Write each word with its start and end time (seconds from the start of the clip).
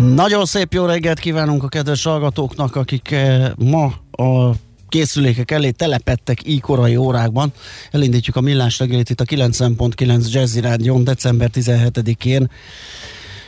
Nagyon 0.00 0.44
szép 0.44 0.72
jó 0.72 0.84
reggelt 0.84 1.18
kívánunk 1.18 1.62
a 1.62 1.68
kedves 1.68 2.02
hallgatóknak, 2.02 2.76
akik 2.76 3.10
eh, 3.10 3.50
ma 3.56 3.84
a 4.24 4.54
készülékek 4.88 5.50
elé 5.50 5.70
telepettek 5.70 6.38
így 6.46 6.60
korai 6.60 6.96
órákban. 6.96 7.52
Elindítjuk 7.90 8.36
a 8.36 8.40
millás 8.40 8.78
reggelit 8.78 9.10
itt 9.10 9.20
a 9.20 9.24
90.9 9.24 10.32
Jazzy 10.32 10.60
Rádion 10.60 11.04
december 11.04 11.50
17-én. 11.54 12.50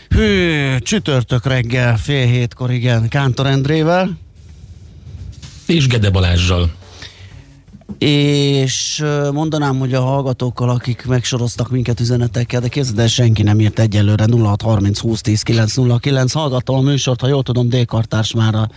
Hű, 0.08 0.76
csütörtök 0.78 1.46
reggel, 1.46 1.96
fél 1.96 2.26
hétkor, 2.26 2.70
igen, 2.70 3.08
Kántor 3.08 3.46
Endrével. 3.46 4.18
És 5.66 5.86
Gede 5.86 6.10
Balázsjal. 6.10 6.70
És 7.98 9.04
mondanám, 9.32 9.78
hogy 9.78 9.94
a 9.94 10.00
hallgatókkal, 10.00 10.70
akik 10.70 11.06
megsoroztak 11.06 11.70
minket 11.70 12.00
üzenetekkel, 12.00 12.60
de 12.60 12.68
képzeld 12.68 12.98
el, 12.98 13.06
senki 13.06 13.42
nem 13.42 13.60
írt 13.60 13.78
egyelőre 13.78 14.24
0630 14.30 14.98
20 14.98 15.20
10 15.20 15.42
909. 15.42 16.32
Hallgattam 16.32 16.76
a 16.76 16.80
műsort, 16.80 17.20
ha 17.20 17.28
jól 17.28 17.42
tudom, 17.42 17.68
Dékartárs 17.68 18.34
már 18.34 18.54
a 18.54 18.68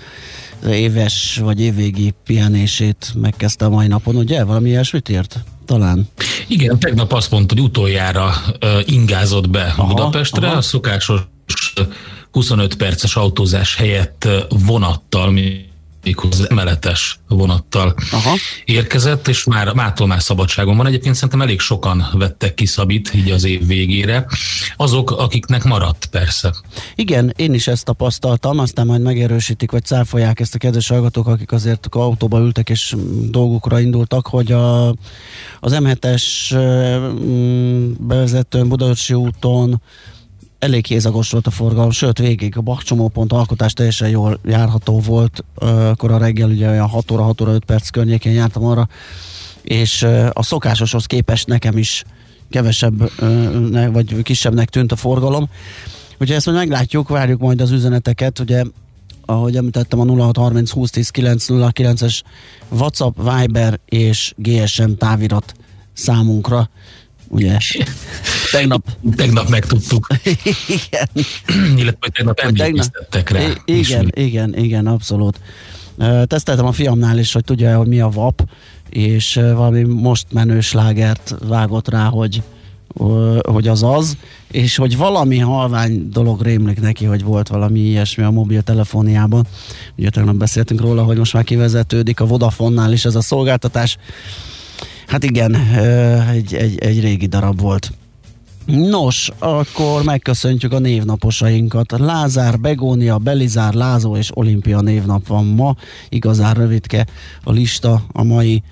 éves 0.70 1.40
vagy 1.44 1.62
évvégi 1.62 2.14
pihenését 2.26 3.14
megkezdte 3.16 3.66
a 3.66 3.70
mai 3.70 3.88
napon, 3.88 4.16
ugye? 4.16 4.44
Valami 4.44 4.70
ilyesmit 4.70 5.10
írt? 5.10 5.44
Talán. 5.66 6.08
Igen, 6.48 6.80
tegnap 6.80 7.12
azt 7.12 7.32
mondta, 7.32 7.54
hogy 7.54 7.64
utoljára 7.64 8.32
uh, 8.62 8.70
ingázott 8.86 9.50
be 9.50 9.74
Aha, 9.78 9.88
Budapestre, 9.88 10.48
aha. 10.48 10.58
a 10.58 10.62
szokásos 10.62 11.20
uh, 11.80 11.88
25 12.32 12.76
perces 12.76 13.16
autózás 13.16 13.76
helyett 13.76 14.28
vonattal, 14.66 15.34
méghozzá 16.04 16.46
emeletes 16.50 17.20
vonattal 17.28 17.96
Aha. 18.12 18.36
érkezett, 18.66 19.28
és 19.28 19.44
már 19.44 19.74
mától 19.74 20.08
már 20.08 20.22
szabadságon 20.22 20.78
van. 20.78 20.88
Egyébként 20.88 21.16
szerintem 21.16 21.42
elég 21.42 21.60
sokan 21.60 22.06
vettek 22.14 22.54
ki 22.54 22.66
Szabit 22.66 23.14
így 23.14 23.32
az 23.32 23.44
év 23.44 23.68
végére. 23.68 24.26
Azok, 24.76 25.12
akiknek 25.12 25.64
maradt 25.64 26.06
persze. 26.06 26.54
Igen, 26.96 27.34
én 27.36 27.54
is 27.54 27.68
ezt 27.68 27.86
tapasztaltam, 27.86 28.60
aztán 28.60 28.86
majd 28.86 29.02
megerősítik, 29.02 29.72
vagy 29.72 29.86
cáfolják 29.86 30.40
ezt 30.40 30.56
a 30.56 30.58
kedves 30.58 30.88
hallgatók, 30.88 31.28
akik 31.28 31.52
azért 31.52 31.88
autóba 31.92 32.40
ültek 32.40 32.70
és 32.70 32.96
dolgokra 33.30 33.80
indultak, 33.80 34.28
hogy 34.28 34.52
a, 34.52 34.88
az 35.60 35.78
M7-es 35.80 36.24
mm, 36.56 37.92
bevezetőn 38.00 38.68
Budaörsi 38.68 39.14
úton 39.14 39.82
elég 40.62 40.86
hézagos 40.86 41.32
volt 41.32 41.48
a 41.48 41.52
forgalom, 41.52 41.92
sőt 41.92 42.18
végig 42.18 42.58
a 42.58 42.62
bakcsomópont 42.62 43.34
alkotás 43.34 43.74
teljesen 43.74 44.10
jól 44.10 44.40
járható 44.46 45.00
volt, 45.00 45.44
akkor 45.56 46.12
a 46.12 46.18
reggel 46.18 46.50
ugye 46.50 46.70
olyan 46.70 46.88
6 46.88 47.12
óra, 47.12 47.24
6 47.24 47.42
óra 47.42 47.52
5 47.52 47.66
perc 47.66 47.90
környékén 47.90 48.34
jártam 48.34 48.66
arra, 48.66 48.88
és 49.62 50.04
a 50.34 50.44
szokásoshoz 50.44 51.06
képest 51.06 51.48
nekem 51.48 51.78
is 51.78 52.04
kevesebb, 52.50 53.12
vagy 53.92 54.22
kisebbnek 54.22 54.70
tűnt 54.70 54.92
a 54.92 54.96
forgalom. 54.96 55.50
Ugye 56.20 56.36
ezt 56.36 56.46
majd 56.46 56.58
meglátjuk, 56.58 57.08
várjuk 57.08 57.40
majd 57.40 57.62
az 57.62 57.72
üzeneteket, 57.72 58.40
ugye 58.40 58.64
ahogy 59.26 59.56
említettem 59.56 60.00
a 60.00 60.06
0630 60.06 60.72
2010 60.72 61.12
909-es 61.14 62.22
WhatsApp, 62.70 63.18
Viber 63.18 63.80
és 63.86 64.34
GSM 64.38 64.92
távirat 64.98 65.54
számunkra, 65.94 66.70
ugye 67.32 67.58
tegnap 68.52 68.88
Tegnap 69.16 69.50
megtudtuk, 69.50 70.08
igen, 70.68 71.08
illetve 71.78 72.10
tegnap 72.12 72.40
emlékeztettek 72.40 73.30
rá. 73.30 73.40
I- 73.66 73.78
igen, 73.78 74.12
igen, 74.14 74.58
igen, 74.58 74.88
abszolút. 74.88 75.40
Teszteltem 76.24 76.66
a 76.66 76.72
fiamnál 76.72 77.18
is, 77.18 77.34
hogy 77.34 77.44
tudja, 77.44 77.78
hogy 77.78 77.88
mi 77.88 78.00
a 78.00 78.10
VAP, 78.10 78.50
és 78.90 79.34
valami 79.34 79.82
most 79.84 80.26
menő 80.32 80.60
slágert 80.60 81.36
vágott 81.48 81.90
rá, 81.90 82.04
hogy 82.04 82.42
hogy 83.42 83.68
az 83.68 83.84
az, 83.84 84.18
és 84.52 84.76
hogy 84.76 84.98
valami 84.98 85.38
halvány 85.38 86.10
dolog 86.10 86.42
rémlik 86.42 86.82
neki, 86.82 87.06
hogy 87.06 87.24
volt 87.24 87.48
valami 87.48 87.80
ilyesmi 87.80 88.24
a 88.24 88.32
mobiltelefóniában. 88.32 89.48
Ugye 89.98 90.10
tegnap 90.10 90.36
beszéltünk 90.36 90.82
róla, 90.82 91.04
hogy 91.04 91.18
most 91.18 91.34
már 91.34 91.44
kivezetődik 91.44 92.20
a 92.20 92.26
Vodafonnál 92.26 92.92
is 92.92 93.06
ez 93.06 93.16
a 93.16 93.22
szolgáltatás. 93.22 93.98
Hát 95.12 95.24
igen, 95.24 95.56
egy, 96.30 96.54
egy, 96.54 96.78
egy 96.78 97.02
régi 97.02 97.26
darab 97.26 97.60
volt. 97.60 97.92
Nos, 98.66 99.32
akkor 99.40 100.04
megköszöntjük 100.04 100.74
a 100.74 100.80
névnaposainkat. 100.80 102.00
Lázár, 102.00 102.60
Begónia, 102.60 103.18
Belizár, 103.18 103.74
Lázó 103.74 104.18
és 104.18 104.30
Olimpia 104.34 104.82
névnap 104.82 105.28
van 105.28 105.46
ma. 105.46 105.76
Igazán 106.10 106.54
rövidke 106.54 107.06
a 107.44 107.52
lista 107.52 108.04
a 108.12 108.24
mai 108.24 108.64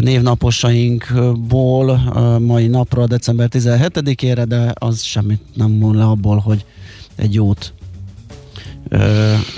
névnaposainkból 0.00 2.12
ö, 2.14 2.38
mai 2.38 2.66
napra, 2.66 3.06
december 3.06 3.48
17-ére, 3.52 4.44
de 4.48 4.72
az 4.74 5.02
semmit 5.02 5.42
nem 5.54 5.70
mond 5.70 5.96
le 5.96 6.04
abból, 6.04 6.38
hogy 6.38 6.64
egy 7.16 7.34
jót 7.34 7.72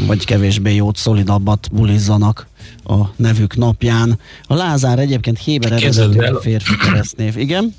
vagy 0.06 0.24
kevésbé 0.24 0.74
jót, 0.74 0.96
szolidabbat 0.96 1.68
bulizzanak 1.72 2.49
a 2.90 3.12
nevük 3.16 3.56
napján. 3.56 4.18
A 4.46 4.54
Lázár 4.54 4.98
egyébként 4.98 5.38
Héber 5.38 5.72
eredetű 5.72 6.18
férfi 6.40 6.76
keresztnév. 6.76 7.36
Igen? 7.36 7.74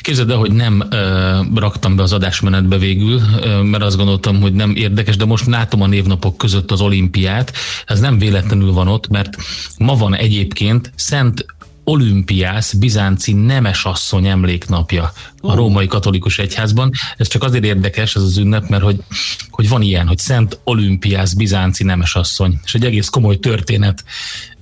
Képzeld 0.00 0.30
el, 0.30 0.36
hogy 0.36 0.52
nem 0.52 0.82
ö, 0.90 1.40
raktam 1.54 1.96
be 1.96 2.02
az 2.02 2.12
adásmenetbe 2.12 2.78
végül, 2.78 3.20
ö, 3.42 3.62
mert 3.62 3.82
azt 3.82 3.96
gondoltam, 3.96 4.40
hogy 4.40 4.52
nem 4.52 4.76
érdekes, 4.76 5.16
de 5.16 5.24
most 5.24 5.46
látom 5.46 5.82
a 5.82 5.86
névnapok 5.86 6.36
között 6.36 6.70
az 6.70 6.80
olimpiát. 6.80 7.52
Ez 7.86 8.00
nem 8.00 8.18
véletlenül 8.18 8.72
van 8.72 8.88
ott, 8.88 9.08
mert 9.08 9.36
ma 9.78 9.94
van 9.94 10.14
egyébként 10.14 10.92
Szent 10.94 11.46
Olimpiász, 11.90 12.72
bizánci 12.72 13.32
nemesasszony 13.32 14.26
emléknapja 14.26 15.12
a 15.40 15.54
római 15.54 15.86
katolikus 15.86 16.38
egyházban. 16.38 16.90
Ez 17.16 17.28
csak 17.28 17.42
azért 17.42 17.64
érdekes, 17.64 18.16
ez 18.16 18.22
az 18.22 18.36
ünnep, 18.36 18.68
mert 18.68 18.82
hogy, 18.82 19.02
hogy 19.50 19.68
van 19.68 19.82
ilyen, 19.82 20.06
hogy 20.06 20.18
Szent 20.18 20.60
Olimpiász, 20.64 21.32
bizánci 21.32 21.84
nemesasszony. 21.84 22.60
És 22.64 22.74
egy 22.74 22.84
egész 22.84 23.08
komoly 23.08 23.38
történet 23.38 24.04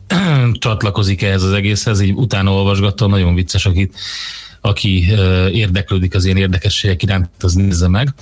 csatlakozik 0.52 1.22
ehhez 1.22 1.42
az 1.42 1.52
egészhez, 1.52 2.00
így 2.00 2.12
utána 2.12 2.52
olvasgattam, 2.52 3.10
nagyon 3.10 3.34
vicces, 3.34 3.66
akit 3.66 3.94
aki 4.60 5.04
érdeklődik 5.52 6.14
az 6.14 6.24
ilyen 6.24 6.36
érdekességek 6.36 7.02
iránt, 7.02 7.30
az 7.40 7.52
nézze 7.52 7.88
meg. 7.88 8.14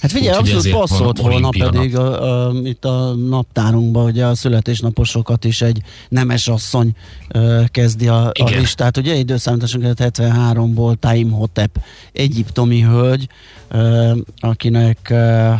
Hát 0.00 0.10
figyelj, 0.10 0.38
Úgyhogy 0.38 0.54
abszolút 0.54 0.78
passzolt 0.78 1.18
volna 1.18 1.48
pedig 1.48 1.96
a, 1.96 2.46
a, 2.46 2.52
itt 2.64 2.84
a 2.84 3.14
naptárunkban, 3.14 4.02
hogy 4.02 4.20
a 4.20 4.34
születésnaposokat 4.34 5.44
is 5.44 5.62
egy 5.62 5.82
nemes 6.08 6.48
asszony 6.48 6.92
ö, 7.28 7.62
kezdi 7.70 8.08
a, 8.08 8.26
a 8.26 8.32
Igen. 8.32 8.60
listát. 8.60 8.96
Ugye 8.96 9.14
időszámításunk 9.14 9.84
73-ból 9.96 10.94
Taim 10.98 11.30
Hotep, 11.30 11.78
egyiptomi 12.12 12.82
hölgy, 12.82 13.28
ö, 13.68 14.16
akinek 14.38 14.98
ö, 15.10 15.52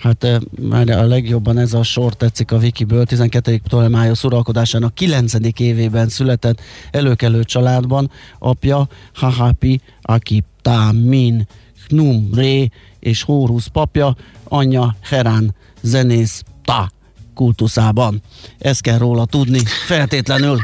Hát 0.00 0.24
eh, 0.24 0.36
már 0.60 0.88
a 0.88 1.06
legjobban 1.06 1.58
ez 1.58 1.72
a 1.74 1.82
sor 1.82 2.14
tetszik 2.14 2.52
a 2.52 2.56
Wikiből. 2.56 3.04
12. 3.04 3.58
Ptolemájos 3.58 4.24
uralkodásának 4.24 4.94
9. 4.94 5.32
évében 5.56 6.08
született 6.08 6.60
előkelő 6.90 7.44
családban. 7.44 8.10
Apja 8.38 8.88
Hahapi 9.14 9.80
Akiptamin 10.02 11.46
Num 11.88 12.30
Ré 12.34 12.68
és 13.00 13.22
Hórusz 13.22 13.66
papja, 13.66 14.16
anyja 14.44 14.96
Herán 15.00 15.54
zenész 15.80 16.42
Ta 16.64 16.90
kultuszában. 17.34 18.22
Ezt 18.58 18.80
kell 18.80 18.98
róla 18.98 19.24
tudni, 19.24 19.60
feltétlenül. 19.86 20.58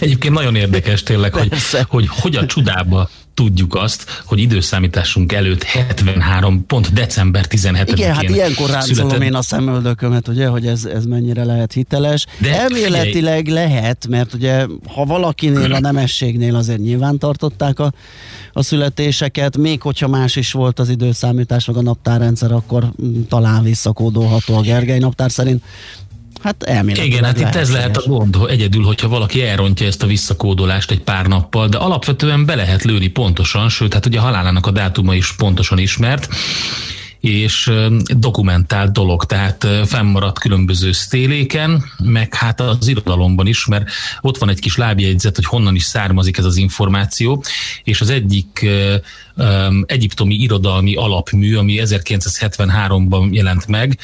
Egyébként 0.00 0.34
nagyon 0.34 0.54
érdekes 0.54 1.02
tényleg, 1.02 1.34
hogy, 1.34 1.52
hogy 1.88 2.06
hogy 2.08 2.36
a 2.36 2.46
csudába 2.46 3.08
tudjuk 3.38 3.74
azt, 3.74 4.22
hogy 4.24 4.38
időszámításunk 4.38 5.32
előtt 5.32 5.62
73, 5.62 6.66
pont 6.66 6.92
december 6.92 7.44
17-én 7.48 7.96
Igen, 7.96 8.14
hát 8.14 8.22
ilyenkor 8.22 8.70
ráncolom 8.70 9.20
én 9.20 9.34
a 9.34 9.42
szemöldökömet, 9.42 10.28
ugye, 10.28 10.46
hogy 10.46 10.66
ez, 10.66 10.84
ez 10.84 11.04
mennyire 11.04 11.44
lehet 11.44 11.72
hiteles. 11.72 12.26
De 12.38 12.60
Elméletileg 12.60 13.44
figyelj. 13.44 13.68
lehet, 13.68 14.06
mert 14.08 14.34
ugye, 14.34 14.66
ha 14.86 15.04
valakinél 15.04 15.72
a 15.72 15.80
nemességnél 15.80 16.56
azért 16.56 16.80
nyilván 16.80 17.18
tartották 17.18 17.78
a, 17.78 17.92
a 18.52 18.62
születéseket, 18.62 19.56
még 19.56 19.82
hogyha 19.82 20.08
más 20.08 20.36
is 20.36 20.52
volt 20.52 20.78
az 20.78 20.88
időszámítás, 20.88 21.66
meg 21.66 21.76
a 21.76 21.82
naptárrendszer, 21.82 22.52
akkor 22.52 22.92
mm, 23.02 23.20
talán 23.28 23.62
visszakódolható 23.62 24.56
a 24.56 24.60
Gergely 24.60 24.98
naptár 24.98 25.30
szerint. 25.30 25.62
Hát 26.42 26.62
elméletileg 26.62 27.10
Igen, 27.10 27.24
hát 27.24 27.40
itt 27.40 27.60
ez 27.60 27.72
lehet 27.72 27.96
a 27.96 28.08
gond, 28.08 28.36
hogy 28.36 28.50
egyedül, 28.50 28.84
hogyha 28.84 29.08
valaki 29.08 29.42
elrontja 29.42 29.86
ezt 29.86 30.02
a 30.02 30.06
visszakódolást 30.06 30.90
egy 30.90 31.00
pár 31.00 31.26
nappal, 31.26 31.68
de 31.68 31.76
alapvetően 31.76 32.46
be 32.46 32.54
lehet 32.54 32.82
lőni 32.82 33.08
pontosan, 33.08 33.68
sőt, 33.68 33.92
hát 33.92 34.06
ugye 34.06 34.18
a 34.18 34.22
halálának 34.22 34.66
a 34.66 34.70
dátuma 34.70 35.14
is 35.14 35.34
pontosan 35.36 35.78
ismert, 35.78 36.28
és 37.20 37.72
dokumentált 38.16 38.92
dolog, 38.92 39.24
tehát 39.24 39.66
fennmaradt 39.84 40.38
különböző 40.38 40.92
sztéléken, 40.92 41.84
meg 42.04 42.34
hát 42.34 42.60
az 42.60 42.88
irodalomban 42.88 43.46
is, 43.46 43.66
mert 43.66 43.90
ott 44.20 44.38
van 44.38 44.48
egy 44.48 44.60
kis 44.60 44.76
lábjegyzet, 44.76 45.34
hogy 45.34 45.44
honnan 45.44 45.74
is 45.74 45.84
származik 45.84 46.38
ez 46.38 46.44
az 46.44 46.56
információ, 46.56 47.44
és 47.84 48.00
az 48.00 48.10
egyik 48.10 48.66
egyiptomi 49.86 50.34
irodalmi 50.34 50.94
alapmű, 50.94 51.56
ami 51.56 51.80
1973-ban 51.84 53.30
jelent 53.32 53.66
meg, 53.66 53.98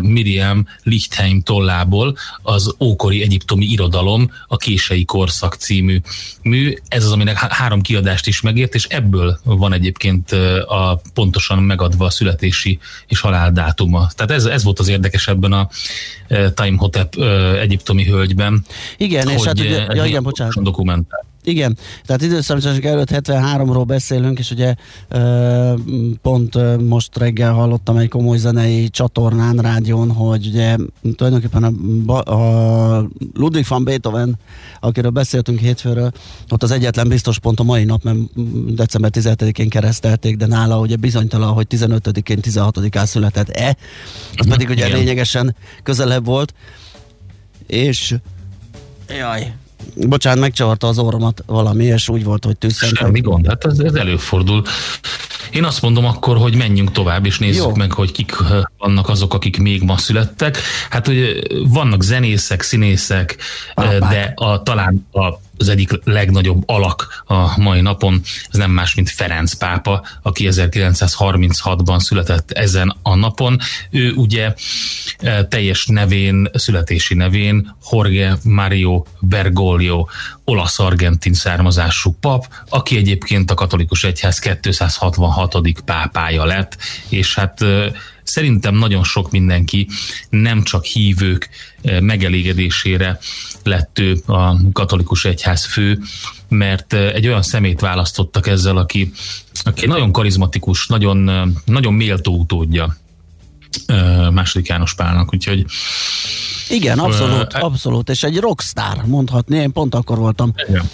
Miriam 0.00 0.66
Lichtheim 0.82 1.42
tollából, 1.42 2.16
az 2.42 2.74
ókori 2.80 3.22
egyiptomi 3.22 3.64
irodalom, 3.64 4.30
a 4.46 4.56
kései 4.56 5.04
korszak 5.04 5.54
című 5.54 6.00
mű. 6.42 6.74
Ez 6.88 7.04
az, 7.04 7.12
aminek 7.12 7.38
három 7.38 7.80
kiadást 7.80 8.26
is 8.26 8.40
megért, 8.40 8.74
és 8.74 8.84
ebből 8.84 9.38
van 9.44 9.72
egyébként 9.72 10.32
a 10.66 11.00
pontosan 11.14 11.58
megadva 11.58 12.04
a 12.04 12.10
születési 12.44 12.78
és 13.06 13.20
haláldátuma. 13.20 14.08
Tehát 14.14 14.30
ez, 14.30 14.44
ez 14.44 14.64
volt 14.64 14.78
az 14.78 14.88
érdekes 14.88 15.28
ebben 15.28 15.52
a 15.52 15.68
Time 16.28 16.76
Hotep 16.76 17.14
egyiptomi 17.60 18.04
hölgyben. 18.04 18.64
Igen, 18.96 19.28
és 19.28 19.44
hát 19.44 19.58
ugye, 19.58 19.86
ja, 19.94 20.04
igen, 20.04 20.22
bocsánat. 20.22 20.62
Dokumentál. 20.62 21.24
Igen, 21.44 21.78
tehát 22.04 22.22
időszámítások 22.22 22.84
előtt 22.84 23.10
73-ról 23.10 23.84
beszélünk, 23.86 24.38
és 24.38 24.50
ugye 24.50 24.74
pont 26.22 26.78
most 26.88 27.18
reggel 27.18 27.52
hallottam 27.52 27.96
egy 27.96 28.08
komoly 28.08 28.38
zenei 28.38 28.88
csatornán, 28.88 29.56
rádión, 29.56 30.10
hogy 30.10 30.46
ugye 30.46 30.76
tulajdonképpen 31.16 31.62
a, 32.06 32.32
a 32.32 33.08
Ludwig 33.34 33.64
van 33.68 33.84
Beethoven, 33.84 34.38
akiről 34.80 35.10
beszéltünk 35.10 35.58
hétfőről, 35.58 36.12
ott 36.50 36.62
az 36.62 36.70
egyetlen 36.70 37.08
biztos 37.08 37.38
pont 37.38 37.60
a 37.60 37.62
mai 37.62 37.84
nap, 37.84 38.02
mert 38.02 38.18
december 38.74 39.10
17-én 39.14 39.68
keresztelték, 39.68 40.36
de 40.36 40.46
nála 40.46 40.78
ugye 40.78 40.96
bizonytalan, 40.96 41.52
hogy 41.52 41.66
15-én, 41.70 42.38
16-án 42.42 43.04
született-e, 43.04 43.76
az 44.36 44.48
pedig 44.48 44.68
ugye 44.68 44.86
Igen. 44.86 44.98
lényegesen 44.98 45.56
közelebb 45.82 46.24
volt, 46.24 46.54
és 47.66 48.14
Jaj, 49.08 49.52
bocsánat, 49.96 50.40
megcsavarta 50.40 50.86
az 50.86 50.98
orromat 50.98 51.42
valami, 51.46 51.84
és 51.84 52.08
úgy 52.08 52.24
volt, 52.24 52.44
hogy 52.44 52.56
tűzszent. 52.56 52.96
Semmi 52.96 53.20
gond, 53.20 53.46
hát 53.46 53.64
ez, 53.64 53.78
ez 53.78 53.94
előfordul. 53.94 54.62
Én 55.50 55.64
azt 55.64 55.82
mondom 55.82 56.04
akkor, 56.04 56.36
hogy 56.36 56.56
menjünk 56.56 56.92
tovább, 56.92 57.26
és 57.26 57.38
nézzük 57.38 57.64
Jó. 57.64 57.74
meg, 57.74 57.92
hogy 57.92 58.12
kik 58.12 58.36
vannak 58.78 59.08
azok, 59.08 59.34
akik 59.34 59.58
még 59.58 59.82
ma 59.82 59.96
születtek. 59.96 60.58
Hát, 60.90 61.06
hogy 61.06 61.46
vannak 61.68 62.02
zenészek, 62.02 62.62
színészek, 62.62 63.36
Pápák. 63.74 64.10
de 64.10 64.32
a, 64.34 64.62
talán 64.62 65.06
a 65.12 65.43
az 65.58 65.68
egyik 65.68 65.90
legnagyobb 66.04 66.62
alak 66.66 67.24
a 67.26 67.60
mai 67.60 67.80
napon, 67.80 68.20
ez 68.50 68.58
nem 68.58 68.70
más, 68.70 68.94
mint 68.94 69.10
Ferenc 69.10 69.54
pápa, 69.54 70.04
aki 70.22 70.48
1936-ban 70.50 71.98
született 71.98 72.50
ezen 72.50 72.96
a 73.02 73.14
napon. 73.14 73.58
Ő 73.90 74.12
ugye 74.12 74.54
e, 75.18 75.44
teljes 75.44 75.86
nevén, 75.86 76.48
születési 76.52 77.14
nevén 77.14 77.74
Jorge 77.90 78.36
Mario 78.42 79.04
Bergoglio, 79.20 80.06
olasz-argentin 80.44 81.34
származású 81.34 82.16
pap, 82.20 82.46
aki 82.68 82.96
egyébként 82.96 83.50
a 83.50 83.54
katolikus 83.54 84.04
egyház 84.04 84.38
266. 84.38 85.56
pápája 85.84 86.44
lett, 86.44 86.76
és 87.08 87.34
hát 87.34 87.62
e, 87.62 87.92
szerintem 88.24 88.74
nagyon 88.74 89.04
sok 89.04 89.30
mindenki, 89.30 89.88
nem 90.30 90.62
csak 90.62 90.84
hívők 90.84 91.48
eh, 91.82 92.00
megelégedésére 92.00 93.18
lett 93.62 93.98
ő 93.98 94.22
a 94.26 94.72
katolikus 94.72 95.24
egyház 95.24 95.64
fő, 95.64 96.00
mert 96.48 96.92
eh, 96.92 97.12
egy 97.12 97.26
olyan 97.26 97.42
szemét 97.42 97.80
választottak 97.80 98.46
ezzel, 98.46 98.76
aki, 98.76 99.12
aki 99.62 99.86
nagyon 99.86 100.12
karizmatikus, 100.12 100.86
nagyon, 100.86 101.28
eh, 101.28 101.42
nagyon 101.64 101.92
méltó 101.92 102.36
utódja 102.36 102.96
második 104.32 104.66
János 104.66 104.94
Pálnak, 104.94 105.34
úgyhogy 105.34 105.64
igen, 106.68 106.98
abszolút, 106.98 107.52
abszolút, 107.52 108.08
és 108.08 108.22
egy 108.22 108.38
rockstar 108.38 109.02
mondhatni, 109.06 109.56
én 109.56 109.72
pont 109.72 109.94
akkor 109.94 110.18
voltam 110.18 110.54
igen. 110.68 110.88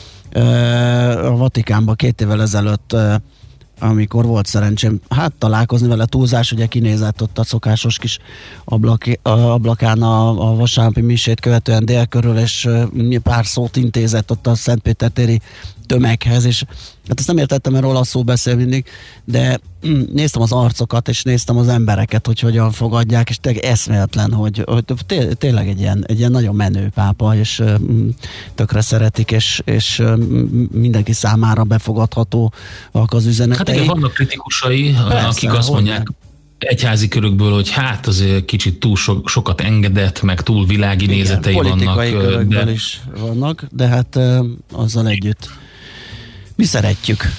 a 1.25 1.37
Vatikánban 1.37 1.97
két 1.97 2.21
évvel 2.21 2.43
ezelőtt 2.43 2.97
amikor 3.81 4.25
volt 4.25 4.47
szerencsém, 4.47 5.01
hát 5.09 5.33
találkozni 5.39 5.89
vele. 5.89 6.05
Túlzás, 6.05 6.53
ugye 6.53 6.67
kinézett 6.67 7.23
ott 7.23 7.39
a 7.39 7.45
szokásos 7.45 7.99
kis 7.99 8.19
ablak, 8.65 9.05
ablakán 9.23 10.03
a, 10.03 10.51
a 10.51 10.55
vasárnapi 10.55 11.01
misét 11.01 11.41
követően 11.41 11.85
dél 11.85 12.07
körül, 12.07 12.39
és 12.39 12.69
pár 13.23 13.47
szót 13.47 13.77
intézett 13.77 14.31
ott 14.31 14.47
a 14.47 14.55
Szentpétertéri 14.55 15.41
tömeghez, 15.87 16.45
és 16.45 16.65
hát 17.09 17.19
ezt 17.19 17.27
nem 17.27 17.39
értettem, 17.39 17.73
mert 17.73 17.85
olaszul 17.85 18.23
beszél 18.23 18.57
mindig, 18.57 18.85
de 19.25 19.61
néztem 20.13 20.43
az 20.43 20.53
arcokat, 20.53 21.09
és 21.09 21.23
néztem 21.23 21.57
az 21.57 21.69
embereket, 21.69 22.27
hogy 22.27 22.41
hogyan 22.41 22.71
fogadják, 22.73 23.29
és 23.29 23.39
tényleg 23.41 23.65
eszméletlen, 23.65 24.33
hogy, 24.33 24.63
hogy 24.67 24.85
té- 25.07 25.39
tényleg 25.39 25.69
egy 25.69 25.81
ilyen, 25.81 26.05
egy 26.07 26.19
ilyen 26.19 26.31
nagyon 26.31 26.55
menő 26.55 26.91
pápa, 26.95 27.37
és 27.37 27.63
tökre 28.55 28.81
szeretik, 28.81 29.31
és, 29.31 29.63
és 29.65 30.03
mindenki 30.73 31.13
számára 31.13 31.65
befogadható 31.65 32.53
az 32.93 33.27
üzenetei. 33.27 33.75
Hát 33.75 33.85
igen, 33.85 33.87
vannak 33.87 34.13
kritikusai, 34.13 34.95
Persze, 35.09 35.27
akik 35.27 35.53
azt 35.53 35.71
mondják, 35.71 36.09
egyházi 36.59 37.09
körökből, 37.09 37.53
hogy 37.53 37.71
hát 37.71 38.07
azért 38.07 38.45
kicsit 38.45 38.81
túl 38.81 38.97
so, 38.97 39.21
sokat 39.25 39.61
engedett, 39.61 40.23
meg 40.23 40.41
túl 40.41 40.67
világi 40.67 41.05
Igen, 41.05 41.17
nézetei 41.17 41.55
politikai 41.55 42.13
vannak. 42.13 42.65
de... 42.65 42.71
is 42.71 43.01
vannak, 43.19 43.67
de 43.71 43.87
hát 43.87 44.19
azzal 44.73 45.09
együtt 45.09 45.51
mi 46.61 46.67
szeretjük. 46.67 47.33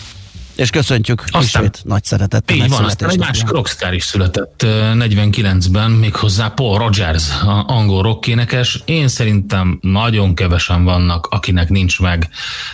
És 0.62 0.70
köszöntjük 0.70 1.24
aztán, 1.26 1.64
ismét 1.64 1.82
nagy 1.84 2.04
szeretettel. 2.04 2.56
Így 2.56 2.70
van, 2.70 2.84
aztán 2.84 3.10
egy 3.10 3.18
másik 3.18 3.50
rockstar 3.50 3.94
is 3.94 4.04
született 4.04 4.66
49-ben, 4.94 5.92
méghozzá 5.92 6.48
Paul 6.48 6.78
Rogers, 6.78 7.42
a 7.42 7.64
angol 7.68 8.02
rockénekes. 8.02 8.82
Én 8.86 9.08
szerintem 9.08 9.80
nagyon 9.82 10.36
kevesen 10.36 10.84
vannak, 10.84 11.28
akinek 11.28 11.70
nincs 11.70 12.00
meg 12.00 12.30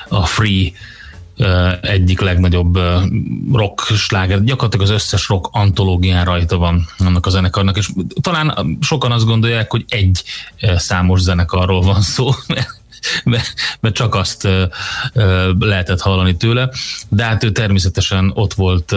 a 0.07 0.25
Free 0.25 0.71
egyik 1.81 2.19
legnagyobb 2.19 2.79
rock 3.53 3.81
sláger. 3.81 4.43
Gyakorlatilag 4.43 4.85
az 4.85 4.93
összes 4.93 5.27
rock 5.27 5.49
antológián 5.51 6.25
rajta 6.25 6.57
van 6.57 6.85
annak 6.97 7.25
a 7.25 7.29
zenekarnak, 7.29 7.77
és 7.77 7.89
talán 8.21 8.77
sokan 8.81 9.11
azt 9.11 9.25
gondolják, 9.25 9.71
hogy 9.71 9.85
egy 9.89 10.23
számos 10.77 11.19
zenekarról 11.19 11.81
van 11.81 12.01
szó, 12.01 12.29
mert, 13.23 13.95
csak 13.95 14.15
azt 14.15 14.47
lehetett 15.59 16.01
hallani 16.01 16.37
tőle, 16.37 16.69
de 17.09 17.23
hát 17.23 17.43
ő 17.43 17.51
természetesen 17.51 18.31
ott 18.33 18.53
volt 18.53 18.95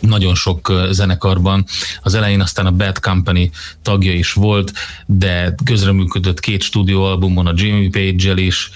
nagyon 0.00 0.34
sok 0.34 0.72
zenekarban. 0.90 1.64
Az 2.02 2.14
elején 2.14 2.40
aztán 2.40 2.66
a 2.66 2.70
Bad 2.70 2.98
Company 2.98 3.50
tagja 3.82 4.12
is 4.12 4.32
volt, 4.32 4.72
de 5.06 5.54
közreműködött 5.64 6.40
két 6.40 6.62
stúdióalbumon 6.62 7.46
a 7.46 7.52
Jimmy 7.56 7.88
Page-el 7.88 8.38
is, 8.38 8.70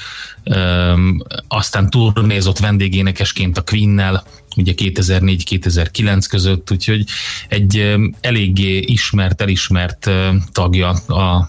um, 0.44 1.22
aztán 1.48 1.90
turnézott 1.90 2.58
vendégénekesként 2.58 3.58
a 3.58 3.62
Queen-nel, 3.62 4.24
ugye 4.56 4.72
2004-2009 4.76 6.24
között, 6.28 6.70
úgyhogy 6.70 7.04
egy 7.48 7.78
um, 7.78 8.14
eléggé 8.20 8.78
ismert, 8.78 9.40
elismert 9.40 10.06
uh, 10.06 10.34
tagja 10.52 10.88
a 10.90 11.48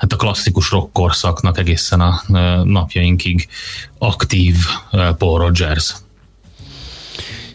hát 0.00 0.12
a 0.12 0.16
klasszikus 0.16 0.70
rock 0.70 0.92
korszaknak 0.92 1.58
egészen 1.58 2.00
a 2.00 2.22
napjainkig 2.64 3.48
aktív 3.98 4.56
Paul 5.18 5.38
Rogers. 5.38 5.94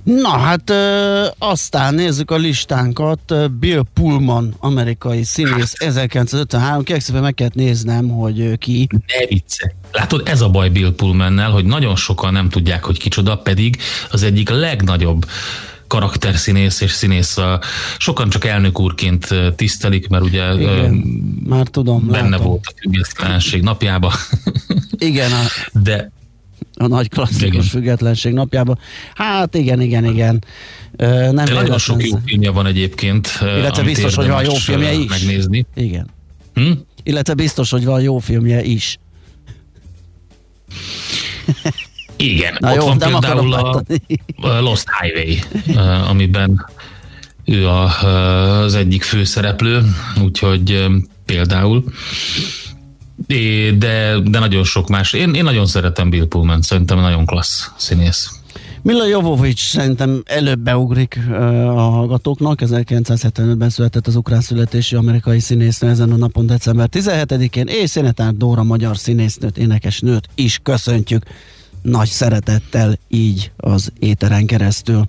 Na 0.03 0.29
hát 0.29 0.69
ö, 0.69 1.25
aztán 1.37 1.93
nézzük 1.93 2.31
a 2.31 2.35
listánkat. 2.35 3.51
Bill 3.59 3.83
Pullman, 3.93 4.55
amerikai 4.59 5.23
színész, 5.23 5.73
1953. 5.75 6.83
Kérlek 6.83 7.03
szépen 7.03 7.21
meg 7.21 7.33
kellett 7.33 7.53
néznem, 7.53 8.09
hogy 8.09 8.57
ki. 8.57 8.87
Ne 8.91 9.25
vicce. 9.27 9.75
Látod, 9.91 10.21
ez 10.25 10.41
a 10.41 10.49
baj 10.49 10.69
Bill 10.69 10.95
Pullmannel, 10.95 11.51
hogy 11.51 11.65
nagyon 11.65 11.95
sokan 11.95 12.33
nem 12.33 12.49
tudják, 12.49 12.83
hogy 12.83 12.99
kicsoda, 12.99 13.37
pedig 13.37 13.77
az 14.11 14.23
egyik 14.23 14.49
legnagyobb 14.49 15.25
karakterszínész 15.87 16.81
és 16.81 16.91
színész. 16.91 17.37
Sokan 17.97 18.29
csak 18.29 18.45
elnök 18.45 18.79
úrként 18.79 19.27
tisztelik, 19.55 20.07
mert 20.07 20.23
ugye 20.23 20.53
Igen, 20.53 20.93
már 21.47 21.67
tudom. 21.67 22.07
benne 22.07 22.29
látom. 22.29 22.45
volt 22.47 22.65
a 22.67 22.73
függetlenség 22.81 23.61
napjába. 23.61 24.13
Igen, 24.97 25.31
a, 25.31 25.43
De 25.79 26.11
a 26.77 26.87
nagy 26.87 27.09
klasszikus 27.09 27.47
Igen. 27.47 27.61
függetlenség 27.61 28.33
napjában. 28.33 28.79
Hát 29.13 29.55
igen, 29.55 29.81
igen, 29.81 30.05
igen. 30.05 30.43
Ö, 30.95 31.31
nem 31.31 31.45
de 31.45 31.53
nagyon 31.53 31.77
sok 31.77 32.07
jó 32.07 32.17
filmje 32.25 32.49
van 32.49 32.65
egyébként. 32.65 33.29
Illetve 33.41 33.83
biztos, 33.83 34.15
hogy 34.15 34.27
van 34.27 34.43
jó 34.43 34.53
filmje 34.53 34.93
is. 34.93 35.09
Megnézni. 35.09 35.65
Igen. 35.75 36.07
Hm? 36.53 36.71
Illetve 37.03 37.33
biztos, 37.33 37.69
hogy 37.69 37.85
van 37.85 38.01
jó 38.01 38.17
filmje 38.19 38.63
is. 38.63 38.97
Igen, 42.17 42.57
Na 42.59 42.69
ott 42.69 42.75
jó, 42.75 42.85
van 42.85 42.97
például 42.97 43.53
a, 43.53 43.83
a 44.41 44.59
Lost 44.59 44.85
Highway, 44.99 45.37
eh, 45.75 46.09
amiben 46.09 46.65
ő 47.45 47.67
a, 47.67 47.89
eh, 48.01 48.59
az 48.59 48.75
egyik 48.75 49.03
főszereplő, 49.03 49.81
úgyhogy 50.23 50.71
eh, 50.71 50.85
például. 51.25 51.83
De, 53.77 54.19
de 54.19 54.39
nagyon 54.39 54.63
sok 54.63 54.89
más. 54.89 55.13
Én, 55.13 55.33
én 55.33 55.43
nagyon 55.43 55.65
szeretem 55.65 56.09
Bill 56.09 56.27
Pullman, 56.27 56.61
szerintem 56.61 56.99
nagyon 56.99 57.25
klassz 57.25 57.71
színész. 57.77 58.29
Mila 58.81 59.07
Jovovics 59.07 59.69
szerintem 59.69 60.21
előbb 60.25 60.59
beugrik 60.59 61.19
a 61.67 61.79
hallgatóknak. 61.79 62.59
1975-ben 62.63 63.69
született 63.69 64.07
az 64.07 64.15
ukrán 64.15 64.41
születésű 64.41 64.97
amerikai 64.97 65.39
színésznő 65.39 65.89
ezen 65.89 66.11
a 66.11 66.15
napon 66.15 66.45
december 66.45 66.89
17-én, 66.91 67.67
és 67.67 67.89
Szenetár 67.89 68.33
Dóra 68.33 68.63
magyar 68.63 68.97
színésznőt, 68.97 69.57
énekesnőt 69.57 70.27
is 70.35 70.59
köszöntjük 70.63 71.23
nagy 71.85 72.07
szeretettel 72.07 72.97
így 73.07 73.51
az 73.57 73.91
éteren 73.99 74.45
keresztül. 74.45 75.05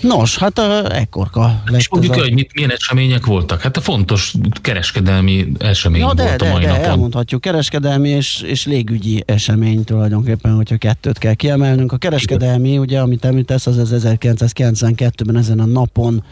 Nos, 0.00 0.38
hát 0.38 0.58
uh, 0.58 0.98
ekkorka 0.98 1.62
lett 1.66 1.80
És 1.80 1.88
mondjuk 1.88 2.14
el, 2.14 2.20
a... 2.20 2.22
hogy 2.22 2.32
mit, 2.32 2.54
milyen 2.54 2.70
események 2.70 3.26
voltak. 3.26 3.60
Hát 3.60 3.76
a 3.76 3.80
fontos 3.80 4.34
kereskedelmi 4.60 5.52
esemény 5.58 6.00
Ja, 6.00 6.14
de, 6.14 6.22
volt 6.22 6.42
a 6.42 6.44
de, 6.44 6.50
mai 6.50 6.62
de 6.62 6.68
napon. 6.68 6.84
elmondhatjuk, 6.84 7.40
kereskedelmi 7.40 8.08
és, 8.08 8.42
és 8.46 8.66
légügyi 8.66 9.22
esemény 9.26 9.84
tulajdonképpen, 9.84 10.54
hogyha 10.54 10.76
kettőt 10.76 11.18
kell 11.18 11.34
kiemelnünk. 11.34 11.92
A 11.92 11.96
kereskedelmi, 11.96 12.78
ugye, 12.78 13.00
amit 13.00 13.24
említesz, 13.24 13.66
az 13.66 13.76
az 13.76 13.94
1992-ben 13.94 15.36
ezen 15.36 15.60
a 15.60 15.66
napon 15.66 16.24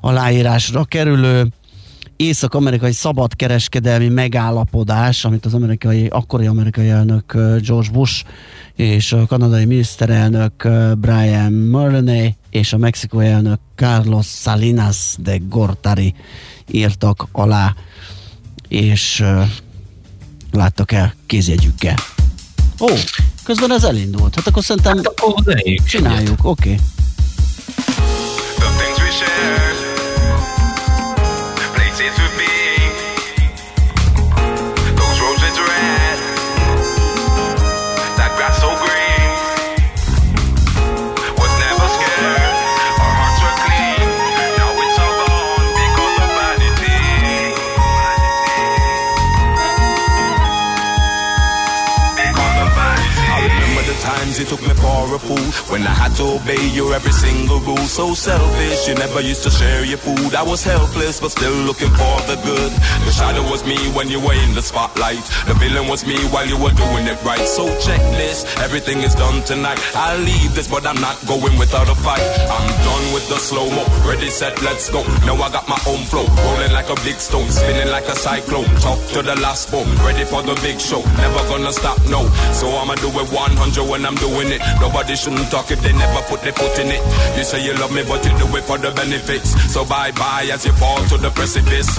aláírásra 0.00 0.84
kerülő 0.84 1.46
észak-amerikai 2.20 2.92
szabadkereskedelmi 2.92 4.08
megállapodás, 4.08 5.24
amit 5.24 5.44
az 5.44 5.54
amerikai, 5.54 6.06
akkori 6.06 6.46
amerikai 6.46 6.88
elnök 6.88 7.32
George 7.60 7.90
Bush 7.92 8.24
és 8.74 9.12
a 9.12 9.26
kanadai 9.26 9.64
miniszterelnök 9.64 10.68
Brian 10.98 11.52
Mulroney 11.52 12.36
és 12.50 12.72
a 12.72 12.76
mexikói 12.76 13.26
elnök 13.26 13.58
Carlos 13.74 14.26
Salinas 14.26 15.14
de 15.18 15.36
Gortari 15.48 16.14
írtak 16.70 17.26
alá, 17.32 17.74
és 18.68 19.24
láttak 20.52 20.92
el 20.92 21.14
kézjegyükkel. 21.26 21.96
Ó, 22.80 22.88
közben 23.44 23.72
ez 23.72 23.84
elindult. 23.84 24.34
Hát 24.34 24.46
akkor 24.46 24.64
szerintem 24.64 25.00
Akkor 25.04 25.42
zenéljük 25.44 25.78
egyet. 25.78 25.86
csináljuk, 25.88 26.44
oké. 26.44 26.72
Okay. 26.72 26.84
zit 54.40 54.52
ook 54.52 54.66
met 54.66 54.79
for 54.80 55.14
a 55.14 55.18
fool 55.18 55.48
when 55.70 55.82
I 55.86 55.94
had 55.94 56.16
to 56.16 56.40
obey 56.40 56.60
your 56.72 56.94
every 56.94 57.12
single 57.12 57.60
rule. 57.60 57.86
So 57.86 58.14
selfish, 58.14 58.88
you 58.88 58.94
never 58.94 59.20
used 59.20 59.42
to 59.44 59.50
share 59.50 59.84
your 59.84 59.98
food. 59.98 60.34
I 60.34 60.42
was 60.42 60.64
helpless, 60.64 61.20
but 61.20 61.30
still 61.30 61.54
looking 61.68 61.92
for 61.94 62.16
the 62.26 62.36
good. 62.44 62.72
The 63.06 63.12
shadow 63.12 63.44
was 63.50 63.64
me 63.64 63.76
when 63.92 64.08
you 64.08 64.20
were 64.20 64.34
in 64.34 64.54
the 64.54 64.62
spotlight. 64.62 65.22
The 65.46 65.54
villain 65.54 65.88
was 65.88 66.06
me 66.06 66.16
while 66.32 66.46
you 66.46 66.56
were 66.56 66.74
doing 66.74 67.06
it 67.06 67.20
right. 67.22 67.46
So 67.46 67.68
checklist, 67.84 68.48
everything 68.60 68.98
is 69.04 69.14
done 69.14 69.42
tonight. 69.44 69.78
I'll 69.94 70.20
leave 70.20 70.54
this, 70.54 70.68
but 70.68 70.86
I'm 70.86 71.00
not 71.00 71.16
going 71.26 71.58
without 71.58 71.88
a 71.88 71.94
fight. 71.94 72.24
I'm 72.48 72.68
done 72.84 73.06
with 73.14 73.28
the 73.28 73.36
slow 73.36 73.68
mo. 73.70 73.84
Ready, 74.08 74.30
set, 74.30 74.60
let's 74.62 74.88
go. 74.90 75.02
Now 75.28 75.36
I 75.36 75.50
got 75.52 75.68
my 75.68 75.80
own 75.86 76.02
flow, 76.08 76.26
rolling 76.44 76.72
like 76.72 76.88
a 76.88 76.98
big 77.04 77.20
stone, 77.20 77.48
spinning 77.50 77.90
like 77.90 78.08
a 78.08 78.16
cyclone. 78.16 78.68
Tough 78.80 79.00
to 79.12 79.22
the 79.22 79.36
last 79.36 79.70
bone, 79.70 79.88
ready 80.06 80.24
for 80.24 80.42
the 80.42 80.54
big 80.62 80.80
show. 80.80 81.02
Never 81.20 81.42
gonna 81.48 81.72
stop, 81.72 81.98
no. 82.08 82.26
So 82.52 82.66
I'ma 82.70 82.94
do 82.96 83.08
it 83.08 83.28
100 83.28 83.84
when 83.84 84.06
I'm 84.06 84.16
doing 84.16 84.48
it. 84.48 84.62
Nobody 84.78 85.16
shouldn't 85.16 85.50
talk 85.50 85.70
if 85.70 85.80
they 85.82 85.92
never 85.92 86.22
put 86.28 86.42
their 86.42 86.52
foot 86.52 86.78
in 86.78 86.88
it. 86.88 87.02
You 87.36 87.44
say 87.44 87.64
you 87.64 87.74
love 87.74 87.92
me, 87.92 88.04
but 88.06 88.24
you 88.24 88.30
do 88.38 88.46
it 88.56 88.64
for 88.64 88.78
the 88.78 88.90
benefits. 88.92 89.50
So 89.72 89.84
bye 89.84 90.12
bye 90.12 90.48
as 90.52 90.64
you 90.64 90.72
fall 90.72 91.02
to 91.08 91.16
the 91.18 91.30
precipice. 91.30 91.90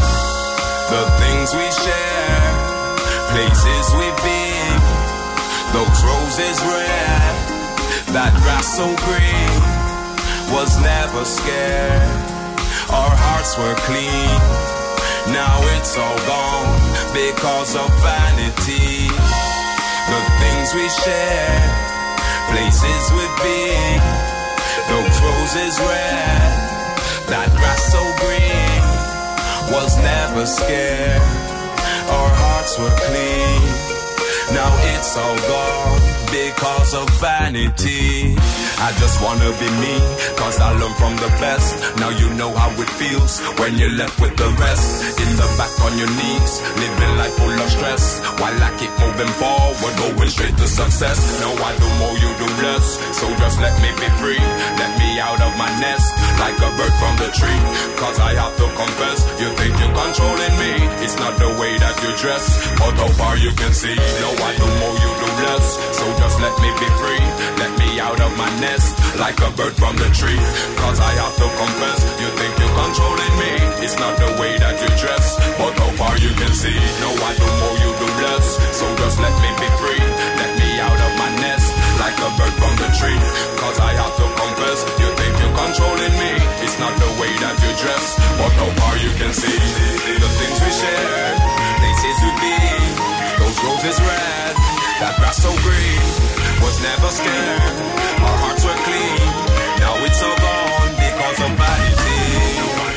The 0.91 1.03
things 1.19 1.49
we 1.55 1.67
share, 1.71 2.51
places 3.31 3.85
we've 3.95 4.21
been, 4.23 4.79
those 5.71 5.99
roses 6.03 6.57
red, 6.67 7.35
that 8.11 8.35
grass 8.43 8.67
so 8.75 8.87
green, 9.07 9.51
was 10.51 10.71
never 10.83 11.23
scared. 11.23 12.11
Our 12.91 13.13
hearts 13.15 13.55
were 13.55 13.75
clean. 13.87 14.35
Now 15.31 15.63
it's 15.79 15.95
all 15.95 16.19
gone 16.27 16.75
because 17.15 17.71
of 17.79 17.87
vanity. 18.03 19.07
The 20.11 20.21
things 20.43 20.67
we 20.75 20.89
share, 20.91 21.63
places 22.51 23.03
we've 23.15 23.37
been, 23.39 24.01
those 24.91 25.15
roses 25.23 25.79
red, 25.79 26.51
that 27.31 27.49
grass 27.55 27.81
so 27.95 28.03
green, 28.19 28.81
was 29.71 29.95
never 30.03 30.45
scared. 30.45 31.21
Our 32.11 32.31
hearts 32.43 32.77
were 32.77 32.95
clean. 33.07 33.91
Now 34.53 34.71
it's 34.93 35.15
all 35.15 35.37
gone 35.47 36.10
because 36.31 36.95
of 36.95 37.07
vanity. 37.19 38.33
I 38.79 38.89
just 38.97 39.21
wanna 39.21 39.51
be 39.59 39.69
me, 39.83 39.95
cause 40.39 40.57
I 40.59 40.71
learned 40.79 40.95
from 40.95 41.13
the 41.19 41.29
best. 41.43 41.75
Now 41.99 42.09
you 42.09 42.31
know 42.39 42.49
how 42.55 42.71
it 42.81 42.89
feels 42.97 43.43
when 43.59 43.77
you're 43.77 43.93
left 43.93 44.19
with 44.19 44.35
the 44.39 44.49
rest. 44.57 45.19
In 45.19 45.29
the 45.35 45.47
back 45.59 45.73
on 45.85 45.93
your 45.99 46.09
knees, 46.09 46.51
living 46.79 47.13
life 47.19 47.35
full 47.35 47.51
of 47.51 47.69
stress. 47.69 48.23
While 48.39 48.57
I 48.57 48.71
keep 48.79 48.89
moving 49.03 49.33
forward, 49.37 49.93
going 49.99 50.31
straight 50.31 50.55
to 50.57 50.67
success. 50.67 51.19
Now 51.43 51.53
I 51.53 51.71
do 51.77 51.87
more, 51.99 52.15
you 52.15 52.31
do 52.39 52.47
less. 52.63 52.97
So 53.19 53.27
just 53.37 53.59
let 53.59 53.75
me 53.83 53.91
be 53.99 54.09
free, 54.17 54.41
let 54.79 54.91
me 54.97 55.19
out 55.19 55.41
of 55.43 55.51
my 55.59 55.69
nest. 55.83 56.07
Like 56.39 56.57
a 56.57 56.69
bird 56.79 56.95
from 56.97 57.15
the 57.21 57.29
tree, 57.35 57.61
cause 57.99 58.17
I 58.17 58.33
have 58.39 58.55
to 58.55 58.67
confess. 58.71 59.19
You 59.37 59.51
think 59.59 59.75
you're 59.77 59.93
controlling 59.93 60.55
me, 60.57 60.71
it's 61.03 61.19
not 61.19 61.35
the 61.37 61.51
way 61.59 61.75
that 61.77 61.95
you 62.01 62.11
dress. 62.17 62.45
But 62.79 62.95
how 62.97 63.11
far 63.19 63.37
you 63.37 63.51
can 63.51 63.73
see, 63.75 63.93
now 63.93 64.33
I 64.47 64.51
do 64.57 64.67
more, 64.79 64.95
you 64.95 65.10
do. 65.41 65.79
So 65.97 66.05
just 66.21 66.37
let 66.41 66.53
me 66.61 66.69
be 66.77 66.89
free, 67.01 67.23
let 67.57 67.71
me 67.81 67.99
out 67.99 68.19
of 68.21 68.31
my 68.37 68.49
nest. 68.61 68.93
Like 69.17 69.37
a 69.41 69.49
bird 69.57 69.73
from 69.73 69.95
the 69.97 70.09
tree, 70.13 70.41
cause 70.77 70.99
I 70.99 71.11
have 71.17 71.35
to 71.41 71.47
confess. 71.61 71.99
You 72.21 72.29
think 72.37 72.51
you're 72.57 72.75
controlling 72.77 73.33
me, 73.41 73.51
it's 73.85 73.97
not 73.97 74.13
the 74.17 74.29
way 74.41 74.57
that 74.57 74.75
you 74.81 74.91
dress. 74.97 75.25
But 75.57 75.73
how 75.77 75.89
far 75.97 76.13
you 76.17 76.31
can 76.37 76.53
see, 76.53 76.77
now 77.01 77.13
I 77.13 77.31
do 77.37 77.47
more, 77.61 77.75
you 77.81 77.91
do 78.01 78.07
less. 78.21 78.45
So 78.77 78.85
just 78.97 79.17
let 79.21 79.33
me 79.41 79.49
be 79.61 79.69
free, 79.81 80.03
let 80.41 80.51
me 80.57 80.69
out 80.81 80.99
of 80.99 81.11
my 81.17 81.29
nest. 81.41 81.69
Like 82.01 82.17
a 82.17 82.29
bird 82.37 82.55
from 82.57 82.73
the 82.81 82.89
tree, 82.97 83.19
cause 83.61 83.77
I 83.77 83.91
have 83.97 84.15
to 84.17 84.25
confess. 84.25 84.79
You 84.97 85.09
think 85.17 85.33
you're 85.37 85.57
controlling 85.57 86.15
me, 86.17 86.31
it's 86.65 86.77
not 86.81 86.93
the 86.97 87.11
way 87.21 87.31
that 87.45 87.55
you 87.61 87.71
dress. 87.77 88.05
But 88.41 88.51
how 88.57 88.69
far 88.81 88.93
you 88.97 89.11
can 89.21 89.33
see, 89.33 89.57
the 90.17 90.29
things 90.37 90.57
we 90.65 90.71
share, 90.81 91.29
places 91.77 92.17
we 92.25 92.31
be, 92.41 92.57
those 93.37 93.57
roses 93.61 93.97
red, 94.01 94.80
that 95.01 95.17
grass 95.17 95.37
so 95.41 95.51
green, 95.65 96.01
was 96.61 96.77
never 96.85 97.09
scared. 97.09 97.75
Our 98.21 98.37
hearts 98.43 98.63
were 98.67 98.79
clean, 98.85 99.21
now 99.81 99.97
it's 100.05 100.21
all 100.21 100.37
gone 100.37 100.91
because 101.05 101.39
of 101.45 101.51
vanity. 101.57 102.21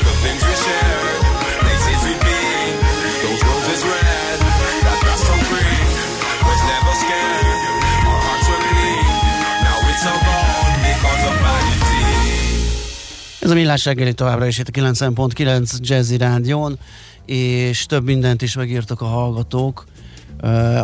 The 0.05 0.15
things 0.23 0.41
we 0.45 0.55
share, 0.65 1.05
places 1.65 2.01
we 2.05 2.13
be, 2.21 2.41
those 3.25 3.41
roses 3.49 3.81
red, 3.89 4.37
that 4.85 4.97
grass 5.01 5.21
so 5.25 5.35
green, 5.49 5.87
was 6.45 6.61
never 6.71 6.93
scared. 7.03 7.61
Our 8.05 8.21
hearts 8.27 8.47
were 8.53 8.63
clean, 8.69 9.05
now 9.65 9.77
it's 9.89 10.05
all 10.05 10.21
gone. 10.29 10.45
Ez 13.45 13.51
a 13.51 13.53
Millás 13.53 13.85
reggeli 13.85 14.13
továbbra 14.13 14.47
is 14.47 14.57
itt 14.57 14.77
a 14.77 14.81
90.9 14.81 15.79
Jazzy 15.81 16.17
Rádion, 16.17 16.79
és 17.25 17.85
több 17.85 18.03
mindent 18.05 18.41
is 18.41 18.55
megírtak 18.55 19.01
a 19.01 19.05
hallgatók. 19.05 19.85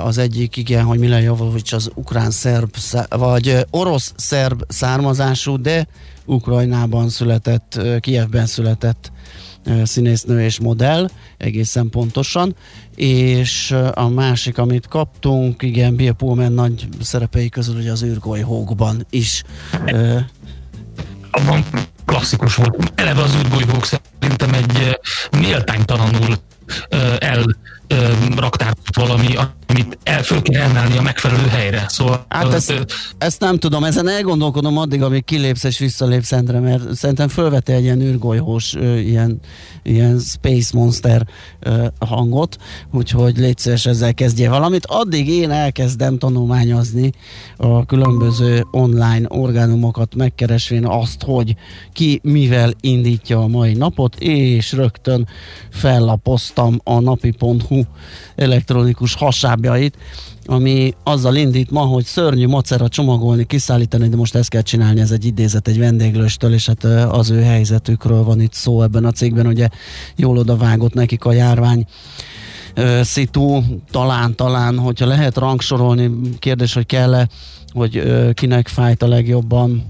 Az 0.04 0.18
egyik, 0.18 0.58
igen, 0.58 0.84
hogy 0.84 1.00
Milan 1.00 1.22
Jovovics 1.22 1.74
az 1.74 1.92
ukrán-szerb, 1.96 2.76
vagy 3.10 3.66
orosz-szerb 3.70 4.64
származású, 4.68 5.62
de 5.62 5.88
Ukrajnában 6.26 7.10
született, 7.10 7.76
ö, 7.78 8.00
Kijevben 8.00 8.46
született 8.46 9.12
színésznő 9.84 10.42
és 10.42 10.60
modell, 10.60 11.10
egészen 11.38 11.90
pontosan. 11.90 12.56
És 12.96 13.76
a 13.94 14.08
másik, 14.08 14.58
amit 14.58 14.88
kaptunk, 14.88 15.62
igen, 15.62 15.96
Bia 15.96 16.14
Pullman 16.14 16.54
nagy 16.54 16.88
szerepei 17.02 17.50
közül 17.50 17.76
ugye 17.76 17.92
az 17.92 18.04
űrgolyhókban 18.04 19.06
is 19.10 19.44
ö, 19.86 20.18
abban 21.32 21.66
klasszikus 22.06 22.56
volt. 22.56 22.92
Eleve 22.96 23.22
az 23.22 23.36
űrbolygók 23.36 23.86
szerintem 23.86 24.54
egy 24.54 25.00
méltánytalanul 25.40 26.36
el 27.20 27.46
raktárt 28.36 28.96
valami, 28.96 29.28
amit 29.68 29.98
el, 30.04 30.24
föl 30.24 30.42
kell 30.42 30.62
emelni 30.62 30.98
a 30.98 31.02
megfelelő 31.02 31.48
helyre. 31.48 31.86
Szóval 31.88 32.26
Hát 32.28 32.54
ezt, 32.54 32.70
eh, 32.70 32.80
ezt 33.18 33.40
nem 33.40 33.58
tudom, 33.58 33.84
ezen 33.84 34.08
elgondolkodom 34.08 34.78
addig, 34.78 35.02
amíg 35.02 35.24
kilépsz 35.24 35.64
és 35.64 35.78
visszalépsz 35.78 36.32
Endre, 36.32 36.60
mert 36.60 36.96
szerintem 36.96 37.28
fölvette 37.28 37.74
egy 37.74 37.84
ilyen 37.84 38.02
űrgolyhós, 38.02 38.76
ö, 38.76 38.98
ilyen, 38.98 39.40
ilyen 39.84 40.20
Space 40.20 40.70
Monster 40.74 41.28
ö, 41.60 41.86
hangot, 42.00 42.58
úgyhogy 42.92 43.38
légy 43.38 43.58
szíves 43.58 43.86
ezzel 43.86 44.14
kezdjél 44.14 44.50
valamit. 44.50 44.86
Addig 44.86 45.28
én 45.28 45.52
elkezdem 45.52 46.18
tanulmányozni 46.18 47.12
a 47.58 47.86
különböző 47.86 48.66
online 48.72 49.26
orgánumokat, 49.28 50.16
megkeresvén 50.16 50.86
azt, 50.86 51.24
hogy 51.24 51.56
ki 51.94 52.20
mivel 52.24 52.74
indítja 52.80 53.40
a 53.40 53.48
mai 53.48 53.74
napot, 53.74 54.16
és 54.20 54.72
rögtön 54.72 55.28
fellapoztam 55.70 56.80
a 56.84 57.00
napi.hu 57.00 57.81
elektronikus 58.36 59.14
hasábjait, 59.14 59.98
ami 60.46 60.94
azzal 61.04 61.36
indít 61.36 61.72
ma, 61.72 61.82
hogy 61.82 62.04
szörnyű 62.04 62.48
macera 62.48 62.88
csomagolni, 62.88 63.46
kiszállítani, 63.46 64.10
de 64.10 64.16
most 64.16 64.36
ezt 64.36 64.50
kell 64.50 64.62
csinálni, 64.62 65.00
ez 65.00 65.12
egy 65.12 65.26
idézet 65.26 65.68
egy 65.68 65.80
vendéglőstől, 65.80 66.54
és 66.54 66.68
hát 66.68 66.84
az 67.10 67.30
ő 67.30 67.42
helyzetükről 67.42 68.24
van 68.24 68.42
itt 68.42 68.54
szó 68.54 68.82
ebben 68.82 69.06
a 69.06 69.12
cégben, 69.12 69.48
ugye 69.48 69.68
jól 70.16 70.38
odavágott 70.38 70.94
nekik 70.94 71.26
a 71.26 71.32
járvány 71.32 71.86
szitu, 73.02 73.62
talán, 73.92 74.36
talán, 74.36 74.78
hogyha 74.78 75.06
lehet 75.06 75.38
rangsorolni, 75.38 76.12
kérdés, 76.40 76.74
hogy 76.74 76.86
kell-e, 76.86 77.28
hogy 77.72 78.04
kinek 78.34 78.68
fájt 78.68 79.04
a 79.04 79.08
legjobban, 79.08 79.84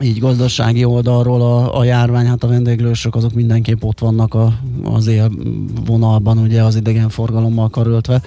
így 0.00 0.18
gazdasági 0.18 0.84
oldalról 0.84 1.40
a, 1.40 1.78
a 1.78 1.84
járvány, 1.84 2.26
hát 2.26 2.42
a 2.44 2.46
vendéglősök 2.48 3.14
azok 3.14 3.32
mindenképp 3.32 3.82
ott 3.82 3.98
vannak 3.98 4.34
a, 4.34 4.52
az 4.84 5.06
élvonalban, 5.06 6.38
ugye 6.38 6.62
az 6.62 6.76
idegenforgalommal 6.76 7.68
karöltve, 7.68 8.22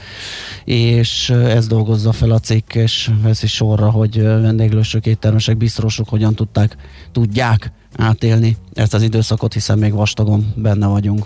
és 0.65 1.29
ez 1.29 1.67
dolgozza 1.67 2.11
fel 2.11 2.31
a 2.31 2.39
cikk, 2.39 2.73
és 2.75 3.11
veszi 3.23 3.47
sorra, 3.47 3.89
hogy 3.89 4.21
vendéglősök, 4.21 5.05
éttermesek, 5.05 5.57
biztosok 5.57 6.09
hogyan 6.09 6.35
tudták, 6.35 6.77
tudják 7.11 7.71
átélni 7.97 8.57
ezt 8.73 8.93
az 8.93 9.01
időszakot, 9.01 9.53
hiszen 9.53 9.77
még 9.77 9.93
vastagon 9.93 10.53
benne 10.55 10.87
vagyunk. 10.87 11.25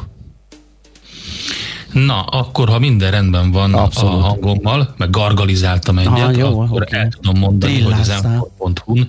Na, 1.93 2.21
akkor 2.21 2.69
ha 2.69 2.79
minden 2.79 3.11
rendben 3.11 3.51
van 3.51 3.73
Abszolút. 3.73 4.13
a 4.13 4.25
hangommal, 4.25 4.93
meg 4.97 5.09
gargalizáltam 5.09 5.97
egyet, 5.97 6.11
Ah, 6.19 6.37
jó, 6.37 6.59
akkor 6.59 6.81
oké. 6.81 6.97
el 6.97 7.09
tudom 7.09 7.39
mondani, 7.39 7.81
hogy 7.81 7.93
az 7.93 7.99
Trilláztál. 7.99 8.47
m 8.85 8.99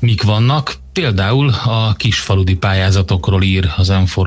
mik 0.00 0.22
vannak. 0.22 0.74
Például 0.92 1.48
a 1.48 1.94
kisfaludi 1.96 2.54
pályázatokról 2.56 3.42
ír 3.42 3.70
az 3.76 3.88
m 3.88 4.22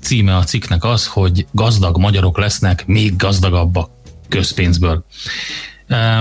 Címe 0.00 0.36
a 0.36 0.44
cikknek 0.44 0.84
az, 0.84 1.06
hogy 1.06 1.46
gazdag 1.50 1.98
magyarok 1.98 2.38
lesznek 2.38 2.86
még 2.86 3.16
gazdagabbak 3.16 3.90
közpénzből. 4.28 5.04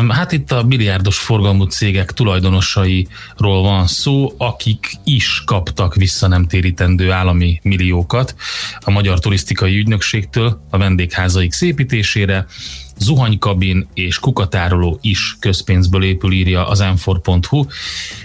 Hát 0.10 0.32
itt 0.32 0.52
a 0.52 0.64
milliárdos 0.64 1.18
forgalmú 1.18 1.64
cégek 1.64 2.12
tulajdonosairól 2.12 3.62
van 3.62 3.88
szó, 3.88 4.34
akik 4.38 4.92
is 5.04 5.44
kaptak 5.46 5.96
vissza 5.96 6.28
nem 6.28 6.48
térítendő 6.48 7.12
állami 7.12 7.60
milliókat 7.64 8.36
a 8.80 8.92
Magyar 8.92 9.20
Turisztikai 9.20 9.78
Ügynökségtől 9.78 10.62
a 10.70 10.78
vendégházaik 10.78 11.52
szépítésére, 11.52 12.46
zuhanykabin 13.04 13.88
és 13.94 14.20
kukatároló 14.20 15.00
is 15.02 15.38
közpénzből 15.40 16.04
épül, 16.04 16.32
írja 16.32 16.68
az 16.68 16.80
m 16.80 17.12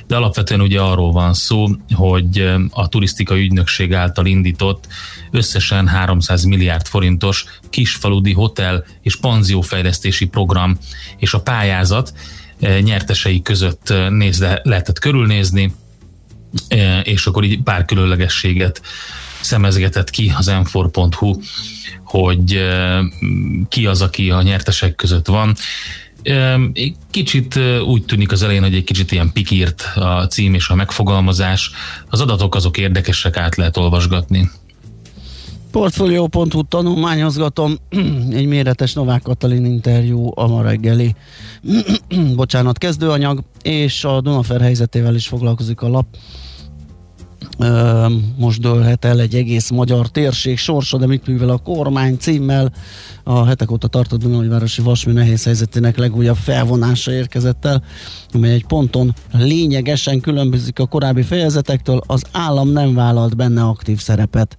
de 0.06 0.16
alapvetően 0.16 0.60
ugye 0.60 0.80
arról 0.80 1.12
van 1.12 1.34
szó, 1.34 1.66
hogy 1.92 2.50
a 2.70 2.88
turisztikai 2.88 3.40
ügynökség 3.40 3.94
által 3.94 4.26
indított 4.26 4.86
összesen 5.30 5.86
300 5.86 6.44
milliárd 6.44 6.86
forintos 6.86 7.44
kisfaludi 7.70 8.32
hotel 8.32 8.84
és 9.02 9.16
panziófejlesztési 9.16 10.26
program 10.26 10.78
és 11.16 11.34
a 11.34 11.40
pályázat 11.40 12.12
eh, 12.60 12.80
nyertesei 12.80 13.42
között 13.42 13.90
eh, 13.90 14.10
nézle, 14.10 14.60
lehetett 14.62 14.98
körülnézni, 14.98 15.74
eh, 16.68 17.06
és 17.06 17.26
akkor 17.26 17.44
így 17.44 17.62
pár 17.62 17.84
különlegességet 17.84 18.82
szemezgetett 19.40 20.10
ki 20.10 20.32
az 20.36 20.46
m 20.46 20.78
hogy 22.04 22.52
eh, 22.52 22.98
ki 23.68 23.86
az, 23.86 24.02
aki 24.02 24.30
a 24.30 24.42
nyertesek 24.42 24.94
között 24.94 25.26
van. 25.26 25.54
Eh, 26.22 26.60
Kicsit 27.10 27.56
eh, 27.56 27.88
úgy 27.88 28.04
tűnik 28.04 28.32
az 28.32 28.42
elején, 28.42 28.62
hogy 28.62 28.74
egy 28.74 28.84
kicsit 28.84 29.12
ilyen 29.12 29.32
pikírt 29.32 29.82
a 29.94 30.26
cím 30.26 30.54
és 30.54 30.68
a 30.68 30.74
megfogalmazás. 30.74 31.70
Az 32.08 32.20
adatok 32.20 32.54
azok 32.54 32.76
érdekesek, 32.76 33.36
át 33.36 33.56
lehet 33.56 33.76
olvasgatni. 33.76 34.50
Portfolio.hu 35.70 36.62
tanulmányozgatom, 36.68 37.76
egy 38.30 38.46
méretes 38.46 38.92
Novák 38.92 39.22
Katalin 39.22 39.64
interjú 39.64 40.30
a 40.34 40.46
ma 40.46 40.62
reggeli, 40.62 41.14
bocsánat, 42.34 42.78
kezdőanyag, 42.78 43.42
és 43.62 44.04
a 44.04 44.20
Dunafer 44.20 44.60
helyzetével 44.60 45.14
is 45.14 45.26
foglalkozik 45.26 45.80
a 45.80 45.88
lap. 45.88 46.06
Most 48.36 48.60
dőlhet 48.60 49.04
el 49.04 49.20
egy 49.20 49.34
egész 49.34 49.70
magyar 49.70 50.08
térség 50.08 50.58
sorsa, 50.58 50.98
de 50.98 51.06
mit 51.06 51.26
művel 51.26 51.48
a 51.48 51.56
kormány 51.56 52.16
címmel. 52.16 52.72
A 53.22 53.44
hetek 53.44 53.70
óta 53.70 53.86
tartott 53.86 54.20
Dunajvárosi 54.20 54.82
Vasmű 54.82 55.12
nehéz 55.12 55.44
helyzetének 55.44 55.96
legújabb 55.96 56.36
felvonása 56.36 57.12
érkezett 57.12 57.64
el, 57.64 57.82
amely 58.32 58.52
egy 58.52 58.66
ponton 58.66 59.14
lényegesen 59.32 60.20
különbözik 60.20 60.78
a 60.78 60.86
korábbi 60.86 61.22
fejezetektől, 61.22 62.00
az 62.06 62.22
állam 62.32 62.68
nem 62.68 62.94
vállalt 62.94 63.36
benne 63.36 63.62
aktív 63.62 64.00
szerepet. 64.00 64.56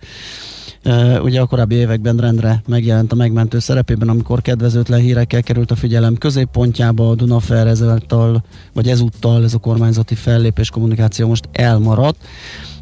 Uh, 0.85 1.23
ugye 1.23 1.41
a 1.41 1.45
korábbi 1.45 1.75
években 1.75 2.17
rendre 2.17 2.61
megjelent 2.67 3.11
a 3.11 3.15
megmentő 3.15 3.59
szerepében, 3.59 4.09
amikor 4.09 4.41
kedvezőtlen 4.41 4.99
hírekkel 4.99 5.43
került 5.43 5.71
a 5.71 5.75
figyelem 5.75 6.15
középpontjába, 6.15 7.09
a 7.09 7.15
Dunafer 7.15 7.67
ezáltal, 7.67 8.43
vagy 8.73 8.89
ezúttal 8.89 9.43
ez 9.43 9.53
a 9.53 9.57
kormányzati 9.57 10.15
fellépés 10.15 10.69
kommunikáció 10.69 11.27
most 11.27 11.49
elmaradt. 11.51 12.17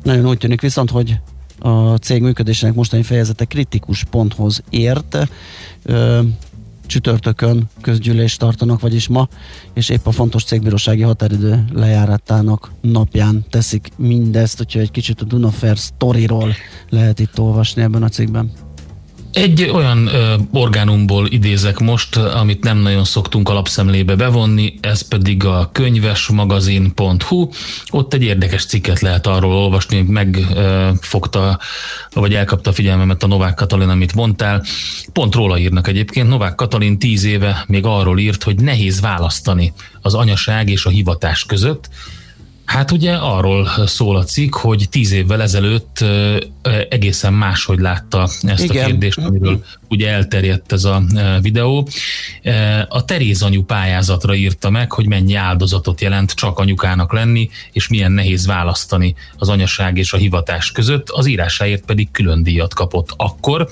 Nagyon 0.04 0.28
úgy 0.28 0.38
tűnik 0.38 0.62
viszont, 0.62 0.90
hogy 0.90 1.20
a 1.60 1.96
cég 1.96 2.22
működésének 2.22 2.76
mostani 2.76 3.04
fejezete 3.04 3.46
kritikus 3.46 4.04
ponthoz 4.04 4.64
ért. 4.70 5.18
Uh, 5.86 6.20
csütörtökön 6.88 7.70
közgyűlést 7.82 8.40
tartanak, 8.40 8.80
vagyis 8.80 9.08
ma, 9.08 9.28
és 9.74 9.90
épp 9.90 10.06
a 10.06 10.12
fontos 10.12 10.44
cégbírósági 10.44 11.02
határidő 11.02 11.66
lejáratának 11.74 12.72
napján 12.82 13.46
teszik 13.50 13.90
mindezt, 13.96 14.60
úgyhogy 14.62 14.82
egy 14.82 14.92
kicsit 14.92 15.22
a 15.22 15.26
Dunafer 15.26 15.78
sztoriról 15.78 16.54
lehet 16.90 17.20
itt 17.20 17.40
olvasni 17.40 17.82
ebben 17.82 18.04
a 18.04 18.10
cikkben. 18.10 18.52
Egy 19.38 19.70
olyan 19.74 20.08
ö, 20.08 20.36
orgánumból 20.52 21.28
idézek 21.28 21.80
most, 21.80 22.16
amit 22.16 22.64
nem 22.64 22.78
nagyon 22.78 23.04
szoktunk 23.04 23.50
alapszemlébe 23.50 24.16
bevonni, 24.16 24.74
ez 24.82 25.08
pedig 25.08 25.46
a 25.46 25.70
könyvesmagazin.hu. 25.72 27.50
Ott 27.90 28.14
egy 28.14 28.24
érdekes 28.24 28.66
cikket 28.66 29.00
lehet 29.00 29.28
arról 29.28 29.54
olvasni, 29.54 30.02
megfogta, 30.02 31.60
vagy 32.14 32.34
elkapta 32.34 32.70
a 32.70 32.74
figyelmemet 32.74 33.24
a 33.24 33.28
Novák 33.28 33.54
Katalin, 33.54 33.90
amit 33.90 34.16
mondtál. 34.16 34.64
Pont 35.14 35.36
róla 35.36 35.58
írnak 35.58 35.88
egyébként. 35.88 36.28
Novák 36.28 36.56
Katalin 36.56 37.00
tíz 37.00 37.24
éve 37.24 37.64
még 37.68 37.86
arról 37.86 38.20
írt, 38.20 38.44
hogy 38.44 38.56
nehéz 38.56 39.02
választani 39.02 39.74
az 40.02 40.14
anyaság 40.14 40.70
és 40.70 40.86
a 40.86 40.90
hivatás 40.90 41.46
között, 41.46 41.90
Hát 42.68 42.92
ugye 42.92 43.14
arról 43.14 43.70
szól 43.86 44.16
a 44.16 44.24
cikk, 44.24 44.56
hogy 44.56 44.88
tíz 44.90 45.12
évvel 45.12 45.42
ezelőtt 45.42 46.06
egészen 46.90 47.34
máshogy 47.34 47.80
látta 47.80 48.30
ezt 48.42 48.64
Igen. 48.64 48.84
a 48.84 48.88
kérdést, 48.88 49.18
amiről 49.18 49.64
ugye 49.90 50.10
elterjedt 50.10 50.72
ez 50.72 50.84
a 50.84 51.04
videó. 51.42 51.88
A 52.88 53.06
Teréz 53.06 53.42
anyu 53.42 53.64
pályázatra 53.64 54.36
írta 54.36 54.70
meg, 54.70 54.92
hogy 54.92 55.08
mennyi 55.08 55.34
áldozatot 55.34 56.02
jelent 56.02 56.32
csak 56.32 56.60
anyukának 56.60 57.14
lenni, 57.14 57.50
és 57.72 57.88
milyen 57.88 58.12
nehéz 58.12 58.46
választani 58.46 59.16
az 59.38 59.50
anyaság 59.50 59.98
és 59.98 60.14
a 60.14 60.18
hivatás 60.18 60.72
között, 60.72 61.10
az 61.10 61.26
írásáért 61.28 61.86
pedig 61.86 62.12
külön 62.12 62.44
díjat 62.44 62.74
kapott 62.74 63.14
akkor. 63.18 63.70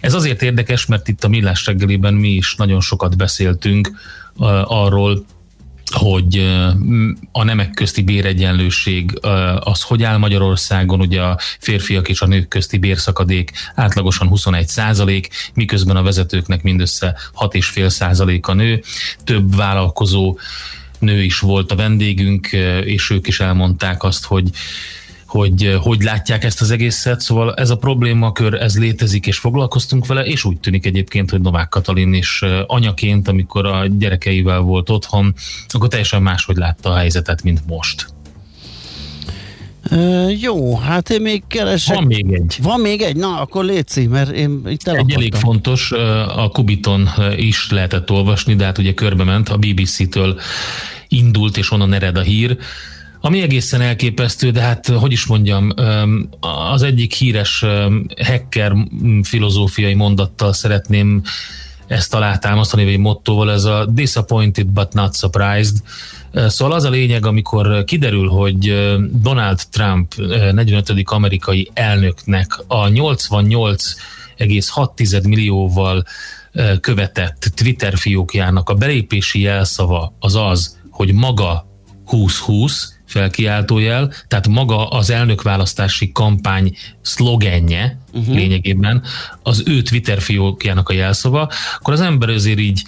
Ez 0.00 0.14
azért 0.14 0.42
érdekes, 0.42 0.86
mert 0.86 1.08
itt 1.08 1.24
a 1.24 1.28
Millás 1.28 1.66
reggeliben 1.66 2.14
mi 2.14 2.28
is 2.28 2.54
nagyon 2.54 2.80
sokat 2.80 3.16
beszéltünk 3.16 3.90
arról, 4.64 5.24
hogy 5.90 6.38
a 7.32 7.44
nemek 7.44 7.70
közti 7.70 8.02
béregyenlőség 8.02 9.18
az 9.60 9.82
hogy 9.82 10.02
áll 10.02 10.16
Magyarországon, 10.16 11.00
ugye 11.00 11.22
a 11.22 11.38
férfiak 11.58 12.08
és 12.08 12.20
a 12.20 12.26
nők 12.26 12.48
közti 12.48 12.78
bérszakadék 12.78 13.52
átlagosan 13.74 14.28
21 14.28 14.68
százalék, 14.68 15.28
miközben 15.54 15.96
a 15.96 16.02
vezetőknek 16.02 16.62
mindössze 16.62 17.16
6,5 17.34 17.88
százalék 17.88 18.46
a 18.46 18.54
nő. 18.54 18.82
Több 19.24 19.56
vállalkozó 19.56 20.38
nő 20.98 21.22
is 21.22 21.38
volt 21.38 21.72
a 21.72 21.76
vendégünk, 21.76 22.48
és 22.84 23.10
ők 23.10 23.26
is 23.26 23.40
elmondták 23.40 24.02
azt, 24.02 24.24
hogy 24.24 24.50
hogy 25.30 25.64
eh, 25.64 25.80
hogy 25.80 26.02
látják 26.02 26.44
ezt 26.44 26.60
az 26.60 26.70
egészet, 26.70 27.20
szóval 27.20 27.54
ez 27.54 27.70
a 27.70 27.76
problémakör, 27.76 28.54
ez 28.54 28.78
létezik, 28.78 29.26
és 29.26 29.38
foglalkoztunk 29.38 30.06
vele, 30.06 30.24
és 30.24 30.44
úgy 30.44 30.58
tűnik 30.58 30.86
egyébként, 30.86 31.30
hogy 31.30 31.40
Novák 31.40 31.68
Katalin 31.68 32.12
is 32.12 32.42
eh, 32.42 32.60
anyaként, 32.66 33.28
amikor 33.28 33.66
a 33.66 33.86
gyerekeivel 33.86 34.60
volt 34.60 34.90
otthon, 34.90 35.34
akkor 35.68 35.88
teljesen 35.88 36.22
máshogy 36.22 36.56
látta 36.56 36.90
a 36.90 36.96
helyzetet, 36.96 37.42
mint 37.42 37.60
most. 37.66 38.06
Ö, 39.90 40.28
jó, 40.28 40.76
hát 40.76 41.10
én 41.10 41.20
még 41.20 41.42
keresek. 41.46 41.94
Van 41.94 42.04
még 42.04 42.32
egy. 42.32 42.58
Van 42.62 42.80
még 42.80 43.00
egy? 43.00 43.16
Na, 43.16 43.40
akkor 43.40 43.64
létszi, 43.64 44.06
mert 44.06 44.30
én 44.30 44.60
itt 44.68 44.88
Egy 44.88 45.12
elég 45.12 45.34
fontos, 45.34 45.92
a 46.36 46.48
Kubiton 46.48 47.08
is 47.36 47.70
lehetett 47.70 48.10
olvasni, 48.10 48.54
de 48.54 48.64
hát 48.64 48.78
ugye 48.78 48.94
körbe 48.94 49.24
ment, 49.24 49.48
a 49.48 49.56
BBC-től 49.56 50.40
indult, 51.08 51.56
és 51.56 51.70
onnan 51.70 51.92
ered 51.92 52.16
a 52.16 52.22
hír. 52.22 52.58
Ami 53.20 53.40
egészen 53.40 53.80
elképesztő, 53.80 54.50
de 54.50 54.60
hát 54.60 54.86
hogy 54.86 55.12
is 55.12 55.26
mondjam, 55.26 55.70
az 56.70 56.82
egyik 56.82 57.12
híres 57.12 57.64
hacker 58.24 58.72
filozófiai 59.22 59.94
mondattal 59.94 60.52
szeretném 60.52 61.22
ezt 61.86 62.14
alátámasztani, 62.14 62.84
vagy 62.84 62.98
mottóval, 62.98 63.52
ez 63.52 63.64
a 63.64 63.86
disappointed 63.86 64.66
but 64.66 64.92
not 64.92 65.16
surprised. 65.16 65.76
Szóval 66.32 66.74
az 66.74 66.84
a 66.84 66.90
lényeg, 66.90 67.26
amikor 67.26 67.84
kiderül, 67.84 68.28
hogy 68.28 68.90
Donald 69.22 69.60
Trump 69.70 70.14
45. 70.16 70.92
amerikai 71.04 71.70
elnöknek 71.74 72.58
a 72.66 72.88
88,6 72.88 75.28
millióval 75.28 76.04
követett 76.80 77.52
Twitter 77.54 77.96
fiókjának 77.96 78.68
a 78.68 78.74
belépési 78.74 79.40
jelszava 79.40 80.16
az 80.18 80.34
az, 80.34 80.78
hogy 80.90 81.12
maga 81.12 81.68
2020, 82.10 82.98
felkiáltójel, 83.10 84.12
tehát 84.28 84.48
maga 84.48 84.88
az 84.88 85.10
elnökválasztási 85.10 86.12
kampány 86.12 86.76
szlogenje 87.02 87.98
uh-huh. 88.12 88.34
lényegében 88.34 89.02
az 89.42 89.62
ő 89.66 89.82
Twitter 89.82 90.20
fiókjának 90.20 90.88
a 90.88 90.92
jelszava, 90.92 91.50
akkor 91.78 91.92
az 91.92 92.00
ember 92.00 92.28
azért 92.28 92.58
így 92.58 92.82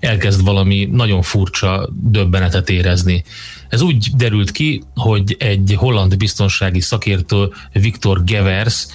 elkezd 0.00 0.44
valami 0.44 0.88
nagyon 0.92 1.22
furcsa 1.22 1.88
döbbenetet 1.92 2.70
érezni. 2.70 3.24
Ez 3.68 3.80
úgy 3.80 4.06
derült 4.16 4.50
ki, 4.50 4.82
hogy 4.94 5.36
egy 5.38 5.74
holland 5.76 6.16
biztonsági 6.16 6.80
szakértő 6.80 7.48
Viktor 7.72 8.24
Gevers 8.24 8.86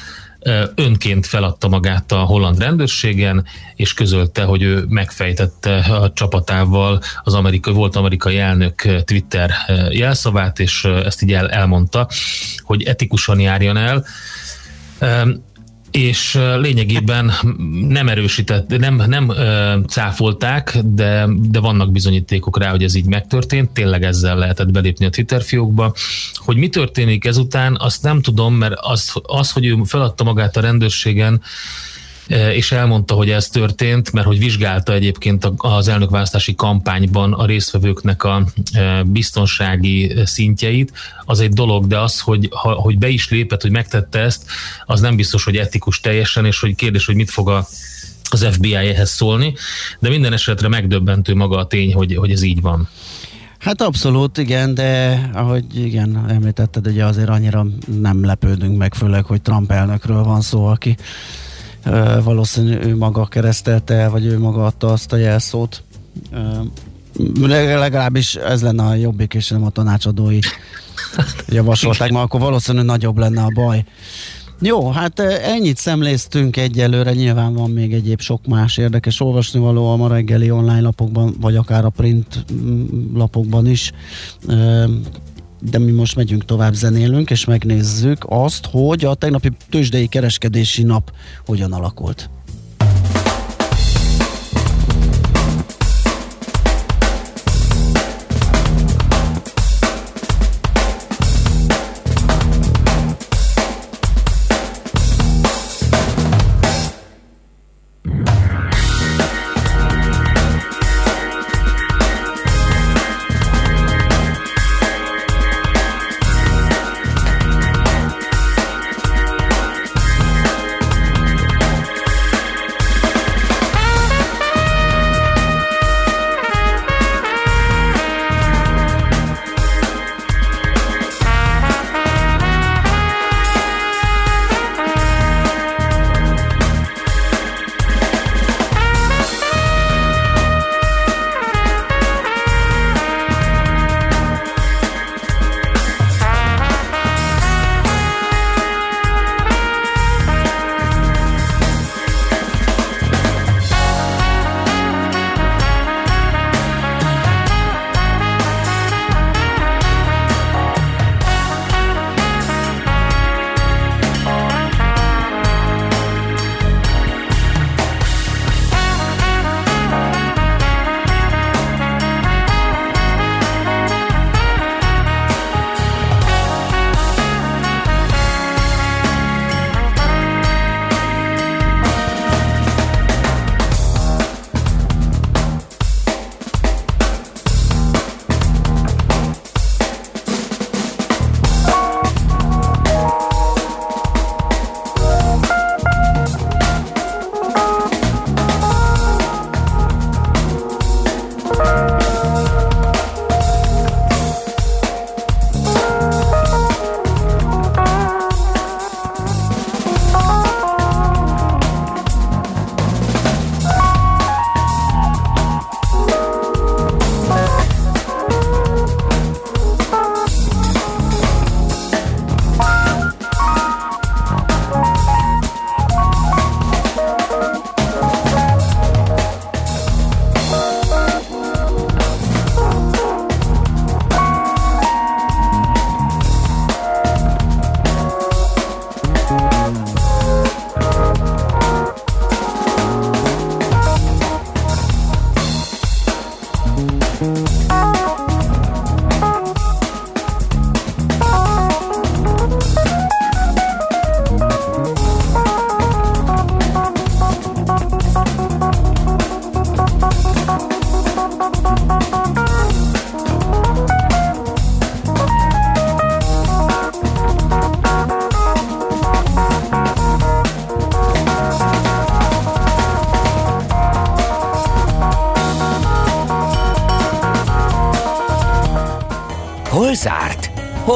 önként 0.75 1.25
feladta 1.25 1.67
magát 1.67 2.11
a 2.11 2.17
holland 2.17 2.59
rendőrségen, 2.59 3.45
és 3.75 3.93
közölte, 3.93 4.43
hogy 4.43 4.61
ő 4.61 4.85
megfejtette 4.87 5.75
a 5.77 6.13
csapatával 6.13 7.01
az 7.23 7.33
amerikai, 7.33 7.73
volt 7.73 7.95
amerikai 7.95 8.37
elnök 8.37 9.03
Twitter 9.03 9.51
jelszavát, 9.89 10.59
és 10.59 10.83
ezt 10.83 11.21
így 11.21 11.33
el, 11.33 11.49
elmondta, 11.49 12.09
hogy 12.63 12.83
etikusan 12.83 13.39
járjon 13.39 13.77
el 13.77 14.05
és 15.95 16.39
lényegében 16.59 17.31
nem 17.87 18.09
erősített, 18.09 18.77
nem, 18.77 19.03
nem 19.07 19.33
cáfolták, 19.87 20.77
de, 20.83 21.27
de 21.37 21.59
vannak 21.59 21.91
bizonyítékok 21.91 22.59
rá, 22.59 22.69
hogy 22.69 22.83
ez 22.83 22.95
így 22.95 23.05
megtörtént, 23.05 23.69
tényleg 23.69 24.03
ezzel 24.03 24.37
lehetett 24.37 24.71
belépni 24.71 25.05
a 25.05 25.09
Twitter 25.09 25.41
fiókba. 25.41 25.93
Hogy 26.33 26.57
mi 26.57 26.69
történik 26.69 27.25
ezután, 27.25 27.77
azt 27.79 28.03
nem 28.03 28.21
tudom, 28.21 28.55
mert 28.55 28.73
az, 28.77 29.13
az 29.21 29.51
hogy 29.51 29.65
ő 29.65 29.75
feladta 29.83 30.23
magát 30.23 30.57
a 30.57 30.61
rendőrségen, 30.61 31.41
és 32.27 32.71
elmondta, 32.71 33.13
hogy 33.13 33.29
ez 33.29 33.47
történt, 33.47 34.11
mert 34.11 34.27
hogy 34.27 34.39
vizsgálta 34.39 34.93
egyébként 34.93 35.51
az 35.57 35.87
elnökválasztási 35.87 36.55
kampányban 36.55 37.33
a 37.33 37.45
résztvevőknek 37.45 38.23
a 38.23 38.45
e, 38.73 39.03
biztonsági 39.03 40.15
szintjeit, 40.23 40.91
az 41.25 41.39
egy 41.39 41.53
dolog, 41.53 41.87
de 41.87 41.99
az, 41.99 42.19
hogy, 42.19 42.47
ha, 42.51 42.73
hogy 42.73 42.97
be 42.97 43.07
is 43.07 43.29
lépett, 43.29 43.61
hogy 43.61 43.71
megtette 43.71 44.19
ezt, 44.19 44.45
az 44.85 44.99
nem 44.99 45.15
biztos, 45.15 45.43
hogy 45.43 45.57
etikus 45.57 45.99
teljesen, 45.99 46.45
és 46.45 46.59
hogy 46.59 46.75
kérdés, 46.75 47.05
hogy 47.05 47.15
mit 47.15 47.29
fog 47.29 47.49
a, 47.49 47.67
az 48.29 48.47
FBI 48.51 48.75
ehhez 48.75 49.09
szólni, 49.11 49.53
de 49.99 50.09
minden 50.09 50.33
esetre 50.33 50.67
megdöbbentő 50.67 51.35
maga 51.35 51.57
a 51.57 51.67
tény, 51.67 51.93
hogy, 51.93 52.15
hogy 52.15 52.31
ez 52.31 52.41
így 52.41 52.61
van. 52.61 52.89
Hát 53.59 53.81
abszolút, 53.81 54.37
igen, 54.37 54.73
de 54.73 55.21
ahogy 55.33 55.85
igen, 55.85 56.25
említetted, 56.29 56.87
ugye 56.87 57.05
azért 57.05 57.29
annyira 57.29 57.65
nem 58.01 58.25
lepődünk 58.25 58.77
meg, 58.77 58.93
főleg, 58.93 59.25
hogy 59.25 59.41
Trump 59.41 59.71
elnökről 59.71 60.23
van 60.23 60.41
szó, 60.41 60.65
aki 60.65 60.95
valószínű 62.23 62.77
ő 62.81 62.95
maga 62.95 63.25
keresztelte 63.25 63.93
el, 63.93 64.09
vagy 64.09 64.25
ő 64.25 64.39
maga 64.39 64.65
adta 64.65 64.91
azt 64.91 65.13
a 65.13 65.15
jelszót. 65.15 65.83
Legalábbis 67.41 68.35
ez 68.35 68.61
lenne 68.61 68.83
a 68.83 68.95
jobbik, 68.95 69.33
és 69.33 69.49
nem 69.49 69.63
a 69.63 69.69
tanácsadói 69.69 70.39
javasolták, 71.47 72.11
mert 72.11 72.23
akkor 72.23 72.39
valószínű 72.39 72.81
nagyobb 72.81 73.17
lenne 73.17 73.41
a 73.41 73.49
baj. 73.53 73.85
Jó, 74.59 74.89
hát 74.89 75.19
ennyit 75.19 75.77
szemléztünk 75.77 76.57
egyelőre, 76.57 77.13
nyilván 77.13 77.53
van 77.53 77.69
még 77.69 77.93
egyéb 77.93 78.19
sok 78.19 78.45
más 78.45 78.77
érdekes 78.77 79.21
olvasnivaló 79.21 79.91
a 79.91 79.95
ma 79.95 80.07
reggeli 80.07 80.51
online 80.51 80.81
lapokban, 80.81 81.35
vagy 81.41 81.55
akár 81.55 81.85
a 81.85 81.89
print 81.89 82.45
mm, 82.53 83.15
lapokban 83.15 83.67
is 83.67 83.91
de 85.69 85.79
mi 85.79 85.91
most 85.91 86.15
megyünk 86.15 86.45
tovább, 86.45 86.73
zenélünk, 86.73 87.29
és 87.29 87.45
megnézzük 87.45 88.25
azt, 88.29 88.65
hogy 88.71 89.05
a 89.05 89.13
tegnapi 89.13 89.49
tőzsdei 89.69 90.07
kereskedési 90.07 90.83
nap 90.83 91.11
hogyan 91.45 91.73
alakult. 91.73 92.29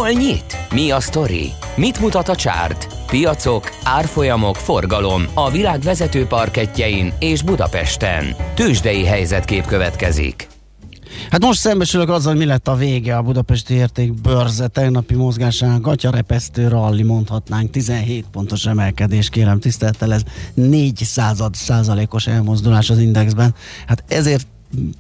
Hol 0.10 0.18
nyit? 0.18 0.58
Mi 0.74 0.92
a 0.92 1.00
sztori? 1.00 1.52
Mit 1.76 2.00
mutat 2.00 2.30
a 2.30 2.36
csárt? 2.36 2.88
Piacok, 3.08 3.70
árfolyamok, 3.84 4.56
forgalom 4.56 5.24
a 5.34 5.52
világ 5.52 5.80
vezető 5.80 6.26
parketjein 6.26 7.14
és 7.20 7.42
Budapesten. 7.42 8.36
Tősdei 8.56 9.06
helyzetkép 9.06 9.66
következik. 9.66 10.48
Hát 11.30 11.42
most 11.42 11.60
szembesülök 11.60 12.10
azzal, 12.10 12.32
hogy 12.32 12.42
mi 12.42 12.48
lett 12.48 12.68
a 12.68 12.76
vége 12.76 13.18
a 13.18 13.22
budapesti 13.22 13.74
érték 13.74 14.22
bőrze 14.22 14.68
tegnapi 14.68 15.16
mozgásának, 15.16 15.82
gatyarepesztő 15.82 16.68
ralli 16.68 17.04
mondhatnánk, 17.04 17.72
17 17.72 18.26
pontos 18.32 18.66
emelkedés, 18.66 19.30
kérem 19.30 19.60
tisztelettel, 19.60 20.14
ez 20.14 20.22
4 20.54 20.98
század 21.04 21.54
százalékos 21.54 22.28
elmozdulás 22.28 22.90
az 22.90 22.98
indexben. 22.98 23.56
Hát 23.88 24.04
ezért 24.08 24.48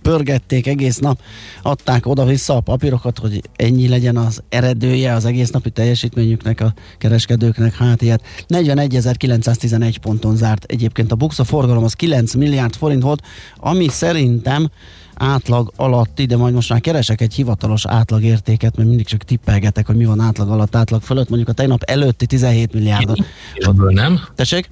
pörgették 0.01 0.67
egész 0.67 0.97
nap, 0.97 1.19
adták 1.61 2.05
oda-vissza 2.05 2.55
a 2.55 2.59
papírokat, 2.59 3.19
hogy 3.19 3.41
ennyi 3.55 3.87
legyen 3.87 4.17
az 4.17 4.43
eredője 4.49 5.13
az 5.13 5.25
egész 5.25 5.49
napi 5.49 5.69
teljesítményüknek, 5.69 6.61
a 6.61 6.73
kereskedőknek, 6.97 7.75
hát 7.75 8.01
ilyet. 8.01 8.23
41.911 8.47 9.95
ponton 10.01 10.35
zárt. 10.35 10.63
Egyébként 10.63 11.11
a 11.11 11.15
Buxa 11.15 11.43
forgalom 11.43 11.83
az 11.83 11.93
9 11.93 12.33
milliárd 12.33 12.75
forint 12.75 13.03
volt, 13.03 13.21
ami 13.57 13.87
szerintem 13.87 14.69
átlag 15.15 15.71
alatt, 15.75 16.21
de 16.21 16.37
majd 16.37 16.53
most 16.53 16.69
már 16.69 16.81
keresek 16.81 17.21
egy 17.21 17.33
hivatalos 17.33 17.85
átlagértéket, 17.85 18.75
mert 18.75 18.87
mindig 18.87 19.05
csak 19.05 19.23
tippelgetek, 19.23 19.85
hogy 19.85 19.95
mi 19.95 20.05
van 20.05 20.19
átlag 20.19 20.49
alatt, 20.49 20.75
átlag 20.75 21.01
fölött, 21.01 21.27
mondjuk 21.29 21.49
a 21.49 21.53
tegnap 21.53 21.83
előtti 21.83 22.25
17 22.25 22.73
milliárd. 22.73 23.25
Ebből 23.55 23.91
nem? 23.91 24.19
Tessék? 24.35 24.69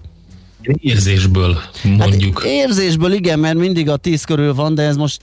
Érzésből 0.62 1.58
mondjuk. 1.84 2.42
Hát 2.42 2.52
érzésből 2.52 3.12
igen, 3.12 3.40
mert 3.40 3.58
mindig 3.58 3.90
a 3.90 3.98
10 3.98 4.24
körül 4.24 4.54
van, 4.54 4.76
de 4.76 4.82
ez 4.82 4.96
most 4.96 5.22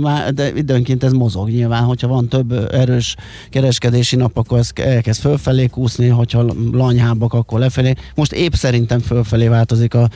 már, 0.00 0.34
de 0.34 0.52
időnként 0.56 1.04
ez 1.04 1.12
mozog 1.12 1.48
nyilván, 1.48 1.82
hogyha 1.82 2.08
van 2.08 2.28
több 2.28 2.72
erős 2.72 3.16
kereskedési 3.50 4.16
nap, 4.16 4.36
akkor 4.36 4.58
ez 4.58 4.70
elkezd 4.74 5.20
fölfelé 5.20 5.66
kúszni, 5.66 6.08
hogyha 6.08 6.44
lanyhábbak, 6.72 7.32
akkor 7.32 7.58
lefelé. 7.58 7.92
Most 8.14 8.32
épp 8.32 8.52
szerintem 8.52 9.00
fölfelé 9.00 9.48
változik 9.48 9.94
a, 9.94 10.08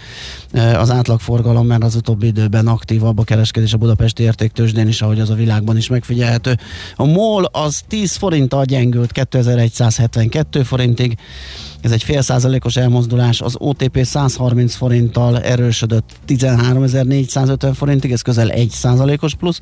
az 0.52 0.90
átlagforgalom, 0.90 1.66
mert 1.66 1.84
az 1.84 1.94
utóbbi 1.94 2.26
időben 2.26 2.66
aktívabb 2.66 3.18
a 3.18 3.24
kereskedés 3.24 3.72
a 3.72 3.76
budapesti 3.76 4.22
értéktősdén 4.22 4.88
is, 4.88 5.02
ahogy 5.02 5.20
az 5.20 5.30
a 5.30 5.34
világban 5.34 5.76
is 5.76 5.88
megfigyelhető. 5.88 6.58
A 6.96 7.04
MOL 7.04 7.44
az 7.44 7.82
10 7.88 8.16
forinttal 8.16 8.64
gyengült 8.64 9.12
2172 9.12 10.62
forintig, 10.62 11.16
ez 11.80 11.90
egy 11.90 12.02
fél 12.02 12.22
százalékos 12.22 12.76
elmozdulás, 12.76 13.40
az 13.40 13.54
OTP 13.58 14.04
130 14.04 14.74
forinttal 14.74 15.40
erősödött 15.40 16.10
13.450 16.28 17.70
forintig, 17.74 18.12
ez 18.12 18.22
közel 18.22 18.50
1 18.50 18.70
százalékos 18.70 19.34
plusz. 19.34 19.60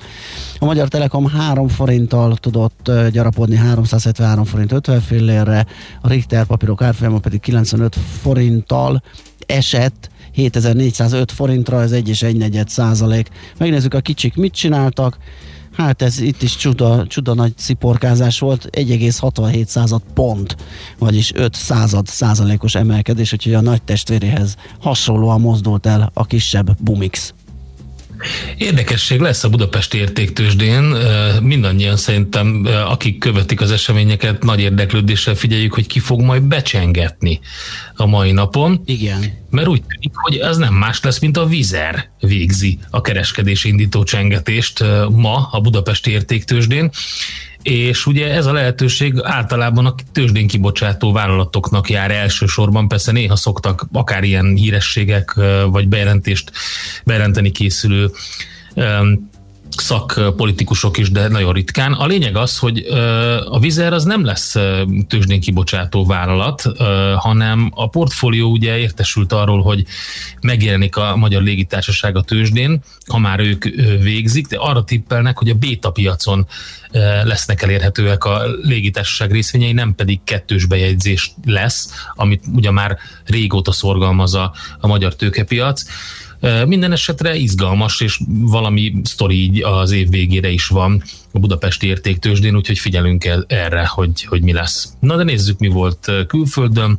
A 0.59 0.65
Magyar 0.65 0.89
Telekom 0.89 1.27
3 1.27 1.69
forinttal 1.69 2.37
tudott 2.37 2.91
gyarapodni 3.13 3.57
373 3.57 4.45
forint 4.45 4.73
50 4.73 5.01
fillérre, 5.01 5.67
a 6.01 6.09
Richter 6.09 6.47
papírok 6.47 6.83
árfolyama 6.83 7.19
pedig 7.19 7.41
95 7.41 7.97
forinttal 8.21 9.03
esett 9.47 10.11
7405 10.33 11.33
forintra, 11.33 11.83
ez 11.83 11.93
1 11.93 12.09
és 12.09 12.23
1 12.23 12.37
negyed 12.37 12.69
százalék. 12.69 13.29
Megnézzük 13.59 13.95
a 13.95 14.01
kicsik 14.01 14.37
mit 14.37 14.53
csináltak. 14.55 15.19
Hát 15.79 16.03
ez 16.03 16.21
itt 16.21 16.43
is 16.43 16.57
csuda, 16.57 17.07
csuda 17.07 17.35
nagy 17.35 17.53
sziporkázás 17.57 18.39
volt, 18.39 18.69
1,67 18.73 19.65
század 19.65 20.03
pont, 20.15 20.57
vagyis 20.99 21.35
5 21.35 21.55
század 21.55 22.07
százalékos 22.07 22.75
emelkedés, 22.75 23.33
úgyhogy 23.33 23.55
a 23.55 23.61
nagy 23.61 23.83
testvéréhez 23.83 24.57
hasonlóan 24.81 25.41
mozdult 25.41 25.87
el 25.87 26.11
a 26.15 26.27
kisebb 26.27 26.77
Bumix. 26.81 27.35
Érdekesség 28.57 29.21
lesz 29.21 29.45
a 29.45 29.49
Budapesti 29.49 29.99
értéktősdén. 29.99 30.97
Mindannyian 31.43 31.97
szerintem, 31.97 32.69
akik 32.87 33.19
követik 33.19 33.61
az 33.61 33.71
eseményeket, 33.71 34.43
nagy 34.43 34.61
érdeklődéssel 34.61 35.35
figyeljük, 35.35 35.75
hogy 35.75 35.87
ki 35.87 35.99
fog 35.99 36.21
majd 36.21 36.43
becsengetni 36.43 37.41
a 37.95 38.07
mai 38.07 38.33
napon. 38.33 38.83
Igen. 38.85 39.37
Mert 39.51 39.69
úgy 39.69 39.83
tűnik, 39.83 40.13
hogy 40.13 40.37
ez 40.37 40.57
nem 40.57 40.75
más 40.75 41.03
lesz, 41.03 41.19
mint 41.19 41.37
a 41.37 41.47
Vizer 41.47 42.11
végzi 42.21 42.79
a 42.91 43.01
kereskedési 43.01 43.69
indító 43.69 44.03
csengetést 44.03 44.85
ma 45.11 45.49
a 45.51 45.61
Budapesti 45.61 46.11
értéktősdén 46.11 46.91
és 47.63 48.07
ugye 48.07 48.33
ez 48.33 48.47
a 48.47 48.53
lehetőség 48.53 49.15
általában 49.23 49.87
a 49.87 49.95
tőzsdén 50.13 50.47
kibocsátó 50.47 51.13
vállalatoknak 51.13 51.91
jár 51.91 52.11
elsősorban, 52.11 52.89
persze 52.89 53.13
néha 53.13 53.37
szoktak 53.37 53.87
akár 53.93 54.25
ilyen 54.25 54.55
hírességek, 54.55 55.35
vagy 55.71 55.89
bejelentést 55.89 56.53
bejelenteni 57.05 57.51
készülő 57.51 58.11
szakpolitikusok 59.81 60.99
is, 60.99 61.11
de 61.11 61.29
nagyon 61.29 61.53
ritkán. 61.53 61.93
A 61.93 62.07
lényeg 62.07 62.37
az, 62.37 62.59
hogy 62.59 62.87
a 63.45 63.59
Vizer 63.59 63.93
az 63.93 64.05
nem 64.05 64.25
lesz 64.25 64.57
tőzsdén 65.09 65.41
kibocsátó 65.41 66.07
vállalat, 66.07 66.63
hanem 67.17 67.71
a 67.75 67.89
portfólió 67.89 68.51
ugye 68.51 68.79
értesült 68.79 69.33
arról, 69.33 69.63
hogy 69.63 69.85
megjelenik 70.41 70.97
a 70.97 71.17
Magyar 71.17 71.43
Légitársaság 71.43 72.17
a 72.17 72.23
tőzsdén, 72.23 72.81
ha 73.07 73.19
már 73.19 73.41
ők 73.41 73.65
végzik, 74.03 74.47
de 74.47 74.57
arra 74.57 74.85
tippelnek, 74.85 75.39
hogy 75.39 75.49
a 75.49 75.55
béta 75.55 75.91
piacon 75.91 76.47
lesznek 77.23 77.63
elérhetőek 77.63 78.25
a 78.25 78.43
légitársaság 78.63 79.33
részvényei, 79.33 79.73
nem 79.73 79.95
pedig 79.95 80.19
kettős 80.25 80.65
bejegyzés 80.65 81.33
lesz, 81.45 81.91
amit 82.15 82.45
ugye 82.55 82.71
már 82.71 82.99
régóta 83.25 83.73
szorgalmaz 83.73 84.35
a, 84.35 84.53
a 84.81 84.87
magyar 84.87 85.17
tőkepiac. 85.17 85.85
Minden 86.67 86.93
esetre 86.93 87.35
izgalmas, 87.35 88.01
és 88.01 88.21
valami 88.29 88.95
sztori 89.05 89.43
így 89.43 89.63
az 89.63 89.91
év 89.91 90.09
végére 90.09 90.49
is 90.49 90.67
van 90.67 91.03
a 91.33 91.39
budapesti 91.39 91.87
értéktősdén, 91.87 92.57
úgyhogy 92.57 92.79
figyelünk 92.79 93.25
el 93.25 93.45
erre, 93.49 93.87
hogy, 93.87 94.25
hogy 94.25 94.43
mi 94.43 94.53
lesz. 94.53 94.93
Na 95.01 95.17
de 95.17 95.23
nézzük, 95.23 95.59
mi 95.59 95.69
volt 95.69 96.13
külföldön. 96.27 96.99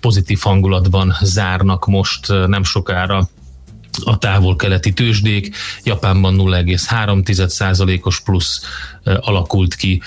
Pozitív 0.00 0.38
hangulatban 0.42 1.14
zárnak 1.22 1.86
most 1.86 2.28
nem 2.28 2.64
sokára 2.64 3.28
a 4.04 4.18
távol-keleti 4.18 4.92
tőzsdék, 4.92 5.56
Japánban 5.84 6.36
0,3%-os 6.38 8.20
plusz 8.20 8.62
alakult 9.20 9.74
ki, 9.74 10.02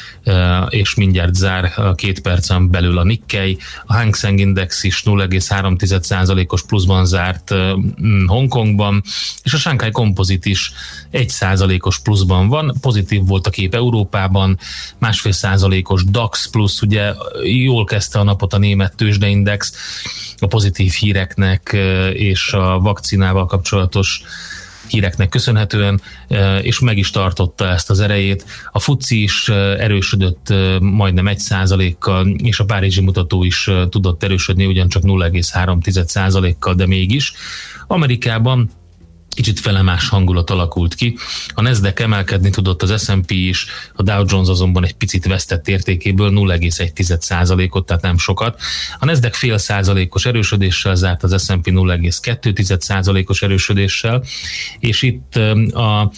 és 0.69 0.95
mindjárt 0.95 1.35
zár 1.35 1.73
két 1.95 2.21
percen 2.21 2.69
belül 2.69 2.97
a 2.97 3.03
Nikkei. 3.03 3.57
A 3.85 3.93
Hang 3.93 4.15
Seng 4.15 4.39
Index 4.39 4.83
is 4.83 5.03
0,3%-os 5.05 6.65
pluszban 6.65 7.05
zárt 7.05 7.53
Hongkongban, 8.25 9.03
és 9.43 9.53
a 9.53 9.57
Shanghai 9.57 9.91
Composite 9.91 10.49
is 10.49 10.71
1%-os 11.11 11.99
pluszban 11.99 12.47
van. 12.47 12.77
Pozitív 12.81 13.25
volt 13.25 13.47
a 13.47 13.49
kép 13.49 13.75
Európában, 13.75 14.59
másfél 14.97 15.31
százalékos 15.31 16.03
DAX 16.03 16.49
plusz, 16.49 16.81
ugye 16.81 17.13
jól 17.43 17.85
kezdte 17.85 18.19
a 18.19 18.23
napot 18.23 18.53
a 18.53 18.57
német 18.57 18.95
tőzsdeindex 18.95 19.73
a 20.39 20.47
pozitív 20.47 20.91
híreknek 20.91 21.75
és 22.13 22.53
a 22.53 22.79
vakcinával 22.79 23.45
kapcsolatos 23.75 24.21
híreknek 24.87 25.29
köszönhetően, 25.29 26.01
és 26.61 26.79
meg 26.79 26.97
is 26.97 27.09
tartotta 27.09 27.67
ezt 27.67 27.89
az 27.89 27.99
erejét. 27.99 28.45
A 28.71 28.79
FUCI 28.79 29.23
is 29.23 29.49
erősödött 29.49 30.53
majdnem 30.79 31.27
egy 31.27 31.39
százalékkal, 31.39 32.27
és 32.27 32.59
a 32.59 32.65
Párizsi 32.65 33.01
mutató 33.01 33.43
is 33.43 33.69
tudott 33.89 34.23
erősödni 34.23 34.65
ugyancsak 34.65 35.03
0,3 35.03 36.05
százalékkal, 36.05 36.73
de 36.73 36.87
mégis. 36.87 37.33
Amerikában 37.87 38.69
kicsit 39.35 39.59
felemás 39.59 40.09
hangulat 40.09 40.49
alakult 40.49 40.95
ki. 40.95 41.17
A 41.53 41.61
Nasdaq 41.61 42.03
emelkedni 42.03 42.49
tudott, 42.49 42.81
az 42.81 43.03
S&P 43.03 43.31
is, 43.31 43.65
a 43.93 44.03
Dow 44.03 44.23
Jones 44.27 44.47
azonban 44.47 44.85
egy 44.85 44.95
picit 44.95 45.25
vesztett 45.25 45.67
értékéből 45.67 46.31
0,1%-ot, 46.31 47.85
tehát 47.85 48.01
nem 48.01 48.17
sokat. 48.17 48.61
A 48.99 49.05
Nasdaq 49.05 49.35
fél 49.35 49.57
százalékos 49.57 50.25
erősödéssel 50.25 50.95
zárt, 50.95 51.23
az 51.23 51.43
S&P 51.43 51.69
0,2%-os 51.69 53.41
erősödéssel, 53.41 54.23
és 54.79 55.01
itt 55.01 55.35
a 55.73 56.11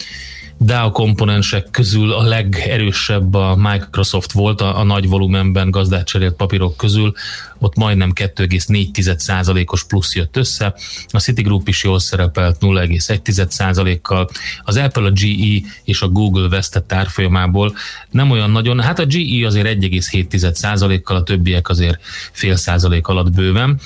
DAO 0.60 0.90
komponensek 0.90 1.70
közül 1.70 2.12
a 2.12 2.22
legerősebb 2.22 3.34
a 3.34 3.56
Microsoft 3.56 4.32
volt 4.32 4.60
a, 4.60 4.78
a 4.78 4.82
nagy 4.82 5.08
volumenben 5.08 5.70
gazdát 5.70 6.06
cserélt 6.06 6.34
papírok 6.34 6.76
közül, 6.76 7.12
ott 7.58 7.76
majdnem 7.76 8.12
2,4%-os 8.14 9.84
plusz 9.84 10.14
jött 10.14 10.36
össze, 10.36 10.74
a 11.08 11.18
Citigroup 11.18 11.68
is 11.68 11.84
jól 11.84 11.98
szerepelt 11.98 12.56
0,1%-kal, 12.60 14.28
az 14.62 14.76
Apple, 14.76 15.06
a 15.06 15.10
GE 15.10 15.66
és 15.84 16.02
a 16.02 16.08
Google 16.08 16.48
vesztett 16.48 16.92
árfolyamából 16.92 17.74
nem 18.10 18.30
olyan 18.30 18.50
nagyon, 18.50 18.80
hát 18.80 18.98
a 18.98 19.06
GE 19.06 19.46
azért 19.46 19.78
1,7%-kal, 19.80 21.16
a 21.16 21.22
többiek 21.22 21.68
azért 21.68 22.00
fél 22.32 22.56
százalék 22.56 23.06
alatt 23.06 23.32
bőven 23.32 23.80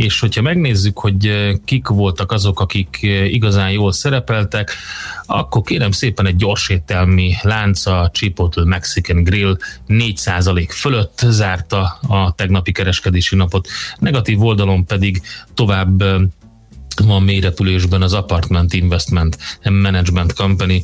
és 0.00 0.20
hogyha 0.20 0.42
megnézzük, 0.42 0.98
hogy 0.98 1.50
kik 1.64 1.88
voltak 1.88 2.32
azok, 2.32 2.60
akik 2.60 2.98
igazán 3.26 3.70
jól 3.70 3.92
szerepeltek, 3.92 4.72
akkor 5.26 5.62
kérem 5.62 5.90
szépen 5.90 6.26
egy 6.26 6.36
gyorsételmi 6.36 7.34
lánc, 7.42 7.86
a 7.86 8.10
Chipotle 8.12 8.64
Mexican 8.64 9.22
Grill 9.22 9.56
4% 9.88 10.66
fölött 10.70 11.22
zárta 11.24 11.98
a 12.08 12.32
tegnapi 12.32 12.72
kereskedési 12.72 13.36
napot. 13.36 13.68
Negatív 13.98 14.42
oldalon 14.42 14.86
pedig 14.86 15.22
tovább 15.54 16.02
van 17.04 17.22
mélyrepülésben 17.22 18.02
az 18.02 18.12
Apartment 18.12 18.72
Investment 18.72 19.38
Management 19.62 20.32
Company, 20.32 20.82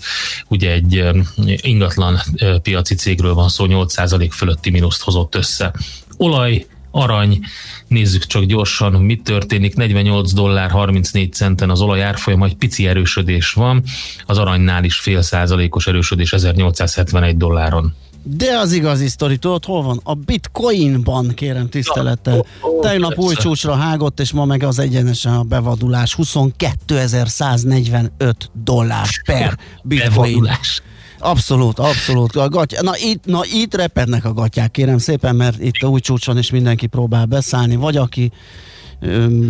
ugye 0.49 0.71
egy 0.71 0.99
eh, 0.99 1.15
ingatlan 1.57 2.21
eh, 2.35 2.59
piaci 2.59 2.95
cégről 2.95 3.35
van 3.35 3.49
szó, 3.49 3.65
8% 3.69 4.29
fölötti 4.33 4.71
mínuszt 4.71 5.03
hozott 5.03 5.35
össze. 5.35 5.75
Olaj, 6.17 6.67
arany, 6.97 7.41
nézzük 7.89 8.27
csak 8.27 8.45
gyorsan, 8.45 8.93
mit 8.93 9.23
történik, 9.23 9.75
48 9.75 10.33
dollár 10.33 10.71
34 10.71 11.33
centen 11.33 11.71
az 11.71 11.81
olaj 11.81 12.03
árfolyam, 12.03 12.43
egy 12.43 12.57
pici 12.57 12.87
erősödés 12.87 13.53
van, 13.53 13.83
az 14.27 14.39
aranynál 14.39 14.85
is 14.85 14.97
fél 14.97 15.23
százalékos 15.23 15.87
erősödés 15.87 16.33
1871 16.33 17.37
dolláron. 17.37 17.95
De 18.29 18.59
az 18.59 18.73
igazi 18.73 19.09
sztori, 19.09 19.37
tudod, 19.37 19.65
hol 19.65 19.83
van? 19.83 20.01
A 20.05 20.15
bitcoinban, 20.15 21.33
kérem 21.35 21.69
tisztelettel. 21.69 22.47
Tegnap 22.81 23.19
új 23.19 23.35
csúcsra 23.35 23.75
hágott, 23.75 24.21
és 24.21 24.33
ma 24.33 24.45
meg 24.45 24.63
az 24.63 24.79
egyenesen 24.79 25.33
a 25.33 25.43
bevadulás. 25.43 26.17
22.145 26.23 28.35
dollár 28.65 29.09
per 29.25 29.59
bitcoin. 29.83 30.11
Bevadulás. 30.11 30.83
Abszolút, 31.27 31.79
abszolút. 31.79 32.37
A 32.37 32.49
gaty- 32.49 32.83
na, 32.83 32.93
itt, 32.97 33.25
na 33.25 33.41
itt 33.53 33.75
repednek 33.75 34.25
a 34.25 34.33
gatyák, 34.33 34.71
kérem 34.71 34.99
szépen, 34.99 35.37
mert 35.37 35.61
itt 35.61 35.83
a 35.83 35.87
új 35.87 36.01
csúcson 36.01 36.39
is 36.39 36.51
mindenki 36.51 36.87
próbál 36.87 37.27
beszállni, 37.27 37.77
vagy 37.77 37.97
aki 37.97 38.33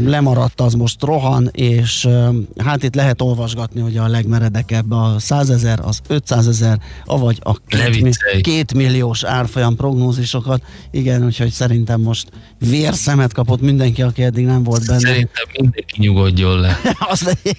lemaradt, 0.05 0.61
az 0.61 0.75
most 0.75 1.03
rohan, 1.03 1.49
és 1.53 2.09
hát 2.57 2.83
itt 2.83 2.95
lehet 2.95 3.23
olvasgatni, 3.23 3.81
hogy 3.81 3.97
a 3.97 4.07
legmeredekebb 4.09 4.91
a 4.91 5.15
100 5.19 5.51
ezer, 5.51 5.81
az 5.83 6.01
500 6.09 6.49
ezer, 6.49 6.79
avagy 7.05 7.41
a 7.43 7.57
két 8.41 8.75
milliós 8.75 9.25
árfolyam 9.25 9.77
prognózisokat. 9.77 10.63
Igen, 10.91 11.25
úgyhogy 11.25 11.51
szerintem 11.51 12.01
most 12.01 12.29
vérszemet 12.59 13.33
kapott 13.33 13.61
mindenki, 13.61 14.03
aki 14.03 14.23
eddig 14.23 14.45
nem 14.45 14.63
volt 14.63 14.87
benne. 14.87 14.99
Szerintem 14.99 15.45
mindenki 15.61 15.95
nyugodjon 15.99 16.61
le. 16.61 16.81
Az 17.11 17.21
le- 17.23 17.53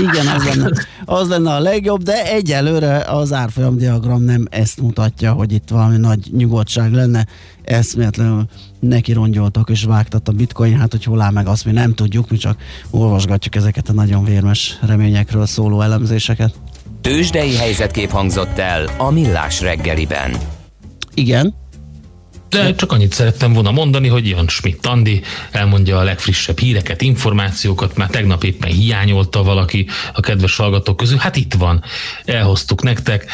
Igen, 0.00 0.26
az 0.26 0.44
lenne, 0.44 0.70
az 1.04 1.28
lenne 1.28 1.52
a 1.54 1.58
legjobb, 1.60 2.02
de 2.02 2.24
egyelőre 2.32 2.96
az 2.96 3.32
árfolyam 3.32 3.76
diagram 3.76 4.22
nem 4.22 4.46
ezt 4.50 4.80
mutatja, 4.80 5.32
hogy 5.32 5.52
itt 5.52 5.68
valami 5.68 5.96
nagy 5.96 6.30
nyugodtság 6.36 6.92
lenne. 6.92 7.26
Eszméletlenül 7.64 8.44
neki 8.80 9.12
rongyoltak 9.12 9.70
és 9.70 9.84
vágtat 9.84 10.28
a 10.28 10.32
bitcoin, 10.32 10.78
hát 10.78 10.90
hogy 10.90 11.04
hol 11.04 11.20
áll 11.20 11.30
meg 11.32 11.46
azt 11.46 11.64
mi 11.64 11.72
nem 11.72 11.94
tudjuk, 11.94 12.30
mi 12.30 12.36
csak 12.36 12.60
olvasgatjuk 12.90 13.54
ezeket 13.54 13.88
a 13.88 13.92
nagyon 13.92 14.24
vérmes 14.24 14.78
reményekről 14.86 15.46
szóló 15.46 15.80
elemzéseket. 15.80 16.54
Tőzsdei 17.00 17.56
helyzetkép 17.56 18.10
hangzott 18.10 18.58
el 18.58 18.88
a 18.98 19.10
Millás 19.10 19.60
reggeliben. 19.60 20.36
Igen, 21.14 21.54
De 22.48 22.74
csak 22.74 22.92
annyit 22.92 23.12
szerettem 23.12 23.52
volna 23.52 23.70
mondani, 23.70 24.08
hogy 24.08 24.28
Jan 24.28 24.48
Schmidt 24.48 24.86
Andi 24.86 25.22
elmondja 25.50 25.98
a 25.98 26.02
legfrissebb 26.02 26.58
híreket, 26.58 27.02
információkat, 27.02 27.96
már 27.96 28.08
tegnap 28.08 28.44
éppen 28.44 28.70
hiányolta 28.70 29.42
valaki 29.42 29.86
a 30.12 30.20
kedves 30.20 30.56
hallgatók 30.56 30.96
közül. 30.96 31.18
Hát 31.18 31.36
itt 31.36 31.54
van, 31.54 31.82
elhoztuk 32.24 32.82
nektek, 32.82 33.26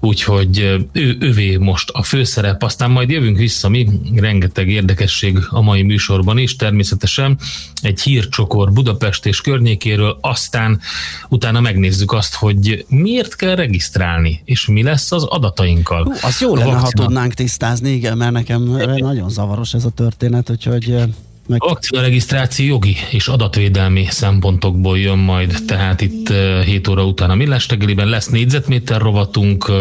úgyhogy 0.00 0.58
ő, 0.92 1.16
ővé 1.20 1.56
most 1.56 1.90
a 1.90 2.02
főszerep, 2.02 2.62
aztán 2.62 2.90
majd 2.90 3.10
jövünk 3.10 3.36
vissza 3.36 3.68
mi, 3.68 3.88
rengeteg 4.14 4.68
érdekesség 4.68 5.38
a 5.48 5.60
mai 5.60 5.82
műsorban 5.82 6.38
is, 6.38 6.56
természetesen 6.56 7.38
egy 7.82 8.00
hírcsokor 8.00 8.72
Budapest 8.72 9.26
és 9.26 9.40
környékéről, 9.40 10.18
aztán 10.20 10.80
utána 11.28 11.60
megnézzük 11.60 12.12
azt, 12.12 12.34
hogy 12.34 12.84
miért 12.88 13.36
kell 13.36 13.54
regisztrálni, 13.54 14.42
és 14.44 14.66
mi 14.66 14.82
lesz 14.82 15.12
az 15.12 15.24
adatainkkal. 15.24 16.02
Hú, 16.02 16.12
az 16.22 16.40
jó 16.40 16.54
lenne, 16.54 16.78
ha 16.78 16.88
tudnánk 16.90 17.34
tisztázni, 17.34 17.90
igen, 17.90 18.16
mert 18.16 18.32
nekem 18.32 18.62
nagyon 18.96 19.30
zavaros 19.30 19.74
ez 19.74 19.84
a 19.84 19.90
történet, 19.90 20.50
úgyhogy 20.50 21.02
meg 21.46 21.62
A 21.62 21.68
vakcina 21.68 22.00
regisztráció 22.00 22.66
jogi 22.66 22.96
és 23.10 23.28
adatvédelmi 23.28 24.06
szempontokból 24.10 24.98
jön 24.98 25.18
majd, 25.18 25.54
tehát 25.66 26.00
itt 26.00 26.28
eh, 26.28 26.64
7 26.64 26.88
óra 26.88 27.04
után 27.04 27.30
a 27.30 27.34
Millás 27.34 27.68
reggeliben 27.68 28.08
lesz 28.08 28.28
négyzetméter 28.28 29.00
rovatunk, 29.00 29.72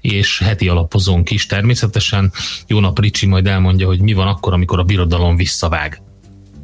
és 0.00 0.38
heti 0.38 0.68
alapozónk 0.68 1.30
is 1.30 1.46
természetesen. 1.46 2.32
Jó 2.66 2.80
nap, 2.80 3.00
Ricsi 3.00 3.26
majd 3.26 3.46
elmondja, 3.46 3.86
hogy 3.86 4.00
mi 4.00 4.12
van 4.12 4.26
akkor, 4.26 4.52
amikor 4.52 4.78
a 4.78 4.82
birodalom 4.82 5.36
visszavág. 5.36 6.02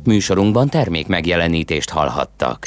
Műsorunkban 0.05 0.69
termék 0.69 1.07
megjelenítést 1.07 1.91
hallhattak. 1.91 2.67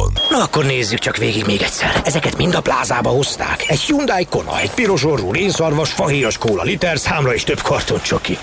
Na 0.29 0.43
akkor 0.43 0.65
nézzük 0.65 0.99
csak 0.99 1.17
végig 1.17 1.45
még 1.45 1.61
egyszer. 1.61 2.01
Ezeket 2.05 2.37
mind 2.37 2.55
a 2.55 2.61
plázába 2.61 3.09
hozták. 3.09 3.65
Egy 3.67 3.79
Hyundai 3.79 4.27
Kona, 4.29 4.59
egy 4.59 4.71
piros 4.71 5.03
orrú 5.03 5.31
rénszarvas, 5.31 5.91
fahéjas 5.91 6.37
kóla 6.37 6.63
liter, 6.63 6.97
számra 6.97 7.33
és 7.33 7.43
több 7.43 7.61
karton 7.61 8.01
csoki. 8.01 8.37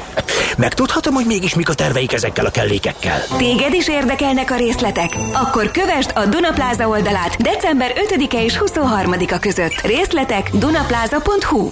Megtudhatom, 0.56 1.14
hogy 1.14 1.26
mégis 1.26 1.54
mik 1.54 1.68
a 1.68 1.74
terveik 1.74 2.12
ezekkel 2.12 2.46
a 2.46 2.50
kellékekkel. 2.50 3.22
Téged 3.36 3.74
is 3.74 3.88
érdekelnek 3.88 4.50
a 4.50 4.56
részletek? 4.56 5.16
Akkor 5.32 5.70
kövesd 5.70 6.10
a 6.14 6.26
Dunapláza 6.26 6.88
oldalát 6.88 7.36
december 7.42 7.92
5-e 8.16 8.42
és 8.42 8.60
23-a 8.64 9.38
között. 9.38 9.80
Részletek 9.80 10.50
dunapláza.hu 10.52 11.70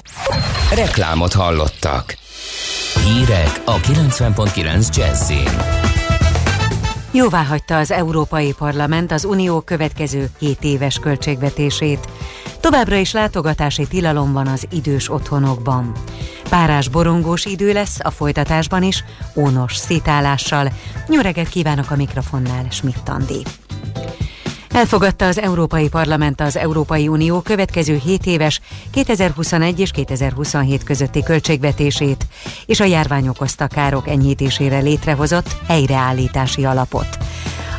Reklámot 0.74 1.32
hallottak. 1.32 2.16
Hírek 3.04 3.60
a 3.64 3.76
90.9 3.76 4.96
Jazzin. 4.96 5.85
Jóvá 7.16 7.42
hagyta 7.42 7.78
az 7.78 7.90
Európai 7.90 8.52
Parlament 8.52 9.12
az 9.12 9.24
Unió 9.24 9.60
következő 9.60 10.30
7 10.38 10.64
éves 10.64 10.98
költségvetését. 10.98 12.08
Továbbra 12.60 12.96
is 12.96 13.12
látogatási 13.12 13.86
tilalom 13.86 14.32
van 14.32 14.46
az 14.46 14.66
idős 14.70 15.10
otthonokban. 15.10 15.92
Párás 16.48 16.88
borongós 16.88 17.44
idő 17.44 17.72
lesz 17.72 17.98
a 18.02 18.10
folytatásban 18.10 18.82
is, 18.82 19.04
ónos 19.34 19.76
szétálással. 19.76 20.72
Jó 21.08 21.20
reggelt 21.20 21.48
kívánok 21.48 21.90
a 21.90 21.96
mikrofonnál, 21.96 22.66
Schmidt 22.70 23.08
Andi. 23.08 23.42
Elfogadta 24.76 25.26
az 25.26 25.38
Európai 25.38 25.88
Parlament 25.88 26.40
az 26.40 26.56
Európai 26.56 27.08
Unió 27.08 27.40
következő 27.40 28.00
7 28.04 28.26
éves 28.26 28.60
2021 28.90 29.80
és 29.80 29.90
2027 29.90 30.82
közötti 30.82 31.22
költségvetését 31.22 32.26
és 32.66 32.80
a 32.80 32.84
járvány 32.84 33.28
okozta 33.28 33.66
károk 33.66 34.08
enyhítésére 34.08 34.78
létrehozott 34.78 35.56
helyreállítási 35.66 36.64
alapot. 36.64 37.08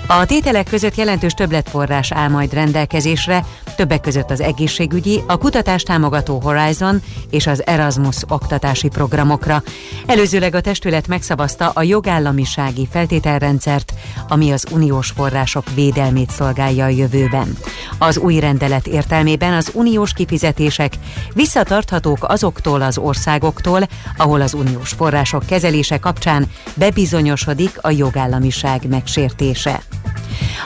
A 0.07 0.25
tételek 0.25 0.69
között 0.69 0.95
jelentős 0.95 1.33
többletforrás 1.33 2.11
áll 2.11 2.29
majd 2.29 2.53
rendelkezésre, 2.53 3.45
többek 3.77 4.01
között 4.01 4.31
az 4.31 4.41
egészségügyi, 4.41 5.23
a 5.27 5.37
kutatást 5.37 5.85
támogató 5.85 6.39
Horizon 6.39 7.01
és 7.29 7.47
az 7.47 7.65
Erasmus 7.65 8.15
oktatási 8.27 8.87
programokra. 8.87 9.63
Előzőleg 10.05 10.55
a 10.55 10.61
testület 10.61 11.07
megszavazta 11.07 11.69
a 11.69 11.83
jogállamisági 11.83 12.87
feltételrendszert, 12.91 13.93
ami 14.27 14.51
az 14.51 14.65
uniós 14.71 15.09
források 15.09 15.63
védelmét 15.75 16.29
szolgálja 16.29 16.85
a 16.85 16.87
jövőben. 16.87 17.57
Az 17.97 18.17
új 18.17 18.39
rendelet 18.39 18.87
értelmében 18.87 19.53
az 19.53 19.71
uniós 19.73 20.13
kifizetések 20.13 20.93
visszatarthatók 21.33 22.17
azoktól 22.21 22.81
az 22.81 22.97
országoktól, 22.97 23.81
ahol 24.17 24.41
az 24.41 24.53
uniós 24.53 24.89
források 24.89 25.45
kezelése 25.45 25.97
kapcsán 25.97 26.45
bebizonyosodik 26.73 27.77
a 27.81 27.91
jogállamiság 27.91 28.87
megsértése. 28.89 29.81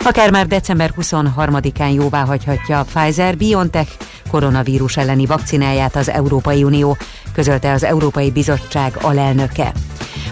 Akár 0.04 0.32
már 0.32 0.48
december 0.48 0.94
23-án 1.02 1.94
jóvá 1.94 2.26
hagyhatja 2.26 2.80
a 2.80 2.84
Pfizer-BioNTech 3.02 3.92
koronavírus 4.30 4.98
elleni 4.98 5.26
vakcináját 5.26 5.96
az 5.96 6.10
Európai 6.10 6.64
Unió, 6.64 6.98
közölte 7.34 7.72
az 7.72 7.84
Európai 7.84 8.32
Bizottság 8.32 8.98
alelnöke. 9.02 9.72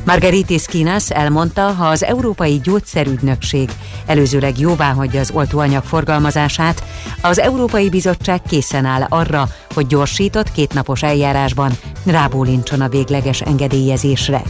Margaritis 0.05 0.65
Kinas 0.65 1.09
elmondta, 1.09 1.61
ha 1.61 1.87
az 1.87 2.03
Európai 2.03 2.59
Gyógyszerügynökség 2.63 3.69
előzőleg 4.05 4.59
jóváhagyja 4.59 5.19
az 5.19 5.31
oltóanyag 5.33 5.83
forgalmazását, 5.83 6.83
az 7.21 7.39
Európai 7.39 7.89
Bizottság 7.89 8.41
készen 8.41 8.85
áll 8.85 9.05
arra, 9.09 9.47
hogy 9.73 9.87
gyorsított 9.87 10.51
kétnapos 10.51 11.03
eljárásban 11.03 11.71
rábólincson 12.05 12.81
a 12.81 12.89
végleges 12.89 13.41
engedélyezésre. 13.41 14.41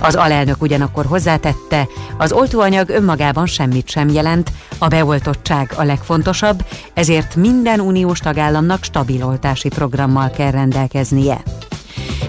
Az 0.00 0.14
alelnök 0.14 0.62
ugyanakkor 0.62 1.06
hozzátette, 1.06 1.88
az 2.18 2.32
oltóanyag 2.32 2.88
önmagában 2.88 3.46
semmit 3.46 3.88
sem 3.88 4.08
jelent, 4.08 4.52
a 4.78 4.88
beoltottság 4.88 5.72
a 5.76 5.82
legfontosabb, 5.82 6.64
ezért 6.94 7.36
minden 7.36 7.80
uniós 7.80 8.18
tagállamnak 8.18 8.84
stabil 8.84 9.24
oltási 9.24 9.68
programmal 9.68 10.30
kell 10.30 10.50
rendelkeznie. 10.50 11.42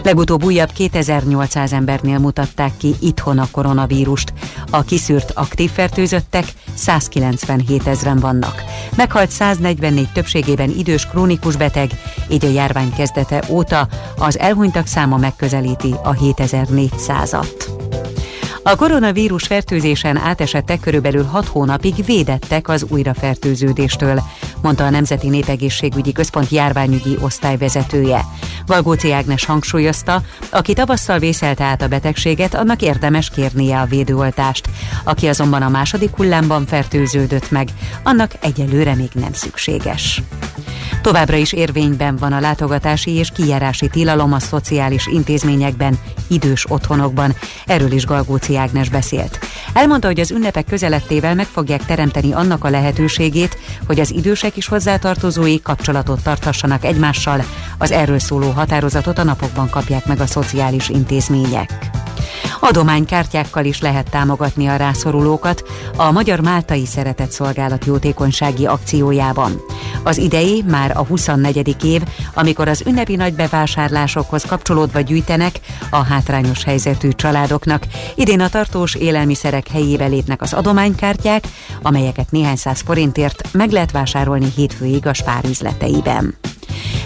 Legutóbb 0.04 0.44
újabb 0.44 0.72
2800 0.72 1.74
embernél 1.74 2.20
mutatták 2.20 2.72
ki 2.78 2.96
itthon 3.00 3.40
a 3.40 3.48
koronavírust. 3.52 4.34
A 4.70 4.82
kiszűrt 4.82 5.32
aktív 5.32 5.72
fertőzöttek 5.72 6.46
197 6.74 7.88
ezeren 7.88 8.20
vannak. 8.20 8.64
Meghalt 8.96 9.30
144 9.30 10.12
többségében 10.12 10.70
idős 10.70 11.06
krónikus 11.08 11.56
beteg, 11.56 11.92
így 12.30 12.46
a 12.46 12.50
járvány 12.50 12.94
kezdete 12.94 13.44
óta 13.50 13.88
az 14.18 14.40
elhunytak 14.40 14.88
száma 14.88 15.18
megközelíti 15.18 15.94
a 16.04 16.14
7400-at. 16.14 17.80
A 18.64 18.76
koronavírus 18.76 19.44
fertőzésen 19.44 20.18
átesettek 20.18 20.80
körülbelül 20.80 21.24
6 21.24 21.46
hónapig 21.46 22.06
védettek 22.06 22.70
az 22.70 22.86
újrafertőződéstől, 22.90 24.22
mondta 24.62 24.86
a 24.86 24.90
Nemzeti 24.90 25.30
Népegészségügyi 25.30 26.12
Központ 26.12 26.50
járványügyi 26.50 27.18
osztályvezetője. 27.20 28.26
Valgóci 28.66 29.12
Ágnes 29.12 29.46
hangsúlyozta, 29.46 30.22
aki 30.50 30.74
tavasszal 30.74 31.20
vészelte 31.20 31.64
át 31.64 31.82
a 31.82 31.88
betegséget, 31.88 32.56
annak 32.56 32.82
érdemes 32.82 33.30
kérnie 33.30 33.80
a 33.80 33.86
védőoltást. 33.86 34.70
Aki 35.04 35.28
azonban 35.28 35.62
a 35.62 35.70
második 35.70 36.16
hullámban 36.16 36.66
fertőződött 36.66 37.52
meg, 37.52 37.70
annak 38.04 38.32
egyelőre 38.42 38.96
még 38.96 39.10
nem 39.14 39.34
szükséges. 39.34 40.22
Továbbra 41.02 41.36
is 41.36 41.54
érvényben 41.54 42.16
van 42.16 42.34
a 42.34 42.40
látogatási 42.40 43.12
és 43.12 43.30
kijárási 43.34 43.88
tilalom 43.88 44.34
a 44.34 44.40
szociális 44.40 45.08
intézményekben, 45.08 46.00
idős 46.28 46.66
otthonokban. 46.70 47.36
Erről 47.66 47.92
is 47.92 48.06
Galgóci 48.06 48.58
Ágnes 48.58 48.90
beszélt. 48.90 49.40
Elmondta, 49.74 50.08
hogy 50.08 50.20
az 50.20 50.32
ünnepek 50.32 50.66
közelettével 50.66 51.36
meg 51.36 51.46
fogják 51.46 51.86
teremteni 51.86 52.34
annak 52.34 52.64
a 52.64 52.70
lehetőségét, 52.70 53.58
hogy 53.88 54.00
az 54.00 54.12
idősek 54.12 54.58
is 54.58 54.68
hozzátartozói 54.68 55.62
kapcsolatot 55.62 56.24
tartassanak 56.24 56.86
egymással. 56.86 57.44
Az 57.78 57.92
erről 57.92 58.20
szóló 58.20 58.50
határozatot 58.50 59.18
a 59.18 59.24
napokban 59.24 59.70
kapják 59.70 60.06
meg 60.06 60.20
a 60.20 60.26
szociális 60.26 60.90
intézmények. 60.90 61.90
Adománykártyákkal 62.60 63.66
is 63.66 63.82
lehet 63.82 64.10
támogatni 64.10 64.68
a 64.68 64.76
rászorulókat 64.76 65.64
a 65.96 66.12
Magyar 66.12 66.40
Máltai 66.40 66.86
Szeretett 66.86 67.32
Szolgálat 67.32 67.86
jótékonysági 67.86 68.66
akciójában. 68.66 69.62
Az 70.04 70.18
idei 70.18 70.64
már 70.68 70.98
a 70.98 71.06
24. 71.06 71.86
év, 71.86 72.02
amikor 72.34 72.68
az 72.68 72.84
ünnepi 72.86 73.16
nagy 73.16 73.34
bevásárlásokhoz 73.34 74.44
kapcsolódva 74.44 75.00
gyűjtenek 75.00 75.60
a 75.90 76.04
hátrányos 76.04 76.64
helyzetű 76.64 77.10
családoknak. 77.10 77.84
Idén 78.16 78.40
a 78.40 78.50
tartós 78.50 78.96
élelmiszerek 78.96 79.68
helyébe 79.68 80.06
lépnek 80.06 80.42
az 80.42 80.54
adománykártyák, 80.54 81.44
amelyeket 81.82 82.32
néhány 82.32 82.56
száz 82.56 82.82
forintért 82.82 83.50
meg 83.52 83.72
lehet 83.72 83.92
vásárolni 83.92 84.48
hétfőig 84.56 85.08
a 85.08 85.14
spárüzleteiben. 85.14 86.36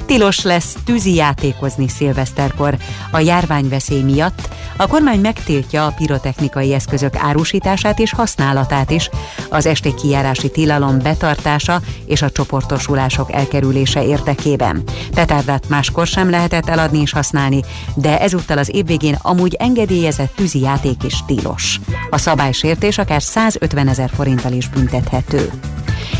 Tilos 0.06 0.42
lesz 0.42 0.76
tűzi 0.86 1.14
játékozni 1.14 1.88
szilveszterkor. 1.88 2.78
A 3.12 3.20
járványveszély 3.20 4.02
miatt 4.02 4.50
a 4.78 4.88
kormány 4.88 5.20
megtiltja 5.20 5.86
a 5.86 5.94
pirotechnikai 5.98 6.74
eszközök 6.74 7.16
árusítását 7.16 8.00
és 8.00 8.14
használatát 8.14 8.92
is, 8.92 9.10
az 9.50 9.66
esti 9.66 9.94
kijárási 9.94 10.50
tilalom 10.50 11.00
betartása 11.00 11.82
és 12.06 12.22
a 12.22 12.30
csoportosulások 12.30 13.32
elkerülése 13.32 14.06
érdekében. 14.06 14.84
Petárdát 15.14 15.70
máskor 15.70 16.08
sem 16.08 16.30
lehetett 16.30 16.70
eladni 16.70 17.02
és 17.02 17.12
használni, 17.12 17.64
de 17.96 18.20
ezúttal 18.20 18.58
az 18.58 18.76
évvégén 18.76 19.18
amúgy 19.22 19.56
engedélyezett 19.60 20.36
tűzi 20.36 20.60
játék 20.60 21.04
is 21.04 21.16
tilos. 21.26 21.80
A 22.10 22.18
szabálysértés 22.18 22.98
akár 22.98 23.22
150 23.22 23.88
ezer 23.88 24.10
forinttal 24.16 24.52
is 24.52 24.70
büntethető. 24.70 25.52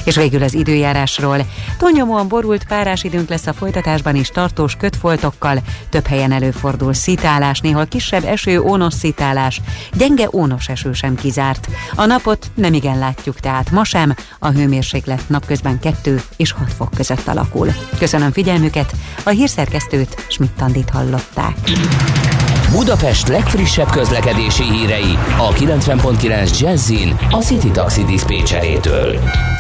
És 0.04 0.16
végül 0.16 0.44
az 0.44 0.54
időjárásról. 0.54 1.38
Tonyomóan 1.78 2.28
borult 2.28 2.66
párás 2.68 3.04
időnk 3.04 3.30
lesz 3.30 3.48
a 3.48 3.54
folytatásban 3.54 4.16
is 4.16 4.30
tartós 4.30 4.76
kötfoltokkal, 4.76 5.62
több 5.90 6.08
helyen 6.08 6.32
előfordul 6.32 6.94
szitálás, 6.94 7.60
néhol 7.60 7.86
kisebb 7.88 8.24
eső, 8.24 8.60
ónos 8.60 8.94
szitálás, 8.94 9.62
gyenge 9.94 10.30
ónos 10.34 10.68
eső 10.68 10.94
sem 10.94 11.16
kizárt. 11.16 11.68
A 11.96 12.06
napot 12.06 12.52
nem 12.54 12.74
igen 12.74 13.00
látjuk, 13.00 13.40
tehát 13.40 13.72
ma 13.72 13.84
sem, 13.84 14.16
a 14.40 14.50
hőmérséklet 14.50 15.30
napközben 15.30 15.80
2 15.80 16.22
és 16.36 16.52
6 16.52 16.74
fok 16.74 16.90
között 16.96 17.28
alakul. 17.28 17.74
Köszönöm 18.00 18.32
figyelmüket, 18.32 18.94
a 19.24 19.30
hírszerkesztőt 19.30 20.26
Schmidt-Tandit 20.28 20.90
hallották. 20.90 21.58
Budapest 22.72 23.28
legfrissebb 23.28 23.90
közlekedési 23.90 24.64
hírei 24.64 25.18
a 25.38 25.54
90.9 25.54 26.60
Jazzin 26.60 27.18
a 27.32 27.38
City 27.38 27.72
Taxi 27.72 28.04
Dispécsejétől. 28.04 29.20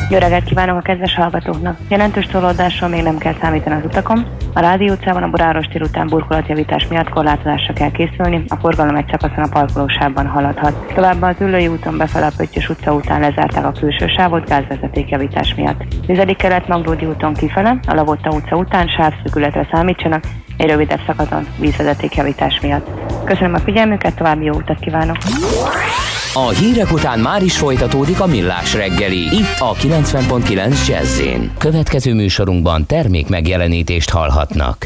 Jó 0.09 0.17
reggelt 0.17 0.43
kívánok 0.43 0.77
a 0.77 0.81
kedves 0.81 1.15
hallgatóknak! 1.15 1.77
Jelentős 1.89 2.25
tolódásról 2.25 2.89
még 2.89 3.03
nem 3.03 3.17
kell 3.17 3.35
számítani 3.41 3.75
az 3.75 3.85
utakon. 3.85 4.25
A 4.53 4.59
Rádió 4.59 4.93
utcában 4.93 5.23
a 5.23 5.29
Buráros 5.29 5.65
tér 5.65 5.81
után 5.81 6.07
burkolatjavítás 6.07 6.87
miatt 6.87 7.09
korlátozásra 7.09 7.73
kell 7.73 7.91
készülni, 7.91 8.43
a 8.47 8.55
forgalom 8.55 8.95
egy 8.95 9.07
szakaszon 9.11 9.43
a 9.43 9.49
parkolósában 9.51 10.27
haladhat. 10.27 10.93
Továbbá 10.93 11.29
az 11.29 11.35
Ülői 11.39 11.67
úton 11.67 11.97
befele 11.97 12.25
a 12.25 12.31
Pöttyös 12.37 12.69
utca 12.69 12.93
után 12.93 13.19
lezárták 13.19 13.65
a 13.65 13.71
külső 13.71 14.07
sávot 14.07 14.47
gázvezetékjavítás 14.47 15.55
miatt. 15.55 15.83
Tizedik 16.07 16.37
kelet 16.37 16.67
Maglódi 16.67 17.05
úton 17.05 17.33
kifele, 17.33 17.79
a 17.87 17.93
Lavotta 17.93 18.29
utca 18.29 18.55
után 18.55 18.87
sávszűkületre 18.87 19.67
számítsanak, 19.71 20.23
egy 20.57 20.69
rövidebb 20.69 20.99
szakaszon 21.05 21.47
vízvezetékjavítás 21.59 22.59
miatt. 22.59 22.87
Köszönöm 23.25 23.53
a 23.53 23.59
figyelmüket, 23.59 24.15
további 24.15 24.45
jó 24.45 24.53
utat 24.53 24.79
kívánok! 24.79 25.17
A 26.33 26.49
hírek 26.49 26.91
után 26.91 27.19
már 27.19 27.43
is 27.43 27.57
folytatódik 27.57 28.19
a 28.19 28.25
millás 28.25 28.73
reggeli, 28.73 29.21
itt 29.21 29.59
a 29.59 29.73
90.9 29.73 30.87
jazz 30.87 31.21
Következő 31.57 32.13
műsorunkban 32.13 32.85
termék 32.85 33.29
megjelenítést 33.29 34.09
hallhatnak. 34.09 34.85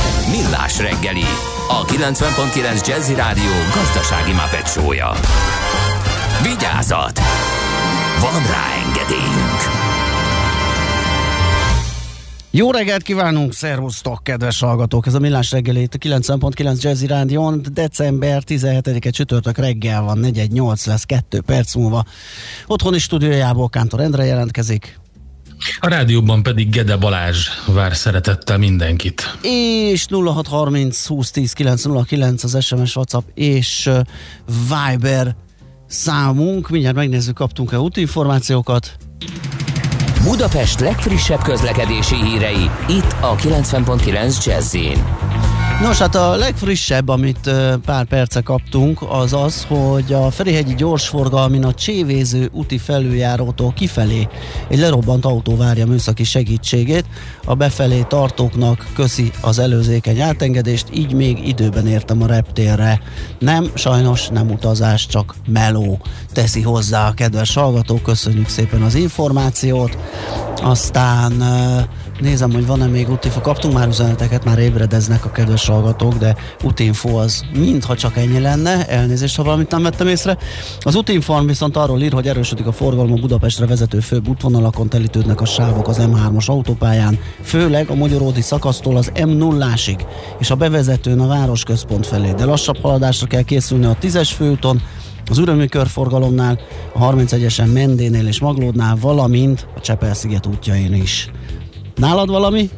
Millás 0.31 0.79
reggeli, 0.79 1.23
a 1.69 1.85
90.9 1.85 2.87
Jazzy 2.87 3.13
Rádió 3.13 3.51
gazdasági 3.73 4.31
mapetsója. 4.31 5.11
Vigyázat! 6.43 7.19
Van 8.19 8.41
rá 8.41 8.65
engedélyünk! 8.85 9.59
Jó 12.51 12.71
reggelt 12.71 13.01
kívánunk, 13.01 13.53
szervusztok, 13.53 14.23
kedves 14.23 14.59
hallgatók! 14.59 15.07
Ez 15.07 15.13
a 15.13 15.19
Millás 15.19 15.51
reggeli 15.51 15.81
itt 15.81 15.93
a 15.93 15.97
90.9 15.97 16.81
Jazzy 16.81 17.07
Rádion. 17.07 17.61
December 17.71 18.43
17-e 18.47 19.09
csütörtök 19.09 19.57
reggel 19.57 20.01
van, 20.01 20.17
418 20.17 20.85
lesz, 20.85 21.03
2 21.05 21.41
perc 21.41 21.75
múlva. 21.75 22.05
Otthoni 22.67 22.99
stúdiójából 22.99 23.69
Kántor 23.69 23.99
Endre 23.99 24.25
jelentkezik. 24.25 25.00
A 25.83 25.87
rádióban 25.87 26.43
pedig 26.43 26.69
Gede 26.69 26.97
Balázs 26.97 27.47
vár 27.65 27.95
szeretettel 27.95 28.57
mindenkit. 28.57 29.37
És 29.41 30.05
0630 30.09 31.07
2010 31.07 31.53
909 31.53 32.43
az 32.43 32.63
SMS, 32.63 32.95
WhatsApp 32.95 33.27
és 33.33 33.89
Viber 34.45 35.35
számunk. 35.87 36.69
Mindjárt 36.69 36.95
megnézzük, 36.95 37.35
kaptunk-e 37.35 37.79
útinformációkat. 37.79 38.97
Budapest 40.23 40.79
legfrissebb 40.79 41.41
közlekedési 41.41 42.15
hírei, 42.15 42.69
itt 42.87 43.15
a 43.21 43.35
90.9 43.35 44.45
jazz 44.45 44.75
Nos, 45.81 45.97
hát 45.97 46.15
a 46.15 46.35
legfrissebb, 46.35 47.09
amit 47.09 47.51
pár 47.85 48.05
perce 48.05 48.41
kaptunk, 48.41 49.01
az 49.09 49.33
az, 49.33 49.65
hogy 49.67 50.13
a 50.13 50.31
Ferihegyi 50.31 50.75
gyorsforgalmin 50.75 51.63
a 51.63 51.73
Csévéző 51.73 52.49
úti 52.53 52.77
felüljárótól 52.77 53.73
kifelé 53.73 54.27
egy 54.67 54.79
lerobbant 54.79 55.25
autó 55.25 55.55
várja 55.55 55.85
műszaki 55.85 56.23
segítségét. 56.23 57.05
A 57.45 57.55
befelé 57.55 58.05
tartóknak 58.07 58.87
köszi 58.95 59.31
az 59.41 59.59
előzékeny 59.59 60.19
átengedést, 60.19 60.87
így 60.93 61.13
még 61.13 61.47
időben 61.47 61.87
értem 61.87 62.21
a 62.21 62.25
reptérre. 62.25 63.01
Nem, 63.39 63.71
sajnos 63.73 64.27
nem 64.27 64.49
utazás, 64.49 65.07
csak 65.07 65.35
meló 65.47 65.99
teszi 66.33 66.61
hozzá 66.61 67.07
a 67.07 67.13
kedves 67.13 67.53
hallgató. 67.53 67.95
Köszönjük 67.95 68.47
szépen 68.47 68.81
az 68.81 68.95
információt. 68.95 69.97
Aztán 70.61 71.33
Nézem, 72.21 72.51
hogy 72.51 72.65
van-e 72.65 72.85
még 72.85 73.09
útinfo. 73.09 73.41
Kaptunk 73.41 73.73
már 73.73 73.87
üzeneteket, 73.87 74.45
már 74.45 74.59
ébredeznek 74.59 75.25
a 75.25 75.31
kedves 75.31 75.67
hallgatók, 75.67 76.13
de 76.13 76.35
útinfo 76.63 77.17
az 77.17 77.43
mintha 77.53 77.95
csak 77.95 78.17
ennyi 78.17 78.39
lenne. 78.39 78.87
Elnézést, 78.87 79.35
ha 79.35 79.43
valamit 79.43 79.71
nem 79.71 79.83
vettem 79.83 80.07
észre. 80.07 80.37
Az 80.79 80.95
útinform 80.95 81.45
viszont 81.45 81.77
arról 81.77 82.01
ír, 82.01 82.13
hogy 82.13 82.27
erősödik 82.27 82.67
a 82.67 82.71
forgalom 82.71 83.11
a 83.11 83.15
Budapestre 83.15 83.65
vezető 83.65 83.99
főbb 83.99 84.27
útvonalakon, 84.27 84.89
telítődnek 84.89 85.41
a 85.41 85.45
sávok 85.45 85.87
az 85.87 85.97
M3-as 86.01 86.45
autópályán, 86.45 87.19
főleg 87.41 87.89
a 87.89 87.95
Magyaródi 87.95 88.41
szakasztól 88.41 88.97
az 88.97 89.11
M0-ásig, 89.15 90.05
és 90.39 90.49
a 90.49 90.55
bevezetőn 90.55 91.19
a 91.19 91.27
városközpont 91.27 92.07
felé. 92.07 92.31
De 92.31 92.45
lassabb 92.45 92.77
haladásra 92.81 93.27
kell 93.27 93.41
készülni 93.41 93.85
a 93.85 93.97
10-es 94.01 94.29
főúton, 94.35 94.81
az 95.29 95.37
Ürömi 95.37 95.67
körforgalomnál, 95.67 96.59
a 96.93 97.11
31-esen 97.11 97.73
Mendénél 97.73 98.27
és 98.27 98.39
Maglódnál, 98.39 98.97
valamint 99.01 99.67
a 99.75 99.79
Csepel-sziget 99.79 100.45
útjain 100.45 100.93
is. 100.93 101.29
Nálad 102.01 102.29
valami? 102.29 102.69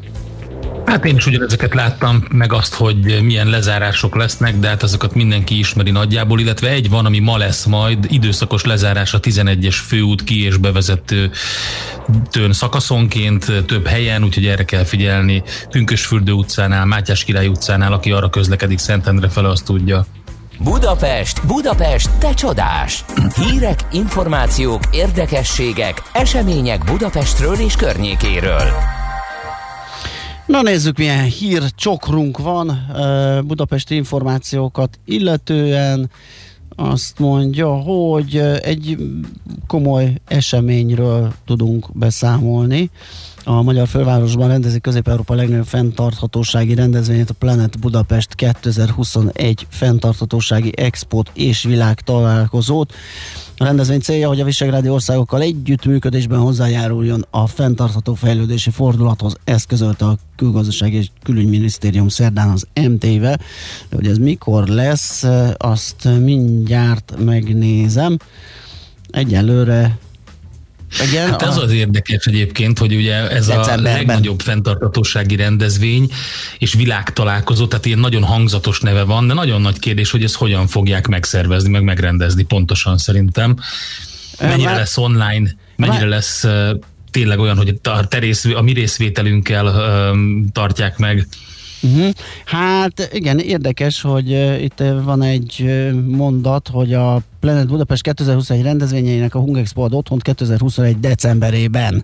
Hát 0.86 1.06
én 1.06 1.16
is 1.16 1.26
ugyanezeket 1.26 1.74
láttam, 1.74 2.24
meg 2.32 2.54
azt, 2.54 2.74
hogy 2.74 3.22
milyen 3.22 3.48
lezárások 3.48 4.16
lesznek, 4.16 4.60
de 4.60 4.68
hát 4.68 4.84
azokat 4.84 5.14
mindenki 5.14 5.58
ismeri 5.58 5.92
nagyjából, 5.92 6.40
illetve 6.40 6.70
egy 6.70 6.90
van, 6.90 7.06
ami 7.06 7.20
ma 7.20 7.38
lesz 7.38 7.66
majd, 7.66 8.06
időszakos 8.10 8.66
lezárás 8.66 9.14
a 9.14 9.20
11-es 9.20 9.76
főút 9.88 10.24
ki- 10.24 10.44
és 10.44 10.58
bevezető 10.58 11.32
tön 12.32 12.54
szakaszonként 12.54 13.46
több 13.66 13.88
helyen, 13.88 14.24
úgyhogy 14.24 14.46
erre 14.46 14.66
kell 14.66 14.84
figyelni. 14.84 15.44
Pünkösfürdő 15.70 16.32
utcánál, 16.32 16.86
Mátyás 16.86 17.24
Király 17.24 17.48
utcánál, 17.48 17.94
aki 17.94 18.12
arra 18.12 18.30
közlekedik 18.30 18.78
Szentendre 18.78 19.30
fele, 19.30 19.50
azt 19.50 19.66
tudja. 19.66 20.06
Budapest, 20.60 21.46
Budapest, 21.46 22.10
te 22.20 22.34
csodás! 22.34 23.06
Hírek, 23.36 23.80
információk, 23.92 24.82
érdekességek, 24.92 26.02
események 26.14 26.84
Budapestről 26.84 27.56
és 27.56 27.76
környékéről. 27.76 29.02
Na 30.46 30.62
nézzük, 30.62 30.98
milyen 30.98 31.24
hír 31.24 31.64
csokrunk 31.76 32.38
van 32.38 32.86
budapesti 33.46 33.96
információkat 33.96 35.00
illetően. 35.06 36.10
Azt 36.76 37.20
mondja, 37.20 37.76
hogy 37.76 38.38
egy 38.62 38.98
komoly 39.68 40.22
eseményről 40.28 41.34
tudunk 41.46 41.98
beszámolni. 41.98 42.90
A 43.46 43.62
Magyar 43.62 43.88
Fővárosban 43.88 44.48
rendezik 44.48 44.82
Közép-Európa 44.82 45.34
legnagyobb 45.34 45.66
fenntarthatósági 45.66 46.76
rendezvényét, 46.76 47.30
a 47.30 47.34
Planet 47.34 47.80
Budapest 47.80 48.36
2021 48.36 49.68
fenntarthatósági 49.70 50.72
expót 50.76 51.32
és 51.34 51.64
világ. 51.64 52.02
A 53.58 53.64
rendezvény 53.64 54.00
célja, 54.00 54.28
hogy 54.28 54.40
a 54.40 54.46
visegrádi 54.46 54.90
országokkal 54.90 55.42
együttműködésben 55.42 56.40
hozzájáruljon 56.40 57.26
a 57.30 57.48
fenntartható 57.48 58.14
fejlődési 58.14 58.70
fordulathoz. 58.70 59.36
Ezt 59.44 59.68
közölte 59.68 60.06
a 60.06 60.18
külgazdasági 60.36 60.98
és 60.98 61.08
külügyminisztérium 61.24 62.08
szerdán 62.08 62.50
az 62.50 62.68
MT-vel. 62.74 63.40
Hogy 63.92 64.08
ez 64.08 64.18
mikor 64.18 64.68
lesz, 64.68 65.24
azt 65.58 66.08
mindjárt 66.22 67.14
megnézem. 67.26 68.18
Egyelőre 69.10 69.98
igen, 71.02 71.30
hát 71.30 71.42
ez 71.42 71.58
az 71.58 71.72
érdekes 71.72 72.26
egyébként, 72.26 72.78
hogy 72.78 72.96
ugye 72.96 73.30
ez 73.30 73.48
a 73.48 73.76
legnagyobb 73.76 74.40
fenntartatósági 74.40 75.36
rendezvény 75.36 76.12
és 76.58 76.74
világtalálkozó, 76.74 77.68
tehát 77.68 77.86
ilyen 77.86 78.00
nagyon 78.00 78.24
hangzatos 78.24 78.80
neve 78.80 79.04
van, 79.04 79.28
de 79.28 79.34
nagyon 79.34 79.62
nagy 79.62 79.80
kérdés, 79.80 80.12
hogy 80.12 80.24
ezt 80.24 80.36
hogyan 80.36 80.68
fogják 80.68 81.08
megszervezni, 81.08 81.70
meg 81.70 81.84
megrendezni 81.84 82.44
pontosan 82.44 82.98
szerintem. 82.98 83.56
Mennyire 84.40 84.70
Már... 84.70 84.78
lesz 84.78 84.98
online, 84.98 85.56
mennyire 85.76 86.00
Már... 86.00 86.08
lesz 86.08 86.46
tényleg 87.12 87.40
olyan, 87.40 87.58
hogy 87.58 87.80
a, 87.84 88.08
terész, 88.08 88.46
a 88.46 88.62
mi 88.62 88.74
részvételünkkel 88.74 89.74
tartják 90.52 90.98
meg. 90.98 91.28
Uh-huh. 91.84 92.10
Hát 92.46 93.10
igen, 93.14 93.40
érdekes, 93.40 94.02
hogy 94.02 94.32
uh, 94.32 94.64
itt 94.64 94.84
van 95.04 95.22
egy 95.22 95.66
mondat, 96.08 96.68
hogy 96.68 96.94
a 96.94 97.22
Planet 97.40 97.68
Budapest 97.68 98.02
2021 98.02 98.64
rendezvényeinek 98.64 99.36
a 99.36 99.40
Hungexpo 99.40 99.82
ad 99.82 99.94
otthont 99.94 100.22
2021 100.22 101.00
decemberében. 101.00 102.04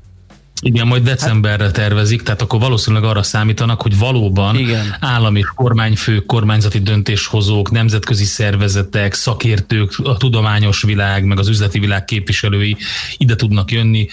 Igen, 0.62 0.88
majd 0.88 1.04
decemberre 1.04 1.72
tervezik, 1.72 2.22
tehát 2.22 2.42
akkor 2.42 2.60
valószínűleg 2.60 3.04
arra 3.04 3.24
számítanak, 3.24 3.82
hogy 3.82 3.98
valóban 3.98 4.56
Igen. 4.56 4.96
állami 5.00 5.42
kormányfők, 5.56 6.26
kormányzati 6.26 6.80
döntéshozók, 6.80 7.72
nemzetközi 7.72 8.24
szervezetek, 8.24 9.14
szakértők, 9.14 9.92
a 10.04 10.18
tudományos 10.18 10.82
világ, 10.82 11.24
meg 11.24 11.40
az 11.40 11.48
üzleti 11.48 11.80
világ 11.80 12.06
képviselői 12.06 12.78
ide 13.18 13.36
tudnak 13.36 13.72
jönni, 13.72 14.08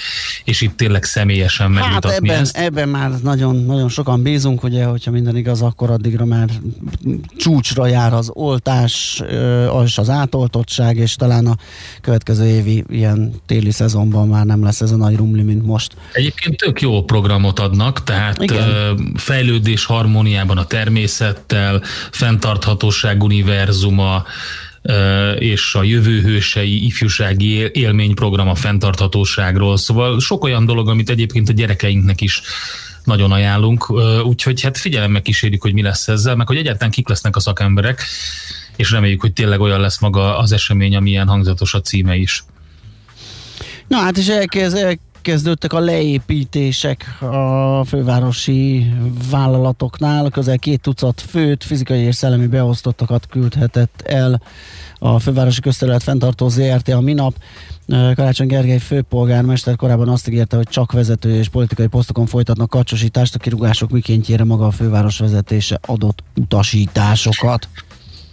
és 0.45 0.61
itt 0.61 0.77
tényleg 0.77 1.05
személyesen 1.05 1.75
hát 1.75 1.85
megmutatni 1.85 2.29
ebben, 2.29 2.41
ezt. 2.41 2.57
ebben 2.57 2.89
már 2.89 3.11
nagyon, 3.23 3.57
nagyon 3.57 3.89
sokan 3.89 4.23
bízunk, 4.23 4.63
ugye, 4.63 4.85
hogyha 4.85 5.11
minden 5.11 5.37
igaz, 5.37 5.63
akkor 5.63 5.91
addigra 5.91 6.25
már 6.25 6.49
csúcsra 7.37 7.87
jár 7.87 8.13
az 8.13 8.31
oltás, 8.33 9.23
és 9.85 9.99
az 9.99 10.11
átoltottság, 10.11 10.97
és 10.97 11.15
talán 11.15 11.47
a 11.47 11.57
következő 12.01 12.47
évi 12.47 12.85
ilyen 12.89 13.33
téli 13.47 13.71
szezonban 13.71 14.29
már 14.29 14.45
nem 14.45 14.65
lesz 14.65 14.81
ez 14.81 14.91
a 14.91 14.97
nagy 14.97 15.17
rumli, 15.17 15.43
mint 15.43 15.67
most. 15.67 15.97
Egy 16.13 16.35
egyébként 16.37 16.57
tök 16.57 16.81
jó 16.81 17.05
programot 17.05 17.59
adnak, 17.59 18.03
tehát 18.03 18.43
Igen. 18.43 19.13
fejlődés 19.15 19.85
harmóniában 19.85 20.59
a 20.59 20.67
természettel, 20.67 21.83
fenntarthatóság 22.11 23.23
univerzuma, 23.23 24.25
és 25.39 25.75
a 25.75 25.83
jövőhősei 25.83 26.85
ifjúsági 26.85 27.71
élményprogram 27.73 28.49
a 28.49 28.55
fenntarthatóságról. 28.55 29.77
Szóval 29.77 30.21
sok 30.21 30.45
olyan 30.45 30.67
dolog, 30.67 30.89
amit 30.89 31.11
egyébként 31.11 31.49
a 31.49 31.53
gyerekeinknek 31.53 32.21
is 32.21 32.41
nagyon 33.05 33.33
ajánlunk, 33.33 33.91
úgyhogy 34.25 34.61
hát 34.61 34.79
figyelemmel 34.79 35.23
kísérjük, 35.23 35.63
hogy 35.63 35.73
mi 35.73 35.83
lesz 35.83 36.09
ezzel, 36.09 36.37
meg 36.37 36.47
hogy 36.47 36.57
egyáltalán 36.57 36.91
kik 36.91 37.09
lesznek 37.09 37.37
a 37.37 37.41
szakemberek, 37.41 38.03
és 38.77 38.91
reméljük, 38.91 39.21
hogy 39.21 39.33
tényleg 39.33 39.61
olyan 39.61 39.81
lesz 39.81 40.01
maga 40.01 40.39
az 40.39 40.53
esemény, 40.53 40.97
amilyen 40.97 41.29
hangzatos 41.29 41.75
a 41.75 41.81
címe 41.81 42.17
is. 42.17 42.45
Na 43.89 43.97
hát 43.97 44.19
és 44.19 44.29
elkezd, 44.29 44.99
megkezdődtek 45.27 45.73
a 45.73 45.79
leépítések 45.79 47.23
a 47.23 47.85
fővárosi 47.85 48.93
vállalatoknál. 49.31 50.31
Közel 50.31 50.59
két 50.59 50.81
tucat 50.81 51.21
főt, 51.21 51.65
fizikai 51.65 52.01
és 52.01 52.15
szellemi 52.15 52.47
beosztottakat 52.47 53.27
küldhetett 53.27 54.03
el 54.05 54.43
a 54.99 55.19
fővárosi 55.19 55.61
közterület 55.61 56.03
fenntartó 56.03 56.49
ZRT 56.49 56.89
a 56.89 57.01
minap. 57.01 57.35
Karácsony 57.87 58.47
Gergely 58.47 58.79
főpolgármester 58.79 59.77
korábban 59.77 60.09
azt 60.09 60.29
ígérte, 60.29 60.57
hogy 60.57 60.69
csak 60.69 60.93
vezető 60.93 61.35
és 61.35 61.49
politikai 61.49 61.87
posztokon 61.87 62.27
folytatnak 62.27 62.71
kacsosítást, 62.71 63.35
a 63.35 63.39
kirúgások 63.39 63.91
mikéntjére 63.91 64.45
maga 64.45 64.67
a 64.67 64.71
főváros 64.71 65.19
vezetése 65.19 65.79
adott 65.87 66.23
utasításokat. 66.37 67.69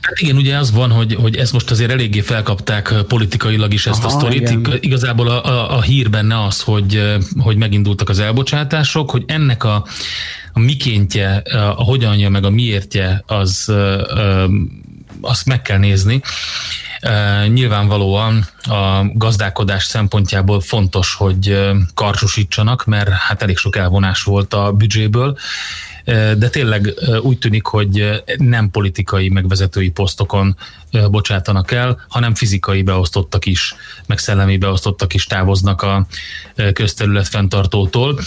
Hát 0.04 0.20
igen, 0.20 0.36
ugye 0.36 0.58
az 0.58 0.72
van, 0.72 0.92
hogy, 0.92 1.16
hogy 1.16 1.36
ezt 1.36 1.54
most 1.54 1.72
azért 1.72 1.92
eléggé 1.92 2.22
felkapták 2.22 2.94
politikailag 3.08 3.74
is 3.74 3.86
ezt 3.86 4.04
Aha, 4.04 4.16
a 4.16 4.20
sztorit. 4.20 4.50
Igen. 4.50 4.78
Igazából 4.80 5.28
a, 5.28 5.46
a, 5.46 5.78
a 5.78 5.82
hír 5.82 6.10
benne 6.10 6.44
az, 6.44 6.62
hogy, 6.62 7.18
hogy 7.38 7.58
megindultak 7.58 8.10
az 8.10 8.20
elbocsátások, 8.20 9.10
hogy 9.12 9.24
ennek 9.28 9.64
a, 9.64 9.86
a 10.54 10.60
mikéntje, 10.60 11.36
a 11.78 11.84
hogyanja, 11.84 12.30
meg 12.30 12.44
a 12.44 12.50
miértje, 12.50 13.24
az 13.28 13.74
azt 15.22 15.46
meg 15.46 15.62
kell 15.62 15.78
nézni. 15.78 16.22
Nyilvánvalóan 17.48 18.46
a 18.64 19.06
gazdálkodás 19.14 19.84
szempontjából 19.84 20.62
fontos, 20.62 21.14
hogy 21.14 21.72
karcsosítsanak, 21.94 22.86
mert 22.86 23.10
hát 23.10 23.42
elég 23.42 23.58
sok 23.58 23.76
elvonás 23.76 24.24
volt 24.24 24.54
a 24.54 24.72
büdzséből, 24.72 25.38
de 26.38 26.50
tényleg 26.50 26.94
úgy 27.22 27.38
tűnik, 27.38 27.66
hogy 27.66 28.24
nem 28.38 28.70
politikai 28.72 29.30
megvezetői 29.30 29.90
posztokon 29.90 30.58
bocsátanak 31.12 31.72
el, 31.72 32.06
hanem 32.08 32.36
fizikai 32.36 32.82
beosztottak 32.82 33.46
is, 33.46 33.76
meg 34.06 34.18
szellemi 34.18 34.58
beosztottak 34.58 35.14
is 35.14 35.26
távoznak 35.26 35.82
a 35.82 36.08
közterület 36.74 37.28
fenntartótól. 37.28 38.20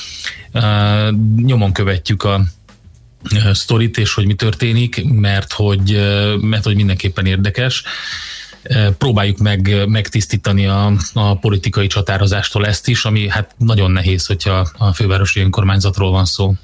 Nyomon 1.36 1.72
követjük 1.72 2.22
a 2.22 2.40
sztorit, 3.52 3.98
és 3.98 4.14
hogy 4.14 4.26
mi 4.26 4.34
történik, 4.34 5.04
mert 5.04 5.52
hogy, 5.52 6.00
mert 6.40 6.64
hogy 6.64 6.76
mindenképpen 6.76 7.26
érdekes 7.26 7.82
próbáljuk 8.98 9.38
meg 9.38 9.88
megtisztítani 9.88 10.66
a, 10.66 10.92
a 11.12 11.38
politikai 11.38 11.86
csatározástól 11.86 12.66
ezt 12.66 12.88
is, 12.88 13.04
ami 13.04 13.28
hát 13.28 13.54
nagyon 13.58 13.90
nehéz, 13.90 14.26
hogyha 14.26 14.70
a 14.78 14.92
fővárosi 14.92 15.40
önkormányzatról 15.40 16.10
van 16.10 16.24
szó. 16.24 16.54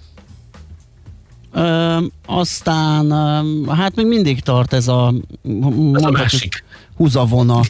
Ö, 1.53 1.98
aztán 2.26 3.11
hát 3.68 3.94
még 3.94 4.07
mindig 4.07 4.40
tart 4.40 4.72
ez 4.72 4.88
a, 4.88 5.14
ez 5.92 6.03
a 6.03 6.11
másik. 6.11 6.64
húzavona. 6.96 7.61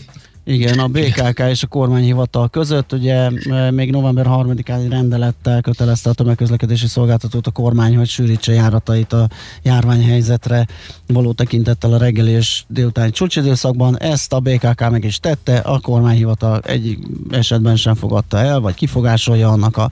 Igen, 0.45 0.79
a 0.79 0.87
BKK 0.87 1.39
és 1.49 1.63
a 1.63 1.67
kormányhivatal 1.67 2.49
között. 2.49 2.93
Ugye 2.93 3.31
még 3.71 3.91
november 3.91 4.27
3-án 4.29 4.87
rendelettel 4.91 5.61
kötelezte 5.61 6.11
a 6.11 6.13
tömegközlekedési 6.13 6.87
szolgáltatót 6.87 7.47
a 7.47 7.51
kormány, 7.51 7.97
hogy 7.97 8.09
sűrítse 8.09 8.53
járatait 8.53 9.13
a 9.13 9.29
járványhelyzetre 9.63 10.67
való 11.07 11.33
tekintettel 11.33 11.93
a 11.93 11.99
reggeli 11.99 12.31
és 12.31 12.65
délutáni 12.67 13.11
csúcsidőszakban. 13.11 13.99
Ezt 13.99 14.33
a 14.33 14.41
BKK 14.41 14.91
meg 14.91 15.05
is 15.05 15.19
tette, 15.19 15.57
a 15.57 15.81
kormányhivatal 15.81 16.61
egy 16.61 16.99
esetben 17.31 17.77
sem 17.77 17.95
fogadta 17.95 18.39
el, 18.39 18.61
vagy 18.61 18.75
kifogásolja 18.75 19.49
annak 19.49 19.77
a 19.77 19.91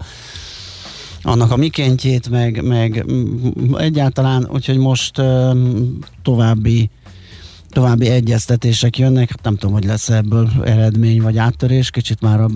annak 1.23 1.51
a 1.51 1.57
mikéntjét, 1.57 2.29
meg, 2.29 2.63
meg 2.63 3.05
egyáltalán, 3.75 4.49
úgyhogy 4.53 4.79
most 4.79 5.23
további 6.23 6.91
további 7.71 8.09
egyeztetések 8.09 8.99
jönnek, 8.99 9.43
nem 9.43 9.57
tudom, 9.57 9.75
hogy 9.75 9.85
lesz 9.85 10.09
ebből 10.09 10.51
eredmény 10.65 11.23
vagy 11.23 11.39
áttörés, 11.39 11.91
kicsit 11.91 12.21
már 12.21 12.41
a 12.41 12.49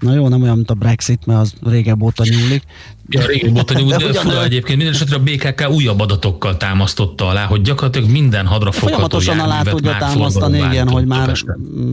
Na 0.00 0.14
jó, 0.14 0.28
nem 0.28 0.42
olyan, 0.42 0.56
mint 0.56 0.70
a 0.70 0.74
Brexit, 0.74 1.26
mert 1.26 1.40
az 1.40 1.54
régebb 1.62 2.02
óta 2.02 2.24
nyúlik. 2.24 2.62
Ja, 3.08 3.26
régebb 3.26 3.56
óta 3.56 3.74
nyúlik, 3.74 3.96
de, 3.96 4.06
de 4.06 4.18
fura 4.18 4.44
egyébként. 4.44 4.76
Minden 4.76 4.94
esetre 4.94 5.16
a 5.16 5.18
BKK 5.18 5.70
újabb 5.70 6.00
adatokkal 6.00 6.56
támasztotta 6.56 7.28
alá, 7.28 7.44
hogy 7.44 7.60
gyakorlatilag 7.60 8.10
minden 8.10 8.46
hadrafogható 8.46 8.94
Folyamatosan 8.94 9.38
alá 9.38 9.62
tudja 9.62 9.96
támasztani, 9.98 10.58
igen, 10.58 10.88
hogy 10.88 11.06
már, 11.06 11.32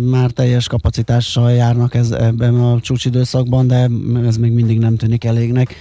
már 0.09 0.31
teljes 0.31 0.67
kapacitással 0.67 1.51
járnak 1.51 1.95
ez, 1.95 2.11
ebben 2.11 2.55
a 2.55 2.79
csúcsidőszakban, 2.79 3.67
de 3.67 3.89
ez 4.25 4.37
még 4.37 4.51
mindig 4.51 4.79
nem 4.79 4.95
tűnik 4.97 5.23
elégnek 5.23 5.75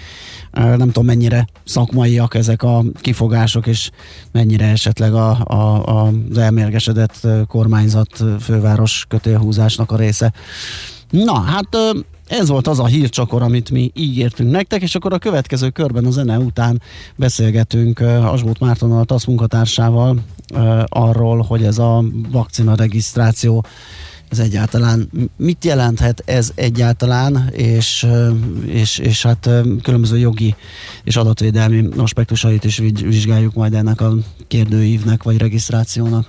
nem 0.53 0.87
tudom 0.87 1.05
mennyire 1.05 1.49
szakmaiak 1.65 2.35
ezek 2.35 2.63
a 2.63 2.85
kifogások, 2.95 3.67
és 3.67 3.91
mennyire 4.33 4.67
esetleg 4.67 5.15
a, 5.15 5.39
a, 5.45 5.55
a, 5.55 6.13
az 6.31 6.39
elmérgesedett 6.39 7.27
kormányzat 7.49 8.25
főváros 8.41 9.05
kötélhúzásnak 9.09 9.93
a 9.93 9.97
része. 9.97 10.33
Na, 11.11 11.41
hát 11.41 11.77
ez 12.31 12.49
volt 12.49 12.67
az 12.67 12.79
a 12.79 12.87
hírcsakor, 12.87 13.43
amit 13.43 13.71
mi 13.71 13.91
ígértünk 13.95 14.51
nektek, 14.51 14.83
és 14.83 14.95
akkor 14.95 15.13
a 15.13 15.19
következő 15.19 15.71
körben 15.71 16.05
a 16.05 16.11
zene 16.11 16.39
után 16.39 16.83
beszélgetünk 17.17 18.01
Asbót 18.01 18.59
Mártonnal, 18.59 19.05
TASZ 19.05 19.25
munkatársával 19.25 20.19
arról, 20.89 21.43
hogy 21.43 21.65
ez 21.65 21.79
a 21.79 22.05
vakcina 22.31 22.75
regisztráció 22.75 23.65
ez 24.29 24.39
egyáltalán 24.39 25.11
mit 25.37 25.65
jelenthet 25.65 26.23
ez 26.27 26.53
egyáltalán, 26.55 27.49
és, 27.53 28.07
és, 28.67 28.99
és 28.99 29.23
hát 29.23 29.51
különböző 29.83 30.19
jogi 30.19 30.55
és 31.05 31.17
adatvédelmi 31.17 31.89
aspektusait 31.97 32.65
is 32.65 32.79
vizsgáljuk 33.01 33.55
majd 33.55 33.75
ennek 33.75 34.01
a 34.01 34.15
kérdőívnek 34.49 35.23
vagy 35.23 35.37
regisztrációnak. 35.37 36.29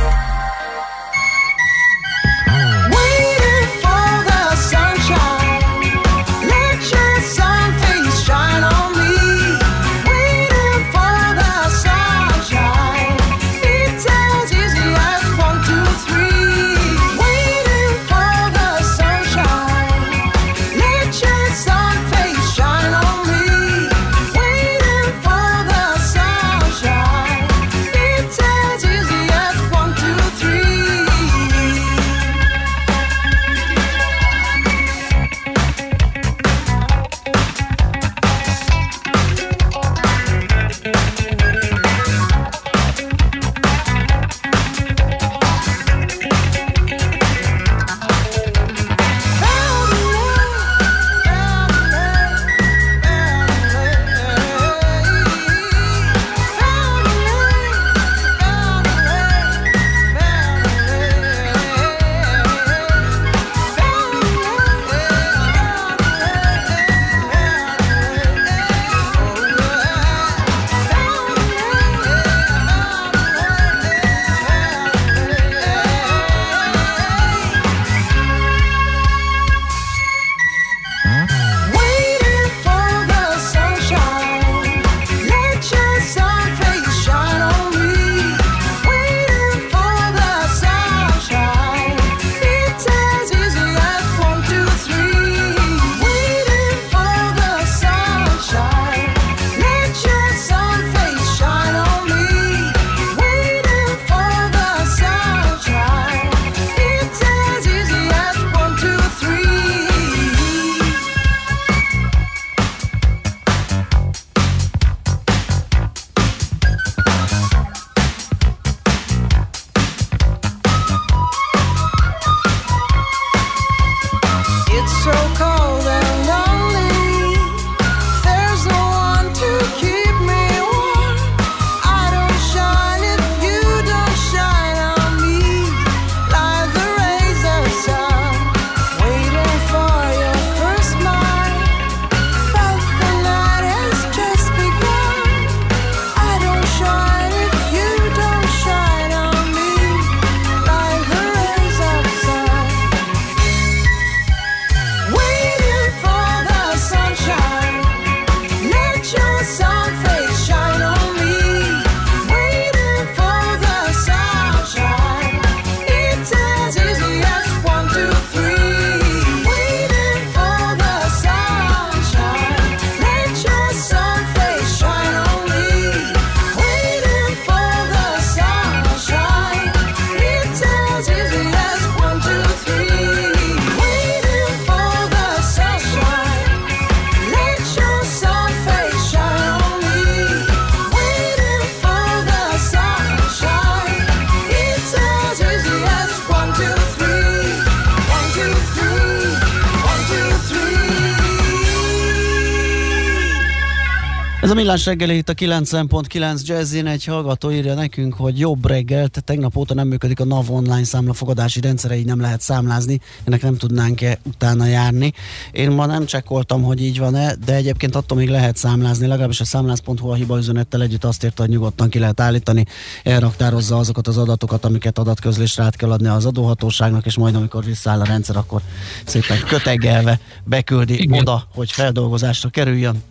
Millás 204.71 204.85
reggeli 204.85 205.17
itt 205.17 205.29
a 205.29 205.33
9.9 205.33 206.45
Jazzin 206.45 206.87
egy 206.87 207.05
hallgató 207.05 207.51
írja 207.51 207.73
nekünk, 207.73 208.13
hogy 208.13 208.39
jobb 208.39 208.65
reggelt, 208.65 209.23
tegnap 209.25 209.57
óta 209.57 209.73
nem 209.73 209.87
működik 209.87 210.19
a 210.19 210.25
NAV 210.25 210.51
online 210.51 210.83
számlafogadási 210.83 211.61
rendszere, 211.61 211.97
így 211.97 212.05
nem 212.05 212.19
lehet 212.19 212.41
számlázni, 212.41 212.99
ennek 213.23 213.41
nem 213.41 213.57
tudnánk-e 213.57 214.19
utána 214.23 214.65
járni. 214.65 215.13
Én 215.51 215.71
ma 215.71 215.85
nem 215.85 216.05
csekkoltam, 216.05 216.63
hogy 216.63 216.81
így 216.81 216.99
van-e, 216.99 217.35
de 217.45 217.55
egyébként 217.55 217.95
attól 217.95 218.17
még 218.17 218.29
lehet 218.29 218.57
számlázni, 218.57 219.07
legalábbis 219.07 219.39
a 219.39 219.45
számlász.hu 219.45 220.09
a 220.09 220.15
hiba 220.15 220.37
üzenettel 220.37 220.81
együtt 220.81 221.03
azt 221.03 221.23
írta, 221.23 221.41
hogy 221.41 221.51
nyugodtan 221.51 221.89
ki 221.89 221.99
lehet 221.99 222.19
állítani, 222.19 222.65
elraktározza 223.03 223.77
azokat 223.77 224.07
az 224.07 224.17
adatokat, 224.17 224.65
amiket 224.65 224.97
adatközlésre 224.97 225.63
át 225.63 225.75
kell 225.75 225.91
adni 225.91 226.07
az 226.07 226.25
adóhatóságnak, 226.25 227.05
és 227.05 227.17
majd 227.17 227.35
amikor 227.35 227.63
visszaáll 227.63 227.99
a 227.99 228.05
rendszer, 228.05 228.37
akkor 228.37 228.61
szépen 229.05 229.37
kötegelve 229.47 230.19
beküldi 230.43 231.01
Igen. 231.01 231.19
oda, 231.19 231.47
hogy 231.53 231.71
feldolgozásra 231.71 232.49
kerüljön. 232.49 233.03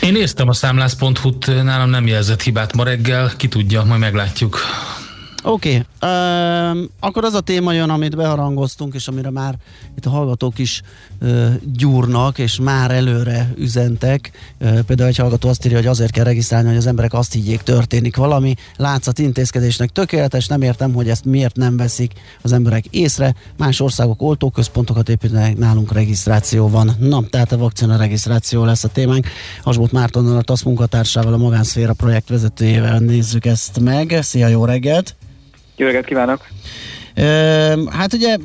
Én 0.00 0.12
néztem 0.12 0.48
a 0.48 0.52
számlász.hu-t, 0.52 1.46
nálam 1.62 1.90
nem 1.90 2.06
jelzett 2.06 2.42
hibát 2.42 2.74
ma 2.74 2.84
reggel, 2.84 3.32
ki 3.36 3.48
tudja, 3.48 3.82
majd 3.82 4.00
meglátjuk. 4.00 4.58
Oké, 5.42 5.84
okay. 6.00 6.10
uh, 6.10 6.88
akkor 7.00 7.24
az 7.24 7.34
a 7.34 7.40
téma 7.40 7.72
jön, 7.72 7.90
amit 7.90 8.16
beharangoztunk, 8.16 8.94
és 8.94 9.08
amire 9.08 9.30
már 9.30 9.54
itt 9.96 10.06
a 10.06 10.10
hallgatók 10.10 10.58
is 10.58 10.82
uh, 11.20 11.54
gyúrnak, 11.76 12.38
és 12.38 12.58
már 12.58 12.90
előre 12.90 13.52
üzentek. 13.56 14.30
Uh, 14.60 14.80
például 14.80 15.08
egy 15.08 15.16
hallgató 15.16 15.48
azt 15.48 15.64
írja, 15.64 15.76
hogy 15.76 15.86
azért 15.86 16.10
kell 16.10 16.24
regisztrálni, 16.24 16.68
hogy 16.68 16.76
az 16.76 16.86
emberek 16.86 17.12
azt 17.12 17.32
higgyék, 17.32 17.60
történik 17.60 18.16
valami. 18.16 18.54
Látszat 18.76 19.18
intézkedésnek 19.18 19.90
tökéletes, 19.90 20.46
nem 20.46 20.62
értem, 20.62 20.92
hogy 20.92 21.08
ezt 21.08 21.24
miért 21.24 21.56
nem 21.56 21.76
veszik 21.76 22.12
az 22.42 22.52
emberek 22.52 22.86
észre. 22.86 23.34
Más 23.56 23.80
országok 23.80 24.22
oltóközpontokat 24.22 25.08
építenek, 25.08 25.56
nálunk 25.56 25.92
regisztráció 25.92 26.68
van. 26.68 26.96
Na, 26.98 27.22
tehát 27.30 27.52
a 27.52 27.58
vakcina 27.58 27.96
regisztráció 27.96 28.64
lesz 28.64 28.84
a 28.84 28.88
témánk. 28.88 29.26
Asbot 29.62 29.92
Mártonnal, 29.92 30.36
a 30.36 30.42
TASZ 30.42 30.62
munkatársával, 30.62 31.32
a 31.32 31.36
Magánszféra 31.36 31.92
projekt 31.92 32.28
vezetőjével 32.28 32.98
nézzük 32.98 33.44
ezt 33.44 33.80
meg. 33.80 34.18
Szia, 34.22 34.46
jó 34.46 34.64
reggelt! 34.64 35.16
Jó 35.80 35.86
reggelt 35.86 36.04
kívánok! 36.04 36.46
Hát 37.90 38.12
ugye 38.12 38.36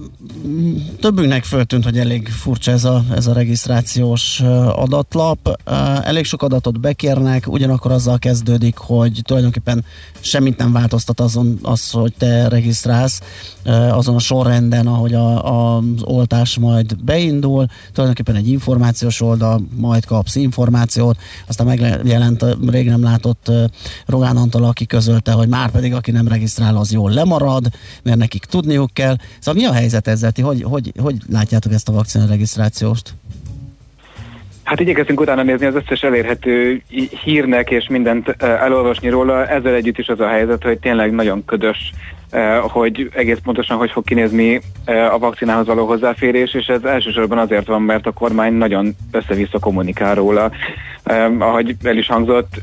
többünknek 1.00 1.44
föltűnt, 1.44 1.84
hogy 1.84 1.98
elég 1.98 2.28
furcsa 2.28 2.72
ez 2.72 2.84
a, 2.84 3.04
ez 3.16 3.28
a 3.28 3.34
regisztrációs 3.34 4.42
adatlap. 4.72 5.62
Elég 6.04 6.26
sok 6.26 6.44
adatot 6.44 6.80
bekérnek, 6.80 7.48
ugyanakkor 7.48 7.92
azzal 7.92 8.20
kezdődik, 8.20 8.78
hogy 8.78 9.20
tulajdonképpen 9.24 9.86
semmit 10.26 10.58
nem 10.58 10.72
változtat 10.72 11.20
azon 11.20 11.60
az, 11.62 11.92
hogy 11.92 12.14
te 12.18 12.48
regisztrálsz 12.48 13.22
azon 13.92 14.16
a 14.16 14.20
sorrenden, 14.20 14.88
ahogy 14.88 15.14
a, 15.14 15.46
a, 15.46 15.78
az 15.78 15.84
oltás 16.02 16.58
majd 16.58 17.04
beindul. 17.04 17.66
Tulajdonképpen 17.92 18.36
egy 18.36 18.50
információs 18.50 19.22
oldal, 19.22 19.62
majd 19.76 20.06
kapsz 20.06 20.36
információt, 20.36 21.18
aztán 21.48 21.68
megjelent 21.68 22.46
rég 22.70 22.88
nem 22.88 23.04
látott 23.04 23.52
Rogán 24.06 24.38
Antal, 24.38 24.64
aki 24.64 24.86
közölte, 24.86 25.32
hogy 25.32 25.48
már 25.48 25.72
pedig 25.72 25.94
aki 25.94 26.12
nem 26.12 26.28
regisztrál, 26.28 26.78
az 26.78 26.92
jól 26.92 27.12
lemarad, 27.12 27.70
mert 28.04 28.18
nekik 28.18 28.46
tudniuk 28.46 28.94
kell. 28.94 29.16
Szóval 29.40 29.62
mi 29.62 29.68
a 29.68 29.74
helyzet 29.74 30.08
ezzel? 30.08 30.32
Ti 30.32 30.42
hogy, 30.42 30.64
hogy, 30.64 30.94
hogy 31.00 31.18
látjátok 31.30 31.74
ezt 31.74 31.90
a 31.90 31.92
vakcina 31.92 32.26
regisztrációt? 32.26 33.14
Hát 34.76 34.84
igyekeztünk 34.84 35.20
utána 35.20 35.44
nézni 35.44 35.66
az 35.66 35.76
összes 35.76 36.04
elérhető 36.04 36.82
hírnek 37.24 37.70
és 37.70 37.88
mindent 37.88 38.44
elolvasni 38.44 39.10
róla. 39.10 39.48
Ezzel 39.48 39.74
együtt 39.74 39.98
is 39.98 40.08
az 40.08 40.20
a 40.20 40.28
helyzet, 40.28 40.64
hogy 40.64 40.80
tényleg 40.80 41.12
nagyon 41.12 41.46
ködös, 41.46 41.92
hogy 42.62 43.10
egész 43.14 43.38
pontosan 43.44 43.78
hogy 43.78 43.92
fog 43.92 44.04
kinézni 44.04 44.62
a 45.12 45.18
vakcinához 45.18 45.68
való 45.68 45.86
hozzáférés, 45.86 46.54
és 46.54 46.66
ez 46.66 46.84
elsősorban 46.84 47.38
azért 47.38 47.68
van, 47.68 47.82
mert 47.82 48.06
a 48.06 48.12
kormány 48.12 48.54
nagyon 48.54 48.96
össze-vissza 49.12 49.60
kommunikál 49.60 50.16
róla. 50.16 50.52
Ahogy 51.40 51.76
el 51.84 51.98
is 51.98 52.08
hangzott, 52.08 52.62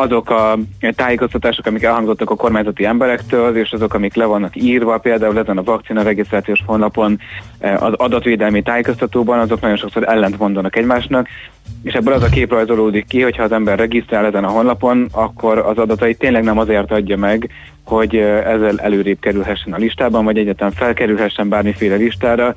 azok 0.00 0.30
a 0.30 0.58
tájékoztatások, 0.94 1.66
amik 1.66 1.82
elhangzottak 1.82 2.30
a 2.30 2.36
kormányzati 2.36 2.84
emberektől, 2.84 3.56
és 3.56 3.70
azok, 3.72 3.94
amik 3.94 4.14
le 4.14 4.24
vannak 4.24 4.56
írva, 4.56 4.98
például 4.98 5.38
ezen 5.38 5.58
a 5.58 5.62
vakcina 5.62 6.02
regisztrációs 6.02 6.62
honlapon, 6.66 7.18
eh, 7.58 7.82
az 7.82 7.92
adatvédelmi 7.96 8.62
tájékoztatóban, 8.62 9.38
azok 9.38 9.60
nagyon 9.60 9.76
sokszor 9.76 10.08
ellent 10.08 10.38
mondanak 10.38 10.76
egymásnak, 10.76 11.28
és 11.82 11.94
ebből 11.94 12.14
az 12.14 12.22
a 12.22 12.28
kép 12.28 12.50
rajzolódik 12.50 13.06
ki, 13.06 13.22
hogyha 13.22 13.42
az 13.42 13.52
ember 13.52 13.78
regisztrál 13.78 14.26
ezen 14.26 14.44
a 14.44 14.50
honlapon, 14.50 15.08
akkor 15.12 15.58
az 15.58 15.78
adatait 15.78 16.18
tényleg 16.18 16.42
nem 16.42 16.58
azért 16.58 16.92
adja 16.92 17.16
meg, 17.16 17.50
hogy 17.90 18.16
ezzel 18.16 18.78
előrébb 18.78 19.20
kerülhessen 19.20 19.72
a 19.72 19.76
listában, 19.76 20.24
vagy 20.24 20.38
egyáltalán 20.38 20.72
felkerülhessen 20.72 21.48
bármiféle 21.48 21.94
listára, 21.94 22.54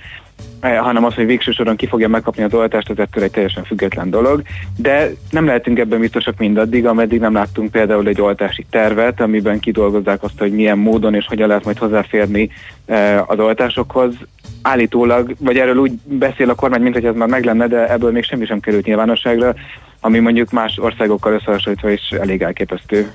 Eh, 0.59 0.77
hanem 0.77 1.05
az, 1.05 1.13
hogy 1.13 1.25
végső 1.25 1.51
soron 1.51 1.75
ki 1.75 1.87
fogja 1.87 2.07
megkapni 2.07 2.43
az 2.43 2.53
oltást, 2.53 2.89
ez 2.89 2.97
ettől 2.97 3.23
egy 3.23 3.31
teljesen 3.31 3.63
független 3.63 4.09
dolog. 4.09 4.41
De 4.77 5.11
nem 5.29 5.45
lehetünk 5.45 5.79
ebben 5.79 5.99
biztosak 5.99 6.37
mindaddig, 6.37 6.85
ameddig 6.85 7.19
nem 7.19 7.33
láttunk 7.33 7.71
például 7.71 8.07
egy 8.07 8.21
oltási 8.21 8.65
tervet, 8.69 9.21
amiben 9.21 9.59
kidolgozzák 9.59 10.23
azt, 10.23 10.39
hogy 10.39 10.51
milyen 10.51 10.77
módon 10.77 11.13
és 11.15 11.25
hogyan 11.25 11.47
lehet 11.47 11.63
majd 11.63 11.77
hozzáférni 11.77 12.49
eh, 12.85 13.29
az 13.29 13.39
oltásokhoz. 13.39 14.13
Állítólag, 14.61 15.35
vagy 15.39 15.57
erről 15.57 15.77
úgy 15.77 15.91
beszél 16.03 16.49
a 16.49 16.55
kormány, 16.55 16.81
mint 16.81 16.93
hogy 16.93 17.05
ez 17.05 17.15
már 17.15 17.27
meg 17.27 17.43
lenne, 17.43 17.67
de 17.67 17.91
ebből 17.91 18.11
még 18.11 18.23
semmi 18.23 18.45
sem 18.45 18.59
került 18.59 18.85
nyilvánosságra, 18.85 19.53
ami 19.99 20.19
mondjuk 20.19 20.51
más 20.51 20.77
országokkal 20.77 21.33
összehasonlítva 21.33 21.89
is 21.89 22.09
elég 22.09 22.41
elképesztő. 22.41 23.11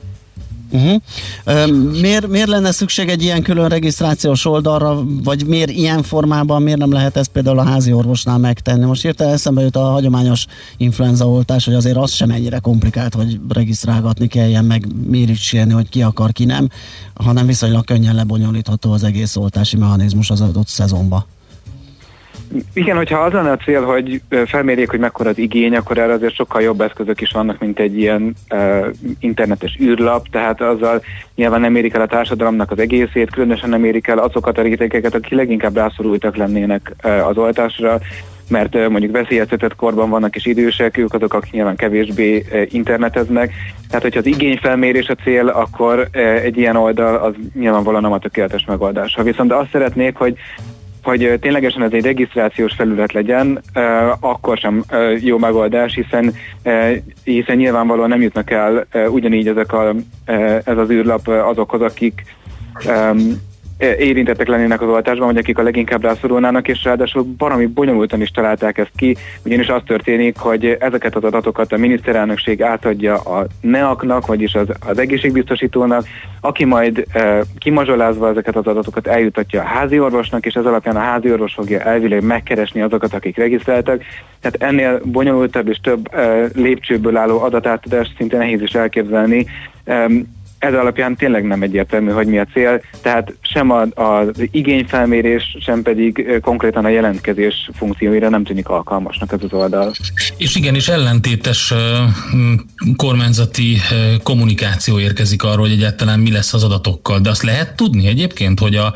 Uh-huh. 0.70 1.00
Miért, 2.00 2.26
miért 2.26 2.48
lenne 2.48 2.72
szükség 2.72 3.08
egy 3.08 3.22
ilyen 3.22 3.42
külön 3.42 3.68
regisztrációs 3.68 4.44
oldalra, 4.44 5.04
vagy 5.24 5.46
miért 5.46 5.70
ilyen 5.70 6.02
formában, 6.02 6.62
miért 6.62 6.78
nem 6.78 6.92
lehet 6.92 7.16
ezt 7.16 7.30
például 7.30 7.58
a 7.58 7.62
házi 7.62 7.92
orvosnál 7.92 8.38
megtenni? 8.38 8.84
Most 8.84 9.04
érte 9.04 9.24
eszembe 9.24 9.62
jut 9.62 9.76
a 9.76 9.80
hagyományos 9.80 10.46
influenzaoltás, 10.76 11.64
hogy 11.64 11.74
azért 11.74 11.96
az 11.96 12.12
sem 12.12 12.30
ennyire 12.30 12.58
komplikált, 12.58 13.14
hogy 13.14 13.40
regisztrálgatni 13.48 14.26
kelljen, 14.26 14.64
meg 14.64 14.86
mérítségni, 15.06 15.72
hogy 15.72 15.88
ki 15.88 16.02
akar, 16.02 16.32
ki 16.32 16.44
nem, 16.44 16.68
hanem 17.14 17.46
viszonylag 17.46 17.84
könnyen 17.84 18.14
lebonyolítható 18.14 18.92
az 18.92 19.04
egész 19.04 19.36
oltási 19.36 19.76
mechanizmus 19.76 20.30
az 20.30 20.40
adott 20.40 20.68
szezonban. 20.68 21.24
Igen, 22.72 22.96
hogyha 22.96 23.18
az 23.18 23.32
lenne 23.32 23.51
a 23.51 23.57
cél, 23.57 23.84
hogy 23.84 24.20
felmérjék, 24.46 24.90
hogy 24.90 24.99
mekkora 24.99 25.30
az 25.30 25.38
igény, 25.38 25.76
akkor 25.76 25.99
erre 25.99 26.12
azért 26.12 26.34
sokkal 26.34 26.62
jobb 26.62 26.80
eszközök 26.80 27.20
is 27.20 27.30
vannak, 27.30 27.59
mint 27.59 27.78
egy 27.78 27.99
ilyen 27.99 28.34
uh, 28.51 28.86
internetes 29.20 29.78
űrlap, 29.80 30.28
tehát 30.30 30.61
azzal 30.61 31.03
nyilván 31.34 31.61
nem 31.61 31.76
érik 31.76 31.94
el 31.94 32.01
a 32.01 32.07
társadalomnak 32.07 32.70
az 32.70 32.78
egészét, 32.78 33.30
különösen 33.30 33.68
nem 33.68 33.84
érik 33.84 34.07
el 34.07 34.18
azokat 34.18 34.59
a 34.59 34.62
rétegeket, 34.62 35.14
akik 35.14 35.32
leginkább 35.32 35.76
rászorultak 35.76 36.36
lennének 36.36 36.94
uh, 37.05 37.26
az 37.28 37.36
oltásra, 37.36 37.99
mert 38.49 38.74
uh, 38.74 38.88
mondjuk 38.88 39.12
veszélyeztetett 39.12 39.76
korban 39.76 40.11
vannak 40.11 40.36
és 40.36 40.46
idősek, 40.46 40.96
ők 40.96 41.14
azok, 41.14 41.34
akik 41.34 41.53
nyilván 41.53 41.76
kevésbé 41.76 42.44
uh, 42.53 42.74
interneteznek. 42.74 43.53
Tehát, 43.88 44.03
hogyha 44.03 44.20
az 44.20 44.26
igényfelmérés 44.26 45.09
a 45.09 45.14
cél, 45.14 45.49
akkor 45.49 46.09
uh, 46.14 46.22
egy 46.42 46.57
ilyen 46.57 46.76
oldal 46.76 47.16
az 47.16 47.34
nyilvánvalóan 47.55 48.03
nem 48.03 48.12
a 48.12 48.18
tökéletes 48.18 48.64
megoldás. 48.64 49.14
Ha 49.14 49.22
viszont 49.22 49.53
azt 49.53 49.70
szeretnék, 49.70 50.16
hogy 50.16 50.36
hogy 51.09 51.38
ténylegesen 51.40 51.82
ez 51.82 51.92
egy 51.92 52.04
regisztrációs 52.04 52.74
felület 52.74 53.12
legyen, 53.12 53.61
akkor 54.20 54.59
sem 54.59 54.84
jó 55.20 55.38
megoldás, 55.38 55.94
hiszen, 55.94 56.34
hiszen 57.24 57.56
nyilvánvalóan 57.56 58.09
nem 58.09 58.20
jutnak 58.20 58.50
el 58.50 58.86
ugyanígy 59.09 59.48
ezek 59.48 59.72
a, 59.72 59.94
ez 60.64 60.76
az 60.78 60.90
űrlap 60.90 61.28
azokhoz, 61.28 61.80
akik 61.80 62.24
érintettek 63.78 64.48
lennének 64.48 64.80
az 64.80 64.88
oltásban, 64.88 65.26
vagy 65.26 65.36
akik 65.36 65.58
a 65.58 65.62
leginkább 65.62 66.02
rászorulnának, 66.02 66.68
és 66.68 66.84
ráadásul 66.84 67.26
valami 67.38 67.66
bonyolultan 67.66 68.20
is 68.20 68.30
találták 68.30 68.78
ezt 68.78 68.92
ki, 68.96 69.16
ugyanis 69.44 69.68
az 69.68 69.82
történik, 69.86 70.36
hogy 70.38 70.76
ezeket 70.80 71.16
az 71.16 71.24
adatokat 71.24 71.72
a 71.72 71.76
miniszterelnökség 71.76 72.62
átadja 72.62 73.16
a 73.16 73.46
NEAK-nak, 73.60 74.26
vagyis 74.26 74.54
az, 74.54 74.68
az 74.86 74.98
egészségbiztosítónak, 74.98 76.04
aki 76.40 76.64
majd 76.64 77.04
e, 77.12 77.42
kimazsolázva 77.58 78.28
ezeket 78.28 78.56
az 78.56 78.66
adatokat 78.66 79.06
eljutatja 79.06 79.60
a 79.60 79.66
házi 79.66 79.98
orvosnak, 79.98 80.46
és 80.46 80.54
ez 80.54 80.66
alapján 80.66 80.96
a 80.96 81.00
házi 81.00 81.32
orvos 81.32 81.52
fogja 81.52 81.80
elvileg 81.80 82.22
megkeresni 82.22 82.80
azokat, 82.80 83.14
akik 83.14 83.36
regisztráltak. 83.36 84.02
Tehát 84.40 84.62
ennél 84.62 85.00
bonyolultabb 85.04 85.68
és 85.68 85.78
több 85.82 86.14
e, 86.14 86.48
lépcsőből 86.54 87.16
álló 87.16 87.40
adatátadást 87.40 88.14
szinte 88.16 88.36
nehéz 88.36 88.62
is 88.62 88.72
elképzelni. 88.72 89.46
E, 89.84 90.06
ez 90.59 90.74
alapján 90.74 91.16
tényleg 91.16 91.44
nem 91.44 91.62
egyértelmű, 91.62 92.11
hogy 92.11 92.26
mi 92.26 92.38
a 92.38 92.46
cél, 92.52 92.82
tehát 93.02 93.34
sem 93.40 93.70
a, 93.70 93.82
az 93.94 94.28
igényfelmérés, 94.50 95.56
sem 95.61 95.82
pedig 95.82 96.40
konkrétan 96.42 96.84
a 96.84 96.88
jelentkezés 96.88 97.70
funkcióira 97.72 98.28
nem 98.28 98.44
tűnik 98.44 98.68
alkalmasnak 98.68 99.32
ez 99.32 99.38
az 99.42 99.52
oldal. 99.52 99.92
És 100.36 100.56
igen, 100.56 100.74
és 100.74 100.88
ellentétes 100.88 101.74
kormányzati 102.96 103.76
kommunikáció 104.22 104.98
érkezik 104.98 105.42
arról, 105.42 105.61
hogy 105.61 105.70
egyáltalán 105.70 106.20
mi 106.20 106.32
lesz 106.32 106.54
az 106.54 106.64
adatokkal, 106.64 107.18
de 107.18 107.30
azt 107.30 107.42
lehet 107.42 107.76
tudni 107.76 108.06
egyébként, 108.06 108.59
hogy, 108.59 108.74
a, 108.74 108.94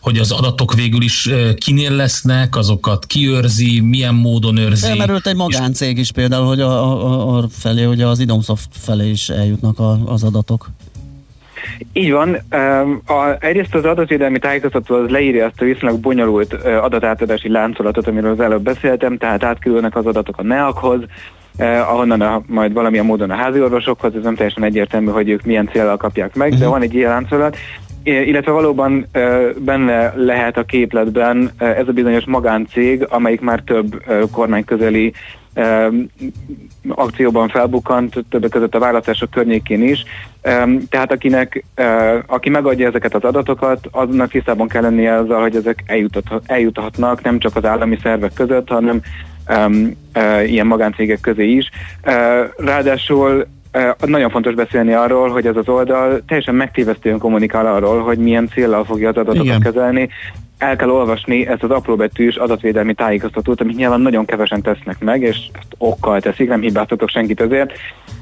hogy 0.00 0.18
az 0.18 0.30
adatok 0.30 0.74
végül 0.74 1.02
is 1.02 1.28
kinél 1.56 1.90
lesznek, 1.92 2.56
azokat 2.56 3.06
kiőrzi, 3.06 3.80
milyen 3.80 4.14
módon 4.14 4.56
őrzi. 4.56 4.86
Felmerült 4.86 5.26
egy 5.26 5.36
magáncég 5.36 5.98
is 5.98 6.12
például, 6.12 6.46
hogy 6.46 6.60
a, 6.60 6.70
a, 6.70 7.36
a 7.38 7.48
felé, 7.50 7.82
hogy 7.82 8.02
az 8.02 8.18
Idomsoft 8.18 8.68
felé 8.70 9.10
is 9.10 9.28
eljutnak 9.28 9.78
a, 9.78 10.00
az 10.06 10.22
adatok. 10.22 10.70
Így 11.92 12.12
van. 12.12 12.34
A, 13.06 13.36
egyrészt 13.40 13.74
az 13.74 13.84
adatvédelmi 13.84 14.38
tájékoztató 14.38 14.94
az 14.94 15.10
leírja 15.10 15.46
azt 15.46 15.60
a 15.60 15.64
viszonylag 15.64 16.00
bonyolult 16.00 16.52
adatátadási 16.64 17.48
láncolatot, 17.48 18.06
amiről 18.06 18.30
az 18.30 18.40
előbb 18.40 18.62
beszéltem, 18.62 19.16
tehát 19.16 19.44
átkerülnek 19.44 19.96
az 19.96 20.06
adatok 20.06 20.38
a 20.38 20.42
NEAK-hoz, 20.42 21.00
eh, 21.56 21.92
ahonnan 21.92 22.20
a, 22.20 22.42
majd 22.46 22.72
valamilyen 22.72 23.04
módon 23.04 23.30
a 23.30 23.34
házi 23.34 23.60
orvosokhoz, 23.60 24.14
ez 24.14 24.22
nem 24.22 24.34
teljesen 24.34 24.64
egyértelmű, 24.64 25.10
hogy 25.10 25.28
ők 25.28 25.44
milyen 25.44 25.68
céllal 25.72 25.96
kapják 25.96 26.34
meg, 26.34 26.54
de 26.54 26.66
van 26.66 26.82
egy 26.82 26.94
ilyen 26.94 27.10
láncolat, 27.10 27.56
illetve 28.02 28.52
valóban 28.52 29.06
benne 29.58 30.12
lehet 30.16 30.56
a 30.56 30.64
képletben 30.64 31.50
ez 31.58 31.88
a 31.88 31.92
bizonyos 31.92 32.24
magáncég, 32.24 33.06
amelyik 33.08 33.40
már 33.40 33.60
több 33.60 34.02
kormányközeli 34.32 35.12
akcióban 36.88 37.48
felbukkant, 37.48 38.24
többek 38.30 38.50
között 38.50 38.74
a 38.74 38.78
választások 38.78 39.30
környékén 39.30 39.82
is. 39.82 40.04
Tehát 40.88 41.12
akinek, 41.12 41.64
eh, 41.74 42.18
aki 42.26 42.50
megadja 42.50 42.88
ezeket 42.88 43.14
az 43.14 43.22
adatokat, 43.22 43.88
aznak 43.90 44.30
tisztában 44.30 44.68
kell 44.68 44.82
lennie 44.82 45.14
azzal, 45.14 45.40
hogy 45.40 45.56
ezek 45.56 45.84
eljuthatnak 46.46 47.22
nem 47.22 47.38
csak 47.38 47.56
az 47.56 47.64
állami 47.64 47.98
szervek 48.02 48.32
között, 48.32 48.68
hanem 48.68 49.00
uh, 49.48 50.50
ilyen 50.50 50.66
magáncégek 50.66 51.20
közé 51.20 51.50
is. 51.50 51.70
Uh, 52.06 52.12
ráadásul 52.56 53.46
nagyon 54.06 54.30
fontos 54.30 54.54
beszélni 54.54 54.92
arról, 54.92 55.28
hogy 55.28 55.46
ez 55.46 55.56
az 55.56 55.68
oldal 55.68 56.22
teljesen 56.26 56.54
megtévesztően 56.54 57.18
kommunikál 57.18 57.66
arról, 57.66 58.02
hogy 58.02 58.18
milyen 58.18 58.48
célral 58.48 58.84
fogja 58.84 59.08
az 59.08 59.16
adatokat 59.16 59.44
Igen. 59.44 59.60
kezelni. 59.60 60.08
El 60.58 60.76
kell 60.76 60.90
olvasni 60.90 61.46
ezt 61.46 61.62
az 61.62 61.70
apróbetűs 61.70 62.36
adatvédelmi 62.36 62.94
tájékoztatót, 62.94 63.60
amit 63.60 63.76
nyilván 63.76 64.00
nagyon 64.00 64.24
kevesen 64.24 64.62
tesznek 64.62 64.98
meg, 64.98 65.22
és 65.22 65.36
ezt 65.52 65.74
okkal 65.78 66.20
teszik, 66.20 66.48
nem 66.48 66.60
hibáztatok 66.60 67.08
senkit 67.08 67.40
ezért. 67.40 67.72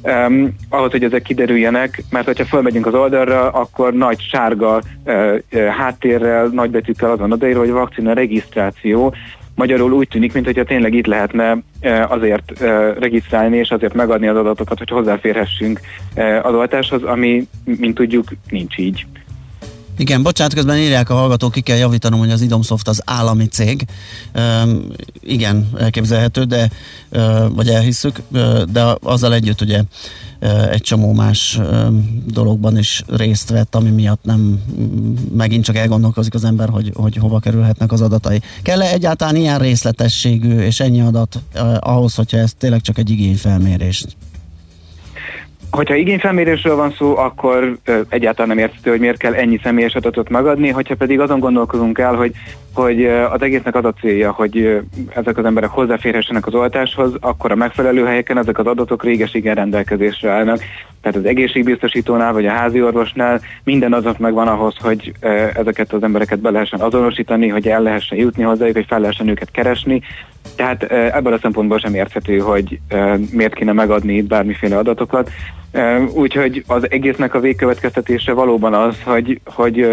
Um, 0.02 0.54
ahhoz, 0.68 0.90
hogy 0.90 1.04
ezek 1.04 1.22
kiderüljenek, 1.22 2.02
mert 2.10 2.26
hogyha 2.26 2.44
fölmegyünk 2.44 2.86
az 2.86 2.94
oldalra, 2.94 3.50
akkor 3.50 3.92
nagy 3.92 4.20
sárga 4.20 4.82
uh, 5.04 5.36
háttérrel, 5.66 6.46
nagybetűkkel 6.46 7.10
azon 7.10 7.32
odaírva, 7.32 7.60
hogy 7.60 7.70
vakcina 7.70 8.12
regisztráció, 8.12 9.14
Magyarul 9.56 9.92
úgy 9.92 10.08
tűnik, 10.08 10.32
mintha 10.32 10.64
tényleg 10.64 10.94
itt 10.94 11.06
lehetne 11.06 11.56
eh, 11.80 12.10
azért 12.12 12.60
regisztrálni 12.98 13.56
és 13.56 13.70
azért 13.70 13.94
megadni 13.94 14.26
az 14.26 14.36
adatokat, 14.36 14.78
hogy 14.78 14.88
hozzáférhessünk 14.88 15.80
az 16.42 16.54
oltáshoz, 16.54 17.02
ami, 17.02 17.48
mint 17.64 17.94
tudjuk, 17.94 18.28
nincs 18.48 18.78
így. 18.78 19.06
Igen, 19.96 20.22
bocsánat, 20.22 20.54
közben 20.54 20.78
írják 20.78 21.10
a 21.10 21.14
hallgatók, 21.14 21.52
ki 21.52 21.60
kell 21.60 21.76
javítanom, 21.76 22.18
hogy 22.18 22.30
az 22.30 22.40
Idomsoft 22.40 22.88
az 22.88 23.02
állami 23.04 23.46
cég. 23.46 23.86
Üm, 24.62 24.92
igen, 25.20 25.68
elképzelhető, 25.78 26.44
de, 26.44 26.70
vagy 27.48 27.68
elhisszük, 27.68 28.22
de 28.72 28.96
azzal 29.02 29.34
együtt 29.34 29.60
ugye 29.60 29.82
egy 30.70 30.80
csomó 30.80 31.12
más 31.12 31.60
dologban 32.26 32.78
is 32.78 33.02
részt 33.06 33.50
vett, 33.50 33.74
ami 33.74 33.90
miatt 33.90 34.24
nem 34.24 34.62
megint 35.36 35.64
csak 35.64 35.76
elgondolkozik 35.76 36.34
az 36.34 36.44
ember, 36.44 36.68
hogy, 36.68 36.92
hogy 36.94 37.16
hova 37.16 37.38
kerülhetnek 37.38 37.92
az 37.92 38.00
adatai. 38.00 38.40
Kell-e 38.62 38.92
egyáltalán 38.92 39.36
ilyen 39.36 39.58
részletességű 39.58 40.58
és 40.58 40.80
ennyi 40.80 41.00
adat 41.00 41.40
ahhoz, 41.80 42.14
hogyha 42.14 42.38
ez 42.38 42.52
tényleg 42.58 42.80
csak 42.80 42.98
egy 42.98 43.10
igényfelmérés? 43.10 44.04
Hogyha 45.76 45.94
igényfelmérésről 45.94 46.76
van 46.76 46.94
szó, 46.98 47.16
akkor 47.16 47.76
egyáltalán 48.08 48.48
nem 48.48 48.58
érthető, 48.58 48.90
hogy 48.90 49.00
miért 49.00 49.18
kell 49.18 49.34
ennyi 49.34 49.60
személyes 49.62 49.94
adatot 49.94 50.28
megadni, 50.28 50.68
hogyha 50.68 50.94
pedig 50.94 51.20
azon 51.20 51.38
gondolkozunk 51.38 51.98
el, 51.98 52.14
hogy, 52.14 52.32
hogy 52.76 53.06
az 53.06 53.42
egésznek 53.42 53.74
az 53.74 53.84
a 53.84 53.92
célja, 54.00 54.30
hogy 54.30 54.80
ezek 55.14 55.38
az 55.38 55.44
emberek 55.44 55.70
hozzáférhessenek 55.70 56.46
az 56.46 56.54
oltáshoz, 56.54 57.12
akkor 57.20 57.50
a 57.50 57.54
megfelelő 57.54 58.04
helyeken 58.04 58.38
ezek 58.38 58.58
az 58.58 58.66
adatok 58.66 59.04
réges-igen 59.04 59.54
rendelkezésre 59.54 60.30
állnak. 60.30 60.58
Tehát 61.00 61.16
az 61.16 61.24
egészségbiztosítónál 61.24 62.32
vagy 62.32 62.46
a 62.46 62.50
házi 62.50 62.82
orvosnál 62.82 63.40
minden 63.64 63.92
adat 63.92 64.18
megvan 64.18 64.48
ahhoz, 64.48 64.76
hogy 64.80 65.12
ezeket 65.54 65.92
az 65.92 66.02
embereket 66.02 66.38
be 66.38 66.50
lehessen 66.50 66.80
azonosítani, 66.80 67.48
hogy 67.48 67.68
el 67.68 67.82
lehessen 67.82 68.18
jutni 68.18 68.42
hozzájuk, 68.42 68.76
hogy 68.76 68.86
fel 68.88 69.00
lehessen 69.00 69.28
őket 69.28 69.50
keresni. 69.50 70.02
Tehát 70.56 70.82
ebből 70.92 71.32
a 71.32 71.38
szempontból 71.38 71.78
sem 71.78 71.94
érthető, 71.94 72.38
hogy 72.38 72.80
miért 73.30 73.54
kéne 73.54 73.72
megadni 73.72 74.16
itt 74.16 74.26
bármiféle 74.26 74.78
adatokat. 74.78 75.30
Úgyhogy 76.14 76.64
az 76.66 76.90
egésznek 76.90 77.34
a 77.34 77.40
végkövetkeztetése 77.40 78.32
valóban 78.32 78.74
az, 78.74 79.02
hogy, 79.04 79.40
hogy 79.44 79.86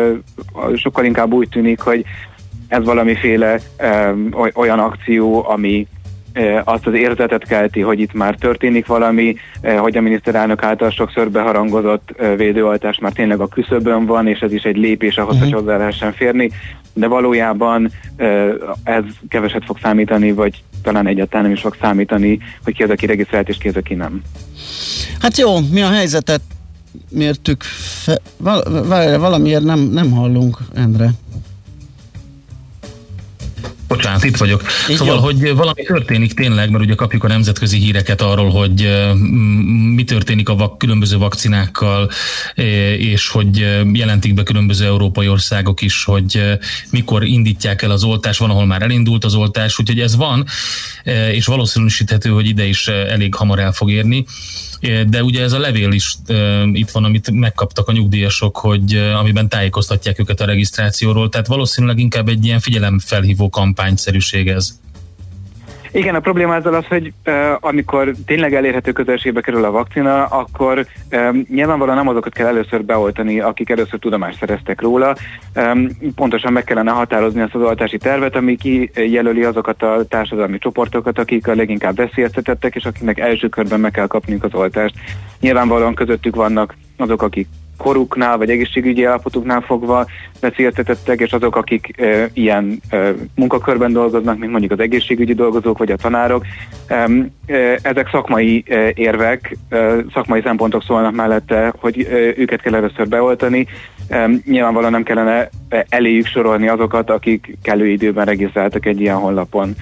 sokkal 0.75 1.05
inkább 1.05 1.33
úgy 1.33 1.49
tűnik, 1.49 1.79
hogy 1.79 2.05
ez 2.67 2.83
valamiféle 2.83 3.59
oly- 4.31 4.51
olyan 4.55 4.79
akció, 4.79 5.49
ami 5.49 5.87
ö, 6.33 6.59
azt 6.63 6.87
az 6.87 6.93
érzetet 6.93 7.47
kelti, 7.47 7.81
hogy 7.81 7.99
itt 7.99 8.13
már 8.13 8.35
történik 8.35 8.85
valami, 8.85 9.35
ö, 9.61 9.73
hogy 9.73 9.97
a 9.97 10.01
miniszterelnök 10.01 10.63
által 10.63 10.89
sokszor 10.89 11.31
beharangozott 11.31 12.09
ö, 12.15 12.35
védőoltás 12.35 12.99
már 12.99 13.11
tényleg 13.11 13.39
a 13.39 13.47
küszöbön 13.47 14.05
van, 14.05 14.27
és 14.27 14.39
ez 14.39 14.53
is 14.53 14.63
egy 14.63 14.77
lépés 14.77 15.17
ahhoz, 15.17 15.39
hogy 15.39 15.53
hozzá 15.53 15.77
lehessen 15.77 16.13
férni, 16.13 16.51
de 16.93 17.07
valójában 17.07 17.91
ez 18.83 19.03
keveset 19.27 19.65
fog 19.65 19.77
számítani, 19.81 20.31
vagy 20.31 20.63
talán 20.81 21.07
egyáltalán 21.07 21.43
nem 21.43 21.53
is 21.53 21.61
fog 21.61 21.75
számítani, 21.81 22.39
hogy 22.63 22.75
ki 22.75 22.83
az, 22.83 22.89
aki 22.89 23.05
regisztrált, 23.05 23.49
és 23.49 23.57
ki 23.57 23.67
az, 23.67 23.75
aki 23.75 23.93
nem. 23.93 24.21
Hát 25.19 25.37
jó, 25.37 25.59
mi 25.71 25.81
a 25.81 25.89
helyzetet 25.89 26.41
mértük 27.09 27.63
fe... 28.03 28.19
Val- 28.37 29.17
valamiért 29.19 29.63
nem, 29.63 29.79
nem 29.79 30.11
hallunk, 30.11 30.57
Endre. 30.75 31.09
Bocsánat, 33.87 34.23
itt 34.23 34.37
vagyok. 34.37 34.63
Így 34.89 34.95
szóval, 34.95 35.15
jó. 35.15 35.21
hogy 35.21 35.55
valami 35.55 35.83
történik 35.83 36.33
tényleg, 36.33 36.69
mert 36.69 36.83
ugye 36.83 36.95
kapjuk 36.95 37.23
a 37.23 37.27
nemzetközi 37.27 37.77
híreket 37.77 38.21
arról, 38.21 38.49
hogy 38.49 39.05
mi 39.93 40.03
történik 40.03 40.49
a 40.49 40.55
vak- 40.55 40.77
különböző 40.77 41.17
vakcinákkal, 41.17 42.09
és 42.97 43.27
hogy 43.27 43.57
jelentik 43.93 44.33
be 44.33 44.43
különböző 44.43 44.85
európai 44.85 45.27
országok 45.27 45.81
is, 45.81 46.03
hogy 46.03 46.57
mikor 46.89 47.23
indítják 47.23 47.81
el 47.81 47.91
az 47.91 48.03
oltás, 48.03 48.37
van, 48.37 48.49
ahol 48.49 48.65
már 48.65 48.81
elindult 48.81 49.25
az 49.25 49.35
oltás, 49.35 49.79
úgyhogy 49.79 49.99
ez 49.99 50.15
van, 50.15 50.45
és 51.31 51.45
valószínűsíthető, 51.45 52.29
hogy 52.29 52.47
ide 52.47 52.65
is 52.65 52.87
elég 52.87 53.35
hamar 53.35 53.59
el 53.59 53.71
fog 53.71 53.91
érni. 53.91 54.25
De 55.07 55.23
ugye 55.23 55.41
ez 55.41 55.51
a 55.51 55.59
levél 55.59 55.91
is 55.91 56.15
itt 56.73 56.89
van, 56.89 57.03
amit 57.03 57.31
megkaptak 57.31 57.87
a 57.87 57.91
nyugdíjasok, 57.91 58.57
hogy 58.57 58.95
amiben 58.95 59.49
tájékoztatják 59.49 60.19
őket 60.19 60.41
a 60.41 60.45
regisztrációról, 60.45 61.29
tehát 61.29 61.47
valószínűleg 61.47 61.99
inkább 61.99 62.27
egy 62.27 62.45
ilyen 62.45 62.59
figyelemfelhívó 62.59 63.49
kampányszerűség 63.49 64.47
ez. 64.47 64.79
Igen, 65.95 66.15
a 66.15 66.19
probléma 66.19 66.55
ezzel 66.55 66.73
az, 66.73 66.85
hogy 66.85 67.13
uh, 67.25 67.33
amikor 67.59 68.13
tényleg 68.25 68.53
elérhető 68.53 68.91
közelségbe 68.91 69.41
kerül 69.41 69.65
a 69.65 69.71
vakcina, 69.71 70.25
akkor 70.25 70.85
um, 71.11 71.45
nyilvánvalóan 71.49 71.97
nem 71.97 72.07
azokat 72.07 72.33
kell 72.33 72.47
először 72.47 72.83
beoltani, 72.83 73.39
akik 73.39 73.69
először 73.69 73.99
tudomást 73.99 74.39
szereztek 74.39 74.81
róla. 74.81 75.15
Um, 75.55 75.87
pontosan 76.15 76.53
meg 76.53 76.63
kellene 76.63 76.91
határozni 76.91 77.41
azt 77.41 77.55
az 77.55 77.61
oltási 77.61 77.97
tervet, 77.97 78.35
ami 78.35 78.55
kijelöli 78.55 79.43
azokat 79.43 79.83
a 79.83 80.05
társadalmi 80.09 80.57
csoportokat, 80.57 81.19
akik 81.19 81.47
a 81.47 81.55
leginkább 81.55 81.95
veszélyeztetettek, 81.95 82.75
és 82.75 82.85
akiknek 82.85 83.19
első 83.19 83.49
körben 83.49 83.79
meg 83.79 83.91
kell 83.91 84.07
kapniuk 84.07 84.43
az 84.43 84.53
oltást. 84.53 84.95
Nyilvánvalóan 85.39 85.95
közöttük 85.95 86.35
vannak 86.35 86.75
azok, 86.97 87.21
akik 87.21 87.47
koruknál 87.77 88.37
vagy 88.37 88.49
egészségügyi 88.49 89.03
állapotuknál 89.03 89.61
fogva 89.61 90.05
veszélyeztetettek, 90.39 91.19
és 91.19 91.31
azok, 91.31 91.55
akik 91.55 92.01
e, 92.01 92.29
ilyen 92.33 92.79
e, 92.89 93.13
munkakörben 93.35 93.91
dolgoznak, 93.91 94.37
mint 94.37 94.51
mondjuk 94.51 94.71
az 94.71 94.79
egészségügyi 94.79 95.33
dolgozók 95.33 95.77
vagy 95.77 95.91
a 95.91 95.95
tanárok. 95.95 96.45
E, 96.87 97.09
e, 97.45 97.79
ezek 97.81 98.09
szakmai 98.09 98.63
e, 98.67 98.91
érvek, 98.95 99.57
e, 99.69 99.95
szakmai 100.13 100.41
szempontok 100.41 100.83
szólnak 100.83 101.15
mellette, 101.15 101.73
hogy 101.77 101.99
e, 101.99 102.15
őket 102.15 102.61
kell 102.61 102.75
először 102.75 103.07
beoltani. 103.07 103.67
E, 104.07 104.29
nyilvánvalóan 104.45 104.91
nem 104.91 105.03
kellene 105.03 105.49
eléjük 105.89 106.25
sorolni 106.25 106.67
azokat, 106.67 107.09
akik 107.09 107.57
kellő 107.61 107.87
időben 107.87 108.25
regisztráltak 108.25 108.85
egy 108.85 109.01
ilyen 109.01 109.17
honlapon. 109.17 109.75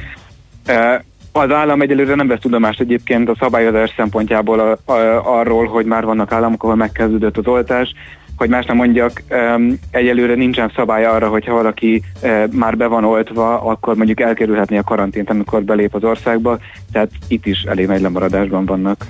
E, 0.65 1.03
az 1.31 1.51
állam 1.51 1.81
egyelőre 1.81 2.15
nem 2.15 2.27
vesz 2.27 2.39
tudomást 2.39 2.79
egyébként 2.79 3.29
a 3.29 3.35
szabályozás 3.39 3.93
szempontjából 3.95 4.59
a, 4.59 4.91
a, 4.91 5.39
arról, 5.39 5.67
hogy 5.67 5.85
már 5.85 6.05
vannak 6.05 6.31
államok, 6.31 6.63
ahol 6.63 6.75
megkezdődött 6.75 7.37
az 7.37 7.47
oltás, 7.47 7.93
hogy 8.37 8.49
más 8.49 8.65
nem 8.65 8.75
mondjak, 8.75 9.21
um, 9.29 9.79
egyelőre 9.91 10.35
nincsen 10.35 10.71
szabály 10.75 11.05
arra, 11.05 11.27
hogy 11.29 11.45
ha 11.45 11.53
valaki 11.53 12.03
uh, 12.21 12.51
már 12.51 12.77
be 12.77 12.87
van 12.87 13.03
oltva, 13.03 13.61
akkor 13.61 13.95
mondjuk 13.95 14.19
elkerülhetné 14.19 14.77
a 14.77 14.83
karantént, 14.83 15.29
amikor 15.29 15.63
belép 15.63 15.95
az 15.95 16.03
országba, 16.03 16.59
tehát 16.91 17.11
itt 17.27 17.45
is 17.45 17.61
elég 17.61 17.87
nagy 17.87 18.01
lemaradásban 18.01 18.65
vannak. 18.65 19.05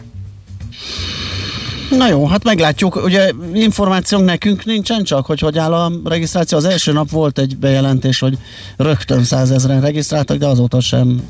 Na 1.98 2.08
jó, 2.08 2.28
hát 2.28 2.44
meglátjuk. 2.44 3.04
Ugye 3.04 3.32
információnk 3.54 4.26
nekünk 4.26 4.66
nincsen 4.66 5.04
csak, 5.04 5.26
hogy 5.26 5.40
hogy 5.40 5.58
áll 5.58 5.74
a 5.74 5.92
regisztráció. 6.04 6.58
Az 6.58 6.66
első 6.66 6.92
nap 6.92 7.10
volt 7.10 7.40
egy 7.40 7.58
bejelentés, 7.58 8.20
hogy 8.20 8.38
rögtön 8.78 9.24
százezren 9.24 9.82
regisztráltak, 9.82 10.38
de 10.38 10.46
azóta 10.48 10.80
sem 10.80 11.22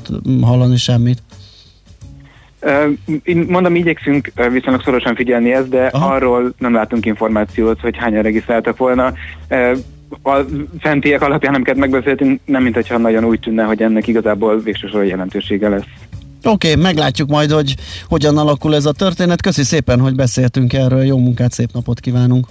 hallani 0.42 0.76
semmit. 0.76 1.22
Mondom, 3.46 3.74
igyekszünk 3.74 4.32
viszonylag 4.50 4.82
szorosan 4.82 5.14
figyelni 5.14 5.52
ezt, 5.52 5.68
de 5.68 5.86
Aha. 5.86 6.14
arról 6.14 6.54
nem 6.58 6.74
látunk 6.74 7.06
információt, 7.06 7.80
hogy 7.80 7.96
hányan 7.96 8.22
regisztráltak 8.22 8.76
volna. 8.76 9.12
A 10.22 10.36
fentiek 10.80 11.22
alapján, 11.22 11.54
amiket 11.54 11.76
megbeszéltünk, 11.76 12.40
nem 12.44 12.62
mint 12.62 12.74
hogyha 12.74 12.98
nagyon 12.98 13.24
úgy 13.24 13.40
tűnne, 13.40 13.62
hogy 13.62 13.82
ennek 13.82 14.06
igazából 14.06 14.60
végső 14.60 14.86
soron 14.86 15.06
jelentősége 15.06 15.68
lesz. 15.68 15.86
Oké, 16.44 16.70
okay, 16.70 16.82
meglátjuk 16.82 17.28
majd, 17.28 17.50
hogy 17.50 17.74
hogyan 18.08 18.38
alakul 18.38 18.74
ez 18.74 18.86
a 18.86 18.92
történet. 18.92 19.42
Köszi 19.42 19.62
szépen, 19.62 20.00
hogy 20.00 20.14
beszéltünk 20.14 20.72
erről. 20.72 21.04
Jó 21.04 21.18
munkát, 21.18 21.52
szép 21.52 21.72
napot 21.72 22.00
kívánunk. 22.00 22.46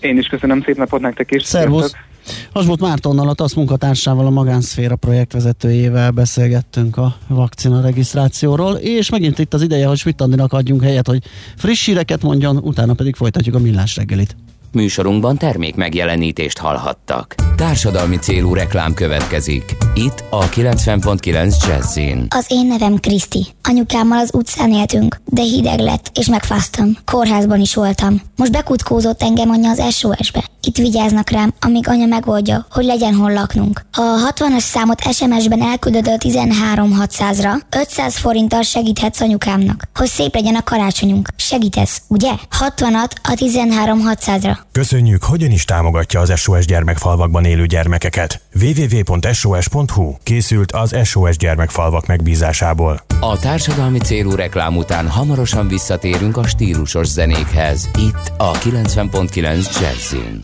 Én 0.00 0.18
is 0.18 0.26
köszönöm, 0.26 0.62
szép 0.62 0.76
napot 0.76 1.00
nektek 1.00 1.30
is. 1.30 1.44
Szervusz! 1.44 1.80
Sziasztok. 1.80 2.08
Hasbot 2.52 2.80
Mártonnal, 2.80 3.28
a 3.28 3.34
TASZ 3.34 3.54
munkatársával, 3.54 4.26
a 4.26 4.30
Magánszféra 4.30 4.96
projektvezetőjével 4.96 6.10
beszélgettünk 6.10 6.96
a 6.96 7.16
vakcina 7.28 7.80
regisztrációról, 7.80 8.74
és 8.74 9.10
megint 9.10 9.38
itt 9.38 9.54
az 9.54 9.62
ideje, 9.62 9.86
hogy 9.86 9.98
Svittandinak 9.98 10.52
adjunk 10.52 10.82
helyet, 10.82 11.06
hogy 11.06 11.22
friss 11.56 11.86
híreket 11.86 12.22
mondjon, 12.22 12.56
utána 12.56 12.94
pedig 12.94 13.14
folytatjuk 13.14 13.54
a 13.54 13.58
millás 13.58 13.96
reggelit. 13.96 14.36
Műsorunkban 14.72 15.36
termék 15.36 15.74
megjelenítést 15.74 16.58
hallhattak. 16.58 17.34
Társadalmi 17.56 18.16
célú 18.16 18.54
reklám 18.54 18.94
következik. 18.94 19.76
Itt 19.94 20.24
a 20.30 20.48
90.9 20.48 21.66
Jazzin. 21.66 22.26
Az 22.28 22.46
én 22.48 22.66
nevem 22.66 22.96
Kriszti. 22.96 23.46
Anyukámmal 23.62 24.18
az 24.18 24.30
utcán 24.32 24.72
éltünk, 24.72 25.20
de 25.24 25.42
hideg 25.42 25.78
lett, 25.78 26.10
és 26.14 26.26
megfáztam. 26.26 26.96
Kórházban 27.04 27.60
is 27.60 27.74
voltam. 27.74 28.20
Most 28.36 28.52
bekutkózott 28.52 29.22
engem 29.22 29.50
anya 29.50 29.70
az 29.70 29.94
SOS-be. 29.94 30.44
Itt 30.62 30.76
vigyáznak 30.76 31.30
rám, 31.30 31.54
amíg 31.60 31.88
anya 31.88 32.06
megoldja, 32.06 32.66
hogy 32.70 32.84
legyen 32.84 33.14
hol 33.14 33.32
laknunk. 33.32 33.80
A 33.92 34.32
60-as 34.32 34.58
számot 34.58 35.02
SMS-ben 35.12 35.62
elküldöd 35.62 36.08
a 36.08 36.16
13600-ra, 36.16 37.60
500 37.70 38.16
forinttal 38.16 38.62
segíthetsz 38.62 39.20
anyukámnak, 39.20 39.88
hogy 39.94 40.08
szép 40.08 40.34
legyen 40.34 40.54
a 40.54 40.62
karácsonyunk. 40.62 41.28
Segítesz, 41.36 42.02
ugye? 42.08 42.32
60-at 42.58 43.10
a 43.22 43.32
13600-ra. 43.34 44.59
Köszönjük, 44.72 45.22
hogyan 45.22 45.50
is 45.50 45.64
támogatja 45.64 46.20
az 46.20 46.40
SOS 46.40 46.64
gyermekfalvakban 46.64 47.44
élő 47.44 47.66
gyermekeket. 47.66 48.40
www.sos.hu 48.60 50.14
készült 50.22 50.72
az 50.72 50.96
SOS 51.04 51.36
gyermekfalvak 51.36 52.06
megbízásából. 52.06 53.02
A 53.20 53.38
társadalmi 53.38 53.98
célú 53.98 54.34
reklám 54.34 54.76
után 54.76 55.08
hamarosan 55.08 55.68
visszatérünk 55.68 56.36
a 56.36 56.46
stílusos 56.46 57.06
zenékhez. 57.06 57.90
Itt 57.98 58.32
a 58.36 58.52
90.9 58.52 59.80
Jazzin. 59.80 60.42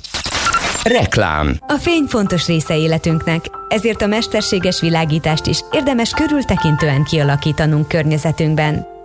Reklám 0.82 1.56
A 1.66 1.76
fény 1.80 2.04
fontos 2.08 2.46
része 2.46 2.76
életünknek, 2.76 3.44
ezért 3.68 4.02
a 4.02 4.06
mesterséges 4.06 4.80
világítást 4.80 5.46
is 5.46 5.60
érdemes 5.72 6.10
körültekintően 6.10 7.04
kialakítanunk 7.04 7.88
környezetünkben. 7.88 8.95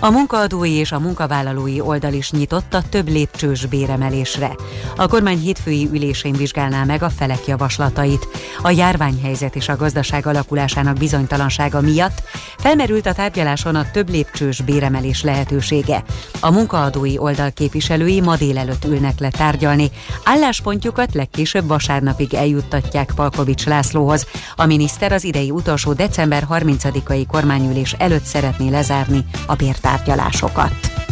A 0.00 0.10
munkaadói 0.10 0.72
és 0.72 0.92
a 0.92 0.98
munkavállalói 0.98 1.80
oldal 1.80 2.12
is 2.12 2.30
nyitott 2.30 2.74
a 2.74 2.82
több 2.90 3.08
lépcsős 3.08 3.66
béremelésre. 3.66 4.56
A 4.96 5.06
kormány 5.06 5.38
hétfői 5.38 5.88
ülésén 5.92 6.32
vizsgálná 6.32 6.84
meg 6.84 7.02
a 7.02 7.10
felek 7.10 7.46
javaslatait. 7.46 8.28
A 8.62 8.70
járványhelyzet 8.70 9.56
és 9.56 9.68
a 9.68 9.76
gazdaság 9.76 10.26
alakulásának 10.26 10.96
bizonytalansága 10.96 11.80
miatt 11.80 12.22
felmerült 12.58 13.06
a 13.06 13.12
tárgyaláson 13.12 13.74
a 13.74 13.90
több 13.90 14.10
lépcsős 14.10 14.60
béremelés 14.60 15.22
lehetősége. 15.22 16.04
A 16.40 16.50
munkaadói 16.50 17.18
oldal 17.18 17.50
képviselői 17.50 18.20
ma 18.20 18.36
délelőtt 18.36 18.84
ülnek 18.84 19.18
le 19.18 19.30
tárgyalni. 19.30 19.90
Álláspontjukat 20.24 21.14
legkésőbb 21.14 21.66
vasárnapig 21.66 22.34
eljuttatják 22.34 23.12
Palkovics 23.14 23.66
Lászlóhoz. 23.66 24.26
A 24.56 24.66
miniszter 24.66 25.12
az 25.12 25.24
idei 25.24 25.50
utolsó 25.50 25.92
december 25.92 26.46
30-ai 26.50 27.24
kormányülés 27.28 27.92
előtt 27.92 28.24
szeretné 28.24 28.68
lezárni 28.68 29.24
a 29.46 29.56
bértárgyalásokat. 29.86 31.05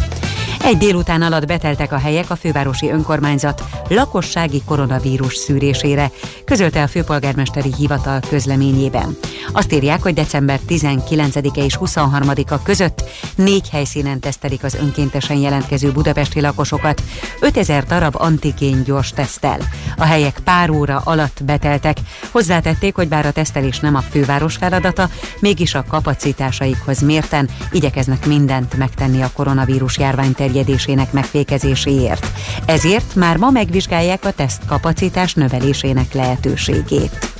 Egy 0.65 0.77
délután 0.77 1.21
alatt 1.21 1.45
beteltek 1.45 1.91
a 1.91 1.97
helyek 1.97 2.29
a 2.29 2.35
fővárosi 2.35 2.89
önkormányzat 2.89 3.63
lakossági 3.87 4.61
koronavírus 4.65 5.35
szűrésére, 5.35 6.11
közölte 6.45 6.81
a 6.81 6.87
főpolgármesteri 6.87 7.73
hivatal 7.77 8.19
közleményében. 8.29 9.17
Azt 9.51 9.73
írják, 9.73 10.01
hogy 10.01 10.13
december 10.13 10.59
19-e 10.69 11.63
és 11.63 11.77
23-a 11.81 12.63
között 12.63 13.03
négy 13.35 13.69
helyszínen 13.69 14.19
tesztelik 14.19 14.63
az 14.63 14.75
önkéntesen 14.75 15.37
jelentkező 15.37 15.91
budapesti 15.91 16.41
lakosokat, 16.41 17.03
5000 17.39 17.83
darab 17.83 18.15
antigén 18.17 18.83
gyors 18.83 19.09
tesztel. 19.09 19.57
A 19.97 20.03
helyek 20.03 20.39
pár 20.43 20.69
óra 20.69 21.01
alatt 21.03 21.43
beteltek. 21.43 21.97
Hozzátették, 22.31 22.95
hogy 22.95 23.07
bár 23.07 23.25
a 23.25 23.31
tesztelés 23.31 23.79
nem 23.79 23.95
a 23.95 24.01
főváros 24.01 24.55
feladata, 24.55 25.09
mégis 25.39 25.75
a 25.75 25.85
kapacitásaikhoz 25.87 26.99
mérten 26.99 27.49
igyekeznek 27.71 28.25
mindent 28.25 28.77
megtenni 28.77 29.21
a 29.21 29.31
koronavírus 29.33 29.97
járvány 29.97 30.33
terjedésének 30.55 31.11
megfékezéséért. 31.11 32.31
Ezért 32.65 33.15
már 33.15 33.37
ma 33.37 33.49
megvizsgálják 33.49 34.25
a 34.25 34.31
teszt 34.31 34.65
kapacitás 34.65 35.33
növelésének 35.33 36.13
lehetőségét. 36.13 37.33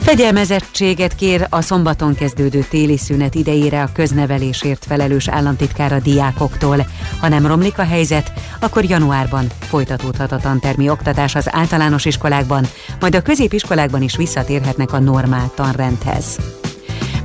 Fegyelmezettséget 0.00 1.14
kér 1.14 1.46
a 1.50 1.60
szombaton 1.60 2.14
kezdődő 2.14 2.66
téli 2.70 2.96
szünet 2.96 3.34
idejére 3.34 3.82
a 3.82 3.92
köznevelésért 3.92 4.84
felelős 4.84 5.28
államtitkár 5.28 5.92
a 5.92 5.98
diákoktól. 5.98 6.86
Ha 7.20 7.28
nem 7.28 7.46
romlik 7.46 7.78
a 7.78 7.84
helyzet, 7.84 8.32
akkor 8.60 8.84
januárban 8.84 9.46
folytatódhat 9.58 10.32
a 10.32 10.36
tantermi 10.36 10.88
oktatás 10.88 11.34
az 11.34 11.54
általános 11.54 12.04
iskolákban, 12.04 12.66
majd 13.00 13.14
a 13.14 13.22
középiskolákban 13.22 14.02
is 14.02 14.16
visszatérhetnek 14.16 14.92
a 14.92 14.98
normál 14.98 15.50
tanrendhez. 15.54 16.38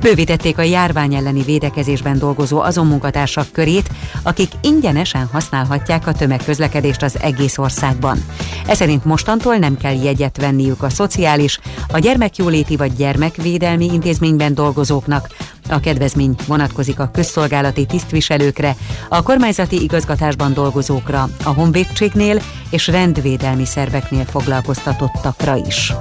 Bővítették 0.00 0.58
a 0.58 0.62
járvány 0.62 1.14
elleni 1.14 1.42
védekezésben 1.42 2.18
dolgozó 2.18 2.60
azon 2.60 2.86
munkatársak 2.86 3.52
körét, 3.52 3.90
akik 4.22 4.50
ingyenesen 4.60 5.28
használhatják 5.32 6.06
a 6.06 6.12
tömegközlekedést 6.12 7.02
az 7.02 7.18
egész 7.20 7.58
országban. 7.58 8.24
Ez 8.66 8.76
szerint 8.76 9.04
mostantól 9.04 9.56
nem 9.56 9.76
kell 9.76 10.02
jegyet 10.02 10.36
venniük 10.36 10.82
a 10.82 10.90
szociális, 10.90 11.60
a 11.92 11.98
gyermekjóléti 11.98 12.76
vagy 12.76 12.96
gyermekvédelmi 12.96 13.84
intézményben 13.84 14.54
dolgozóknak, 14.54 15.28
a 15.68 15.80
kedvezmény 15.80 16.34
vonatkozik 16.46 17.00
a 17.00 17.10
közszolgálati 17.12 17.86
tisztviselőkre, 17.86 18.76
a 19.08 19.22
kormányzati 19.22 19.82
igazgatásban 19.82 20.52
dolgozókra, 20.52 21.28
a 21.44 21.50
honvédségnél 21.50 22.42
és 22.70 22.86
rendvédelmi 22.86 23.64
szerveknél 23.64 24.24
foglalkoztatottakra 24.24 25.56
is. 25.66 25.92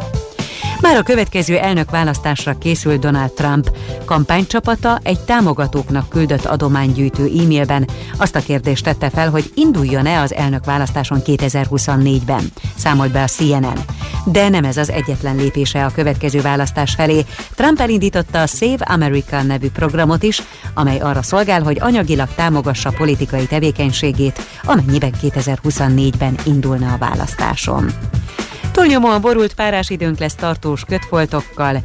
Már 0.81 0.95
a 0.95 1.03
következő 1.03 1.57
elnök 1.57 1.91
választásra 1.91 2.57
készül 2.57 2.97
Donald 2.97 3.31
Trump. 3.31 3.71
Kampánycsapata 4.05 4.99
egy 5.03 5.19
támogatóknak 5.19 6.09
küldött 6.09 6.45
adománygyűjtő 6.45 7.23
e-mailben 7.23 7.87
azt 8.17 8.35
a 8.35 8.39
kérdést 8.39 8.83
tette 8.83 9.09
fel, 9.09 9.29
hogy 9.29 9.51
induljon-e 9.55 10.21
az 10.21 10.33
elnök 10.33 10.65
választáson 10.65 11.21
2024-ben. 11.25 12.51
Számolt 12.75 13.11
be 13.11 13.23
a 13.23 13.27
CNN. 13.27 13.79
De 14.25 14.49
nem 14.49 14.63
ez 14.63 14.77
az 14.77 14.89
egyetlen 14.89 15.35
lépése 15.35 15.85
a 15.85 15.91
következő 15.91 16.41
választás 16.41 16.93
felé. 16.93 17.25
Trump 17.55 17.79
elindította 17.79 18.41
a 18.41 18.47
Save 18.47 18.85
America 18.85 19.41
nevű 19.41 19.69
programot 19.69 20.23
is, 20.23 20.41
amely 20.73 20.99
arra 20.99 21.21
szolgál, 21.21 21.61
hogy 21.61 21.77
anyagilag 21.79 22.27
támogassa 22.35 22.91
politikai 22.97 23.45
tevékenységét, 23.45 24.39
amennyiben 24.63 25.13
2024-ben 25.21 26.35
indulna 26.45 26.93
a 26.93 26.97
választáson. 26.97 27.91
Túlnyomóan 28.71 29.21
borult 29.21 29.53
párás 29.53 29.89
időnk 29.89 30.19
lesz 30.19 30.35
tartós 30.35 30.83
kötfoltokkal, 30.87 31.81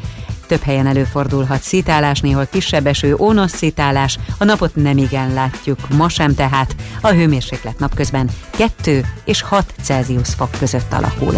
több 0.47 0.63
helyen 0.63 0.87
előfordulhat 0.87 1.63
szitálás, 1.63 2.21
néhol 2.21 2.47
kisebb 2.47 2.87
eső, 2.87 3.15
ónos 3.19 3.51
szitálás, 3.51 4.19
a 4.39 4.45
napot 4.45 4.75
nem 4.75 4.99
igen 4.99 5.33
látjuk, 5.33 5.79
ma 5.97 6.09
sem 6.09 6.35
tehát, 6.35 6.77
a 7.01 7.09
hőmérséklet 7.09 7.79
napközben 7.79 8.31
2 8.51 9.05
és 9.25 9.43
6 9.43 9.75
Celsius 9.83 10.29
fok 10.35 10.51
között 10.59 10.93
alakul. 10.93 11.35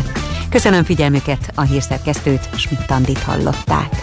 Köszönöm 0.51 0.85
figyelmüket, 0.85 1.51
a 1.55 1.63
hírszerkesztőt, 1.63 2.49
Schmidt-Tandit 2.57 3.23
hallották. 3.23 3.99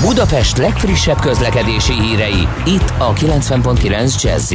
Budapest 0.00 0.56
legfrissebb 0.56 1.20
közlekedési 1.20 1.92
hírei, 1.92 2.48
itt 2.64 2.92
a 2.98 3.12
90.9 3.12 4.22
jazz 4.22 4.52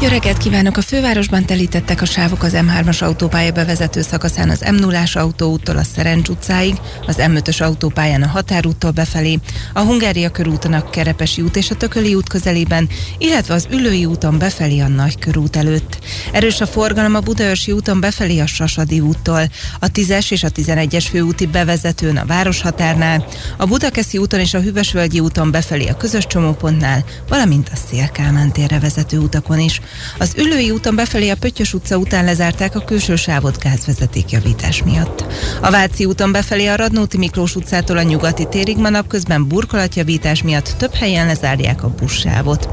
Jó 0.00 0.08
reggelt 0.08 0.36
kívánok! 0.36 0.76
A 0.76 0.82
fővárosban 0.82 1.44
telítettek 1.44 2.02
a 2.02 2.04
sávok 2.04 2.42
az 2.42 2.52
M3-as 2.56 3.02
autópálya 3.02 3.52
bevezető 3.52 4.02
szakaszán 4.02 4.50
az 4.50 4.64
m 4.70 4.74
0 4.74 5.02
autóúttól 5.12 5.76
a 5.76 5.82
Szerencs 5.82 6.28
utcáig, 6.28 6.74
az 7.06 7.16
M5-ös 7.18 7.62
autópályán 7.62 8.22
a 8.22 8.26
Határúttól 8.26 8.90
befelé, 8.90 9.38
a 9.72 9.80
Hungária 9.80 10.30
körúton 10.30 10.72
a 10.72 10.90
Kerepesi 10.90 11.42
út 11.42 11.56
és 11.56 11.70
a 11.70 11.74
Tököli 11.74 12.14
út 12.14 12.28
közelében, 12.28 12.88
illetve 13.18 13.54
az 13.54 13.66
Ülői 13.70 14.04
úton 14.04 14.38
befelé 14.38 14.80
a 14.80 14.88
Nagykörút 14.88 15.56
előtt. 15.56 15.98
Erős 16.32 16.60
a 16.60 16.66
forgalom 16.66 17.14
a 17.14 17.20
Budaörsi 17.20 17.72
úton 17.72 18.00
befelé 18.00 18.38
a 18.38 18.46
Sasadi 18.46 19.00
úttól, 19.00 19.50
a 19.80 19.90
10-es 19.90 20.30
és 20.30 20.42
a 20.42 20.50
11-es 20.50 21.06
főúti 21.10 21.46
bevezetőn 21.46 22.16
a 22.16 22.26
Városhatárnál, 22.26 23.26
a 23.56 23.66
Budakeszi 23.66 24.18
úton 24.18 24.40
és 24.40 24.54
a 24.54 24.60
Hüvösvölgyi 24.60 25.20
úton 25.20 25.50
befelé 25.50 25.86
a 25.86 25.96
közös 25.96 26.26
csomópontnál, 26.26 27.04
valamint 27.28 27.70
a 27.72 27.76
Szélkámán 27.90 28.52
térre 28.52 28.78
vezető 28.78 29.18
utakon 29.18 29.58
is. 29.58 29.80
Az 30.18 30.32
Ülői 30.36 30.70
úton 30.70 30.94
befelé 30.94 31.28
a 31.28 31.36
Pöttyös 31.36 31.74
utca 31.74 31.96
után 31.96 32.24
lezárták 32.24 32.76
a 32.76 32.84
külső 32.84 33.16
sávot 33.16 33.58
gázvezeték 33.58 34.30
javítás 34.30 34.82
miatt. 34.82 35.24
A 35.60 35.70
Váci 35.70 36.04
úton 36.04 36.32
befelé 36.32 36.66
a 36.66 36.76
Radnóti 36.76 37.18
Miklós 37.18 37.54
utcától 37.54 37.96
a 37.96 38.02
nyugati 38.02 38.46
térig 38.50 38.76
ma 38.76 38.88
napközben 38.88 39.48
burkolatjavítás 39.48 40.42
miatt 40.42 40.74
több 40.78 40.94
helyen 40.94 41.26
lezárják 41.26 41.82
a 41.82 41.88
buszsávot. 41.88 42.68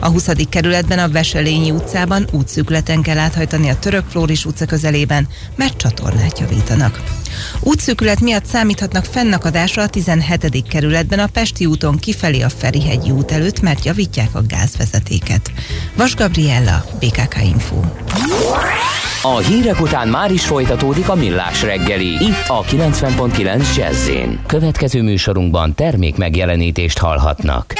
A 0.00 0.08
20. 0.08 0.28
kerületben 0.48 0.98
a 0.98 1.08
Veselényi 1.08 1.70
utcában 1.70 2.28
útszükleten 2.32 3.02
kell 3.02 3.18
áthajtani 3.18 3.68
a 3.68 3.78
Török 3.78 4.04
Flóris 4.08 4.44
utca 4.44 4.66
közelében, 4.66 5.28
mert 5.56 5.76
csatornát 5.76 6.38
javítanak. 6.38 7.00
Útszűkület 7.60 8.20
miatt 8.20 8.44
számíthatnak 8.44 9.04
fennakadásra 9.04 9.82
a 9.82 9.88
17. 9.88 10.68
kerületben 10.68 11.18
a 11.18 11.26
Pesti 11.26 11.66
úton 11.66 11.98
kifelé 11.98 12.40
a 12.40 12.48
Ferihegyi 12.48 13.10
út 13.10 13.32
előtt, 13.32 13.60
mert 13.60 13.84
javítják 13.84 14.34
a 14.34 14.42
gázvezetéket. 14.46 15.50
Vas 15.94 16.14
Gabriella, 16.14 16.84
BKK 17.00 17.36
Info. 17.42 17.80
A 19.22 19.36
hírek 19.36 19.80
után 19.80 20.08
már 20.08 20.32
is 20.32 20.46
folytatódik 20.46 21.08
a 21.08 21.14
millás 21.14 21.62
reggeli, 21.62 22.06
itt 22.06 22.44
a 22.48 22.62
90.9 22.62 23.76
jazz 23.76 24.10
Következő 24.46 25.02
műsorunkban 25.02 25.74
termék 25.74 26.16
megjelenítést 26.16 26.98
hallhatnak. 26.98 27.74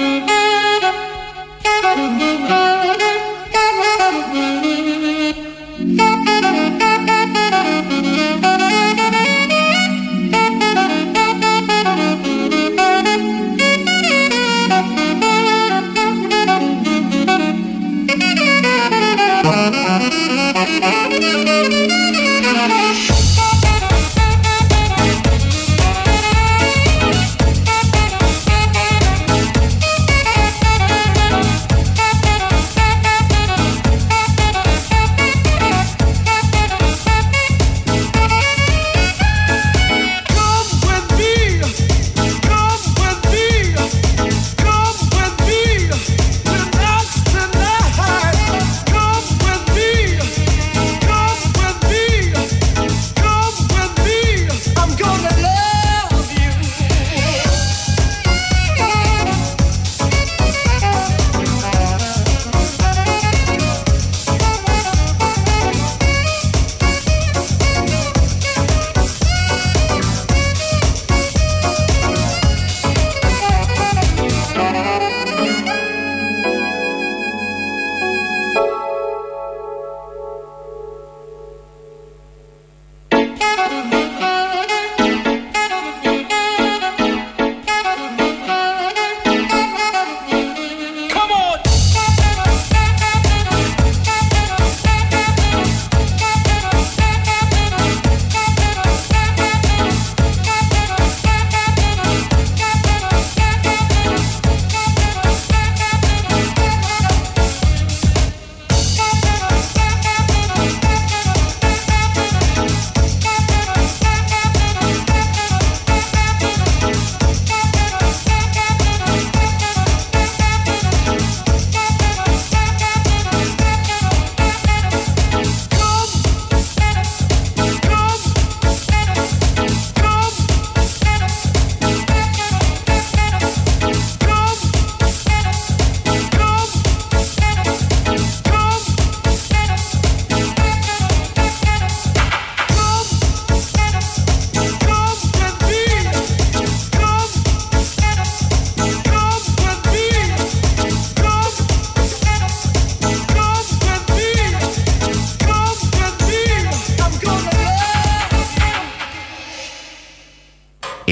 Thank 0.00 0.30
you. 6.28 6.39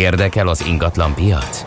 Érdekel 0.08 0.48
az 0.48 0.66
ingatlan 0.66 1.14
piac? 1.14 1.64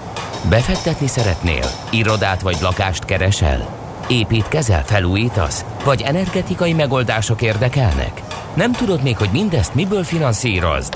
Befektetni 0.50 1.08
szeretnél? 1.08 1.66
Irodát 1.92 2.42
vagy 2.42 2.58
lakást 2.62 3.06
keresel? 3.06 3.78
Építkezel, 4.08 4.84
felújítasz? 4.86 5.66
Vagy 5.84 6.02
energetikai 6.02 6.74
megoldások 6.74 7.42
érdekelnek? 7.42 8.22
Nem 8.56 8.72
tudod 8.72 9.04
még, 9.04 9.18
hogy 9.18 9.30
mindezt 9.32 9.76
miből 9.76 10.04
finanszírozd? 10.04 10.94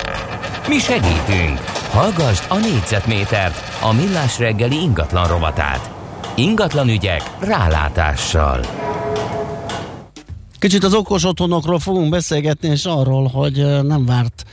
Mi 0.68 0.78
segítünk! 0.78 1.58
Hallgassd 1.90 2.44
a 2.48 2.56
négyzetmétert, 2.56 3.62
a 3.82 3.92
millás 3.92 4.38
reggeli 4.38 4.80
ingatlan 4.80 5.26
rovatát. 5.26 5.90
Ingatlan 6.34 6.88
ügyek 6.88 7.22
rálátással. 7.40 8.60
Kicsit 10.58 10.84
az 10.84 10.94
okos 10.94 11.24
otthonokról 11.24 11.78
fogunk 11.78 12.10
beszélgetni, 12.10 12.68
és 12.68 12.84
arról, 12.84 13.26
hogy 13.28 13.82
nem 13.82 14.04
várt 14.06 14.45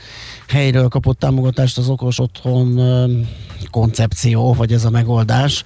helyről 0.54 0.88
kapott 0.88 1.18
támogatást 1.18 1.78
az 1.78 1.88
okos 1.88 2.18
otthon 2.18 2.80
koncepció, 3.70 4.52
vagy 4.52 4.72
ez 4.72 4.84
a 4.84 4.90
megoldás, 4.90 5.64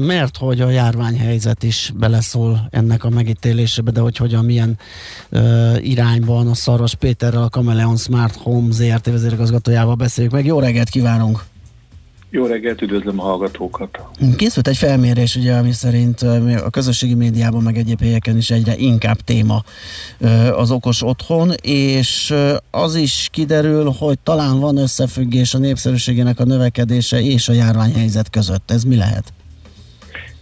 mert 0.00 0.36
hogy 0.36 0.60
a 0.60 0.70
járványhelyzet 0.70 1.62
is 1.62 1.92
beleszól 1.94 2.68
ennek 2.70 3.04
a 3.04 3.08
megítélésébe, 3.08 3.90
de 3.90 4.00
hogy 4.00 4.16
hogyan, 4.16 4.44
milyen 4.44 4.78
irányban 5.80 6.48
a 6.48 6.54
Szaras 6.54 6.94
Péterrel, 6.94 7.42
a 7.42 7.48
Kameleon 7.48 7.96
Smart 7.96 8.36
Home 8.36 8.72
ZRT 8.72 9.06
vezérigazgatójával 9.06 9.94
beszéljük 9.94 10.32
meg. 10.32 10.44
Jó 10.44 10.58
reggelt 10.58 10.88
kívánunk! 10.88 11.44
Jó 12.30 12.46
reggelt, 12.46 12.82
üdvözlöm 12.82 13.20
a 13.20 13.22
hallgatókat. 13.22 14.00
Készült 14.36 14.68
egy 14.68 14.76
felmérés, 14.76 15.36
ugye, 15.36 15.54
ami 15.54 15.72
szerint 15.72 16.22
a 16.64 16.70
közösségi 16.70 17.14
médiában, 17.14 17.62
meg 17.62 17.76
egyéb 17.76 18.00
helyeken 18.00 18.36
is 18.36 18.50
egyre 18.50 18.76
inkább 18.76 19.16
téma 19.16 19.62
az 20.52 20.70
okos 20.70 21.02
otthon, 21.02 21.50
és 21.62 22.34
az 22.70 22.94
is 22.94 23.28
kiderül, 23.32 23.94
hogy 23.98 24.18
talán 24.18 24.60
van 24.60 24.76
összefüggés 24.76 25.54
a 25.54 25.58
népszerűségének 25.58 26.40
a 26.40 26.44
növekedése 26.44 27.20
és 27.20 27.48
a 27.48 27.52
járványhelyzet 27.52 28.30
között. 28.30 28.70
Ez 28.70 28.84
mi 28.84 28.96
lehet? 28.96 29.32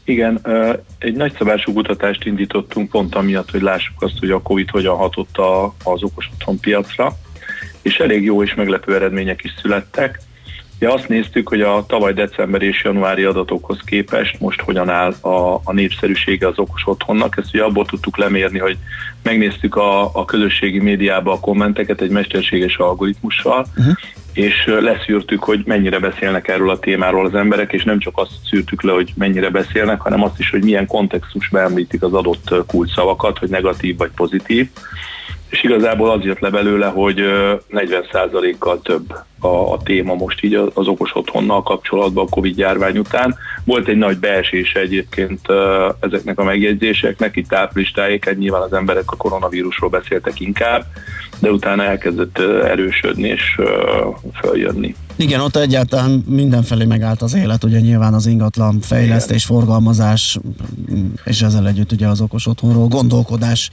Igen, 0.04 0.40
egy 0.98 1.14
nagyszabású 1.14 1.72
kutatást 1.72 2.24
indítottunk 2.24 2.90
pont 2.90 3.14
amiatt, 3.14 3.50
hogy 3.50 3.62
lássuk 3.62 4.02
azt, 4.02 4.18
hogy 4.18 4.30
a 4.30 4.42
Covid 4.42 4.70
hogyan 4.70 4.96
hatott 4.96 5.38
az 5.84 6.02
okos 6.02 6.30
otthon 6.32 6.60
piacra, 6.60 7.16
és 7.82 7.96
elég 7.96 8.24
jó 8.24 8.42
és 8.42 8.54
meglepő 8.54 8.94
eredmények 8.94 9.44
is 9.44 9.54
születtek. 9.62 10.20
Ja, 10.78 10.92
azt 10.92 11.08
néztük, 11.08 11.48
hogy 11.48 11.60
a 11.60 11.84
tavaly 11.86 12.12
december 12.12 12.62
és 12.62 12.84
januári 12.84 13.24
adatokhoz 13.24 13.78
képest 13.84 14.40
most 14.40 14.60
hogyan 14.60 14.88
áll 14.88 15.14
a, 15.20 15.54
a 15.64 15.72
népszerűsége 15.72 16.46
az 16.46 16.58
okos 16.58 16.82
otthonnak. 16.86 17.36
Ezt 17.36 17.54
ugye 17.54 17.62
abból 17.62 17.86
tudtuk 17.86 18.16
lemérni, 18.16 18.58
hogy 18.58 18.76
megnéztük 19.22 19.76
a, 19.76 20.16
a 20.16 20.24
közösségi 20.24 20.78
médiába 20.78 21.32
a 21.32 21.40
kommenteket 21.40 22.00
egy 22.00 22.10
mesterséges 22.10 22.76
algoritmussal, 22.76 23.66
uh-huh. 23.76 23.94
és 24.32 24.64
leszűrtük, 24.66 25.42
hogy 25.42 25.62
mennyire 25.64 25.98
beszélnek 25.98 26.48
erről 26.48 26.70
a 26.70 26.78
témáról 26.78 27.26
az 27.26 27.34
emberek, 27.34 27.72
és 27.72 27.84
nem 27.84 27.98
csak 27.98 28.18
azt 28.18 28.32
szűrtük 28.50 28.82
le, 28.82 28.92
hogy 28.92 29.12
mennyire 29.16 29.50
beszélnek, 29.50 30.00
hanem 30.00 30.22
azt 30.22 30.38
is, 30.38 30.50
hogy 30.50 30.64
milyen 30.64 30.86
kontextusban 30.86 31.62
említik 31.62 32.02
az 32.02 32.12
adott 32.12 32.66
kulcsszavakat, 32.66 33.38
hogy 33.38 33.48
negatív 33.48 33.96
vagy 33.96 34.10
pozitív 34.14 34.68
és 35.54 35.62
igazából 35.62 36.10
az 36.10 36.24
jött 36.24 36.38
le 36.38 36.50
belőle, 36.50 36.86
hogy 36.86 37.20
ö, 37.20 37.54
40%-kal 37.70 38.80
több 38.82 39.14
a, 39.44 39.72
a 39.72 39.82
téma 39.82 40.14
most 40.14 40.42
így 40.42 40.54
az 40.54 40.86
okos 40.86 41.10
otthonnal 41.14 41.62
kapcsolatban 41.62 42.24
a 42.24 42.28
Covid 42.28 42.58
járvány 42.58 42.98
után. 42.98 43.36
Volt 43.64 43.88
egy 43.88 43.96
nagy 43.96 44.18
beesése 44.18 44.80
egyébként 44.80 45.40
ezeknek 46.00 46.38
a 46.38 46.44
megjegyzéseknek, 46.44 47.36
itt 47.36 47.54
április 47.54 47.90
tájéken 47.90 48.34
nyilván 48.34 48.62
az 48.62 48.72
emberek 48.72 49.10
a 49.10 49.16
koronavírusról 49.16 49.90
beszéltek 49.90 50.40
inkább, 50.40 50.84
de 51.38 51.50
utána 51.50 51.84
elkezdett 51.84 52.38
erősödni 52.64 53.28
és 53.28 53.60
följönni. 54.40 54.94
Igen, 55.16 55.40
ott 55.40 55.56
egyáltalán 55.56 56.24
mindenfelé 56.28 56.84
megállt 56.84 57.22
az 57.22 57.34
élet, 57.34 57.64
ugye 57.64 57.80
nyilván 57.80 58.14
az 58.14 58.26
ingatlan 58.26 58.80
fejlesztés, 58.80 59.44
Igen. 59.44 59.56
forgalmazás, 59.56 60.38
és 61.24 61.42
ezzel 61.42 61.68
együtt 61.68 61.92
ugye 61.92 62.06
az 62.06 62.20
okos 62.20 62.46
otthonról 62.46 62.88
gondolkodás 62.88 63.70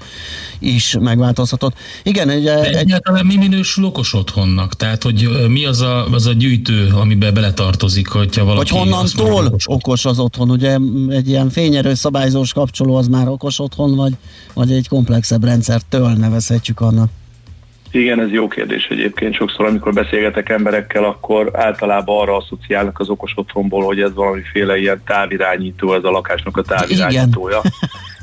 is 0.60 0.98
megváltozhatott. 0.99 1.73
Igen, 2.03 2.30
ugye... 2.30 2.56
De 2.56 2.77
egyáltalán 2.77 3.26
mi 3.26 3.38
minősül 3.38 3.85
okos 3.85 4.14
otthonnak? 4.14 4.73
Tehát, 4.73 5.03
hogy 5.03 5.26
ö, 5.26 5.48
mi 5.62 5.68
az 5.68 5.82
a, 5.82 6.06
az 6.06 6.26
a 6.26 6.34
gyűjtő, 6.34 6.88
amiben 7.02 7.34
beletartozik, 7.34 8.08
hogyha 8.08 8.46
valaki... 8.46 8.74
Mondja, 8.74 8.96
honnantól 8.96 9.46
okos 9.46 9.64
okos 9.68 10.06
az 10.06 10.20
otthon, 10.20 10.50
ugye 10.50 10.78
egy 11.10 11.30
ilyen 11.30 11.50
fényerő 11.50 11.94
szabályzós 11.94 12.54
kapcsoló 12.54 12.96
az 12.96 13.08
már 13.08 13.28
okos 13.28 13.60
otthon, 13.60 13.96
vagy, 13.96 14.14
vagy 14.54 14.72
egy 14.72 14.88
komplexebb 14.88 15.44
rendszertől 15.44 16.10
nevezhetjük 16.10 16.80
annak? 16.80 17.10
Igen, 17.92 18.20
ez 18.20 18.30
jó 18.30 18.48
kérdés 18.48 18.88
egyébként. 18.90 19.36
Sokszor, 19.36 19.66
amikor 19.66 19.94
beszélgetek 19.94 20.50
emberekkel, 20.50 21.04
akkor 21.04 21.52
általában 21.54 22.22
arra 22.22 22.36
asszociálnak 22.36 23.00
az 23.00 23.10
okos 23.10 23.34
otthonból, 23.36 23.86
hogy 23.86 24.02
ez 24.02 24.14
valamiféle 24.14 24.78
ilyen 24.78 25.02
távirányító, 25.06 25.94
ez 25.94 26.04
a 26.04 26.12
lakásnak 26.12 26.58
a 26.58 26.62
távirányítója. 26.62 27.62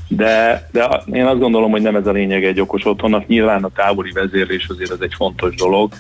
De, 0.09 0.69
de 0.73 1.03
én 1.13 1.27
azt 1.27 1.39
gondolom, 1.39 1.71
hogy 1.71 1.83
nem 1.83 1.97
ez 1.97 2.07
a 2.07 2.13
lényeg 2.13 2.45
egy 2.45 2.61
okos 2.61 2.87
otthonnak. 2.87 3.27
Nyilván 3.27 3.65
a 3.65 3.71
távoli 3.75 4.11
vezérlés 4.13 4.67
azért 4.69 4.91
ez 4.91 5.01
egy 5.01 5.15
fontos 5.17 5.55
dolog, 5.55 5.93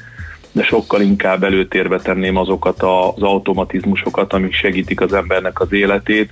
de 0.52 0.62
sokkal 0.62 1.00
inkább 1.00 1.44
előtérbe 1.44 1.98
tenném 1.98 2.36
azokat 2.36 2.82
az 2.82 3.22
automatizmusokat, 3.22 4.32
amik 4.32 4.52
segítik 4.52 5.00
az 5.00 5.12
embernek 5.12 5.60
az 5.60 5.72
életét. 5.72 6.30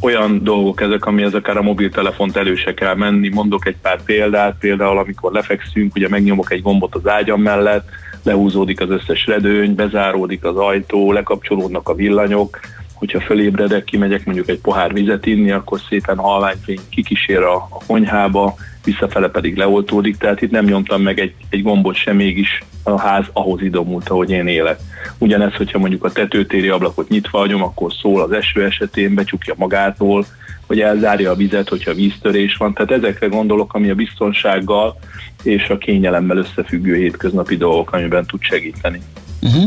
Olyan 0.00 0.40
dolgok 0.42 0.80
ezek, 0.80 1.06
ami 1.06 1.22
ez 1.22 1.34
akár 1.34 1.56
a 1.56 1.62
mobiltelefont 1.62 2.36
elő 2.36 2.54
se 2.54 2.74
kell 2.74 2.94
menni. 2.94 3.28
Mondok 3.28 3.66
egy 3.66 3.76
pár 3.82 4.02
példát, 4.02 4.56
például 4.58 4.98
amikor 4.98 5.32
lefekszünk, 5.32 5.94
ugye 5.94 6.08
megnyomok 6.08 6.52
egy 6.52 6.62
gombot 6.62 6.94
az 6.94 7.08
ágyam 7.08 7.42
mellett, 7.42 7.88
lehúzódik 8.22 8.80
az 8.80 8.90
összes 8.90 9.26
redőny, 9.26 9.74
bezáródik 9.74 10.44
az 10.44 10.56
ajtó, 10.56 11.12
lekapcsolódnak 11.12 11.88
a 11.88 11.94
villanyok, 11.94 12.60
hogyha 12.92 13.20
fölébredek, 13.20 13.84
kimegyek 13.84 14.24
mondjuk 14.24 14.48
egy 14.48 14.58
pohár 14.58 14.92
vizet 14.92 15.26
inni, 15.26 15.50
akkor 15.50 15.80
szépen 15.88 16.16
halványfény 16.16 16.80
kikísér 16.90 17.42
a, 17.42 17.54
a 17.54 17.78
konyhába, 17.86 18.54
visszafele 18.84 19.28
pedig 19.28 19.56
leoltódik, 19.56 20.16
tehát 20.16 20.42
itt 20.42 20.50
nem 20.50 20.64
nyomtam 20.64 21.02
meg 21.02 21.18
egy, 21.18 21.34
egy 21.50 21.62
gombot 21.62 21.94
sem, 21.94 22.16
mégis 22.16 22.62
a 22.82 23.00
ház 23.00 23.24
ahhoz 23.32 23.62
idomult, 23.62 24.08
ahogy 24.08 24.30
én 24.30 24.46
élek. 24.46 24.78
Ugyanez, 25.18 25.54
hogyha 25.54 25.78
mondjuk 25.78 26.04
a 26.04 26.12
tetőtéri 26.12 26.68
ablakot 26.68 27.08
nyitva 27.08 27.38
hagyom, 27.38 27.62
akkor 27.62 27.92
szól 27.92 28.22
az 28.22 28.32
eső 28.32 28.64
esetén, 28.64 29.14
becsukja 29.14 29.54
magától, 29.56 30.26
hogy 30.66 30.80
elzárja 30.80 31.30
a 31.30 31.34
vizet, 31.34 31.68
hogyha 31.68 31.94
víztörés 31.94 32.56
van. 32.56 32.74
Tehát 32.74 32.90
ezekre 32.90 33.26
gondolok, 33.26 33.74
ami 33.74 33.90
a 33.90 33.94
biztonsággal 33.94 34.98
és 35.42 35.68
a 35.68 35.78
kényelemmel 35.78 36.36
összefüggő 36.36 36.96
hétköznapi 36.96 37.56
dolgok, 37.56 37.92
amiben 37.92 38.26
tud 38.26 38.42
segíteni. 38.42 39.00
Uh-huh. 39.42 39.64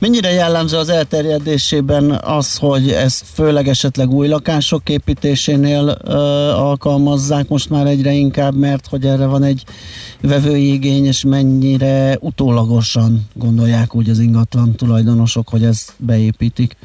Mennyire 0.00 0.30
jellemző 0.30 0.76
az 0.76 0.88
elterjedésében 0.88 2.10
az, 2.10 2.56
hogy 2.56 2.90
ezt 2.90 3.24
főleg 3.34 3.68
esetleg 3.68 4.10
új 4.10 4.28
lakások 4.28 4.88
építésénél 4.88 5.98
ö, 6.04 6.12
alkalmazzák 6.50 7.48
most 7.48 7.70
már 7.70 7.86
egyre 7.86 8.12
inkább, 8.12 8.54
mert 8.54 8.86
hogy 8.86 9.04
erre 9.04 9.26
van 9.26 9.42
egy 9.42 9.62
vevői 10.20 10.72
igény, 10.72 11.04
és 11.04 11.24
mennyire 11.24 12.16
utólagosan 12.20 13.20
gondolják 13.34 13.94
úgy 13.94 14.08
az 14.08 14.18
ingatlan 14.18 14.74
tulajdonosok, 14.74 15.48
hogy 15.48 15.64
ezt 15.64 15.92
beépítik? 15.96 16.76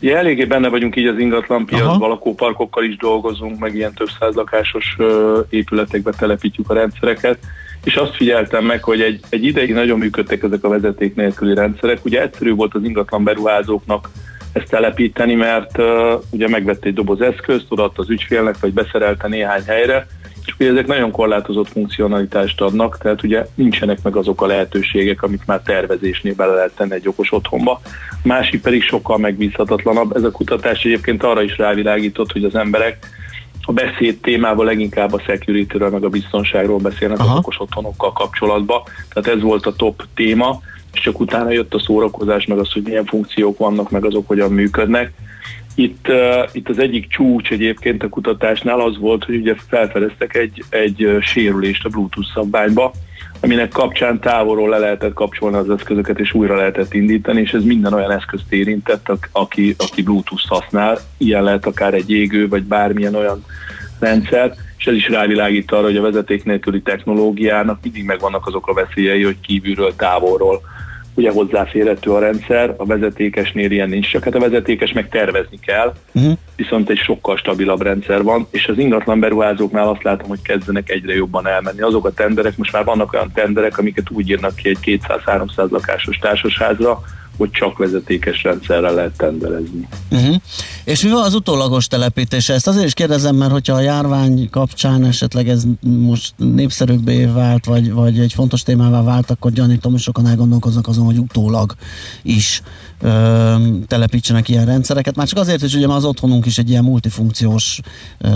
Ja, 0.00 0.16
eléggé 0.16 0.44
benne 0.44 0.68
vagyunk 0.68 0.96
így 0.96 1.06
az 1.06 1.18
ingatlan 1.18 1.66
piacban, 1.66 2.08
lakóparkokkal 2.08 2.84
is 2.84 2.96
dolgozunk, 2.96 3.58
meg 3.58 3.74
ilyen 3.74 3.94
több 3.94 4.08
száz 4.18 4.34
lakásos 4.34 4.94
ö, 4.98 5.40
épületekbe 5.48 6.10
telepítjük 6.10 6.70
a 6.70 6.74
rendszereket, 6.74 7.38
és 7.84 7.94
azt 7.94 8.16
figyeltem 8.16 8.64
meg, 8.64 8.82
hogy 8.82 9.00
egy, 9.00 9.20
egy 9.28 9.44
ideig 9.44 9.72
nagyon 9.72 9.98
működtek 9.98 10.42
ezek 10.42 10.64
a 10.64 10.68
vezeték 10.68 11.14
nélküli 11.14 11.54
rendszerek. 11.54 12.04
Ugye 12.04 12.22
egyszerű 12.22 12.54
volt 12.54 12.74
az 12.74 12.84
ingatlan 12.84 13.24
beruházóknak 13.24 14.10
ezt 14.52 14.68
telepíteni, 14.70 15.34
mert 15.34 15.78
uh, 15.78 15.86
ugye 16.30 16.48
megvette 16.48 16.86
egy 16.86 16.94
doboz 16.94 17.20
eszközt, 17.20 17.66
odaadta 17.68 18.02
az 18.02 18.10
ügyfélnek, 18.10 18.58
vagy 18.60 18.72
beszerelte 18.72 19.28
néhány 19.28 19.62
helyre, 19.66 20.06
és 20.46 20.54
ugye 20.58 20.70
ezek 20.70 20.86
nagyon 20.86 21.10
korlátozott 21.10 21.68
funkcionalitást 21.68 22.60
adnak, 22.60 22.98
tehát 22.98 23.22
ugye 23.22 23.46
nincsenek 23.54 24.02
meg 24.02 24.16
azok 24.16 24.42
a 24.42 24.46
lehetőségek, 24.46 25.22
amit 25.22 25.46
már 25.46 25.60
tervezésnél 25.60 26.34
bele 26.34 26.54
lehet 26.54 26.74
tenni 26.76 26.94
egy 26.94 27.08
okos 27.08 27.32
otthonba. 27.32 27.80
Másik 28.22 28.62
pedig 28.62 28.82
sokkal 28.82 29.18
megbízhatatlanabb. 29.18 30.16
Ez 30.16 30.22
a 30.22 30.30
kutatás 30.30 30.84
egyébként 30.84 31.22
arra 31.22 31.42
is 31.42 31.58
rávilágított, 31.58 32.32
hogy 32.32 32.44
az 32.44 32.54
emberek 32.54 32.98
a 33.70 33.72
beszéd 33.72 34.20
témával 34.20 34.64
leginkább 34.64 35.12
a 35.12 35.18
security 35.18 35.76
meg 35.78 36.04
a 36.04 36.08
biztonságról 36.08 36.78
beszélnek 36.78 37.18
Aha. 37.18 37.32
az 37.32 37.38
okos 37.38 37.60
otthonokkal 37.60 38.12
kapcsolatban. 38.12 38.82
Tehát 39.12 39.38
ez 39.38 39.42
volt 39.42 39.66
a 39.66 39.72
top 39.72 40.02
téma, 40.14 40.60
és 40.92 41.00
csak 41.00 41.20
utána 41.20 41.50
jött 41.50 41.74
a 41.74 41.80
szórakozás, 41.80 42.46
meg 42.46 42.58
az, 42.58 42.72
hogy 42.72 42.82
milyen 42.82 43.04
funkciók 43.04 43.58
vannak, 43.58 43.90
meg 43.90 44.04
azok 44.04 44.26
hogyan 44.26 44.52
működnek. 44.52 45.12
Itt, 45.74 46.08
uh, 46.08 46.48
itt 46.52 46.68
az 46.68 46.78
egyik 46.78 47.08
csúcs 47.08 47.50
egyébként 47.50 48.02
a 48.02 48.08
kutatásnál 48.08 48.80
az 48.80 48.98
volt, 48.98 49.24
hogy 49.24 49.34
ugye 49.34 49.54
felfedeztek 49.68 50.34
egy, 50.34 50.64
egy 50.68 51.16
sérülést 51.20 51.84
a 51.84 51.88
Bluetooth 51.88 52.32
szabványba, 52.34 52.92
aminek 53.40 53.68
kapcsán 53.68 54.20
távolról 54.20 54.68
le 54.68 54.78
lehetett 54.78 55.12
kapcsolni 55.12 55.56
az 55.56 55.70
eszközöket, 55.70 56.18
és 56.18 56.34
újra 56.34 56.56
lehetett 56.56 56.94
indítani, 56.94 57.40
és 57.40 57.52
ez 57.52 57.62
minden 57.62 57.92
olyan 57.92 58.10
eszközt 58.10 58.52
érintett, 58.52 59.12
aki, 59.32 59.74
aki 59.78 60.02
Bluetooth 60.02 60.48
használ. 60.48 60.98
Ilyen 61.16 61.42
lehet 61.42 61.66
akár 61.66 61.94
egy 61.94 62.10
égő, 62.10 62.48
vagy 62.48 62.62
bármilyen 62.62 63.14
olyan 63.14 63.44
rendszer, 63.98 64.54
és 64.76 64.86
ez 64.86 64.94
is 64.94 65.08
rávilágít 65.08 65.72
arra, 65.72 65.82
hogy 65.82 65.96
a 65.96 66.02
vezeték 66.02 66.44
nélküli 66.44 66.82
technológiának 66.82 67.78
mindig 67.82 68.04
megvannak 68.04 68.46
azok 68.46 68.68
a 68.68 68.74
veszélyei, 68.74 69.22
hogy 69.22 69.40
kívülről, 69.40 69.96
távolról 69.96 70.60
ugye 71.20 71.30
hozzáférhető 71.30 72.10
a 72.10 72.18
rendszer, 72.18 72.74
a 72.76 72.86
vezetékesnél 72.86 73.70
ilyen 73.70 73.88
nincs, 73.88 74.10
csak 74.10 74.24
hát 74.24 74.34
a 74.34 74.38
vezetékes 74.38 74.92
meg 74.92 75.08
tervezni 75.08 75.58
kell, 75.58 75.94
uh-huh. 76.14 76.32
viszont 76.56 76.90
egy 76.90 76.98
sokkal 76.98 77.36
stabilabb 77.36 77.82
rendszer 77.82 78.22
van, 78.22 78.46
és 78.50 78.66
az 78.66 78.78
ingatlan 78.78 79.20
beruházóknál 79.20 79.88
azt 79.88 80.02
látom, 80.02 80.28
hogy 80.28 80.42
kezdenek 80.42 80.90
egyre 80.90 81.14
jobban 81.14 81.46
elmenni. 81.46 81.80
Azok 81.80 82.06
a 82.06 82.12
tenderek, 82.12 82.56
most 82.56 82.72
már 82.72 82.84
vannak 82.84 83.12
olyan 83.12 83.30
tenderek, 83.34 83.78
amiket 83.78 84.10
úgy 84.10 84.28
írnak 84.28 84.54
ki 84.54 84.68
egy 84.68 85.00
200-300 85.08 85.68
lakásos 85.70 86.18
társasházra, 86.18 87.00
hogy 87.36 87.50
csak 87.50 87.78
vezetékes 87.78 88.42
rendszerrel 88.42 88.94
lehet 88.94 89.16
tenderezni. 89.16 89.88
Uh-huh. 90.10 90.36
És 90.84 91.02
mi 91.02 91.10
van 91.10 91.24
az 91.24 91.34
utólagos 91.34 91.86
telepítése? 91.86 92.54
Ezt 92.54 92.66
azért 92.66 92.86
is 92.86 92.94
kérdezem, 92.94 93.36
mert 93.36 93.52
hogyha 93.52 93.74
a 93.74 93.80
járvány 93.80 94.50
kapcsán 94.50 95.04
esetleg 95.04 95.48
ez 95.48 95.64
most 95.80 96.32
népszerűbbé 96.36 97.24
vált, 97.24 97.64
vagy, 97.64 97.92
vagy 97.92 98.18
egy 98.18 98.32
fontos 98.32 98.62
témává 98.62 99.02
vált, 99.02 99.30
akkor 99.30 99.52
gyanítom, 99.52 99.92
hogy 99.92 100.00
sokan 100.00 100.26
elgondolkoznak 100.26 100.88
azon, 100.88 101.04
hogy 101.04 101.18
utólag 101.18 101.74
is 102.22 102.62
ö, 103.00 103.54
telepítsenek 103.86 104.48
ilyen 104.48 104.64
rendszereket. 104.64 105.16
Már 105.16 105.26
csak 105.26 105.38
azért 105.38 105.62
is, 105.62 105.74
ugye 105.74 105.86
az 105.86 106.04
otthonunk 106.04 106.46
is 106.46 106.58
egy 106.58 106.70
ilyen 106.70 106.84
multifunkciós 106.84 107.80
ö, 108.18 108.28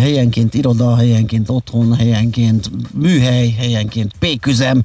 helyenként 0.00 0.54
iroda, 0.54 0.96
helyenként 0.96 1.48
otthon, 1.50 1.94
helyenként 1.94 2.70
műhely, 2.94 3.54
helyenként 3.58 4.12
péküzem 4.18 4.82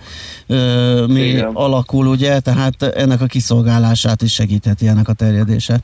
ö, 0.47 1.05
mi 1.07 1.39
alakul, 1.53 2.07
ugye, 2.07 2.39
tehát 2.39 2.83
ennek 2.83 3.21
a 3.21 3.25
kiszolgálását 3.25 4.21
is 4.21 4.33
segítheti 4.33 4.87
ennek 4.87 5.07
a 5.07 5.13
terjedése. 5.13 5.79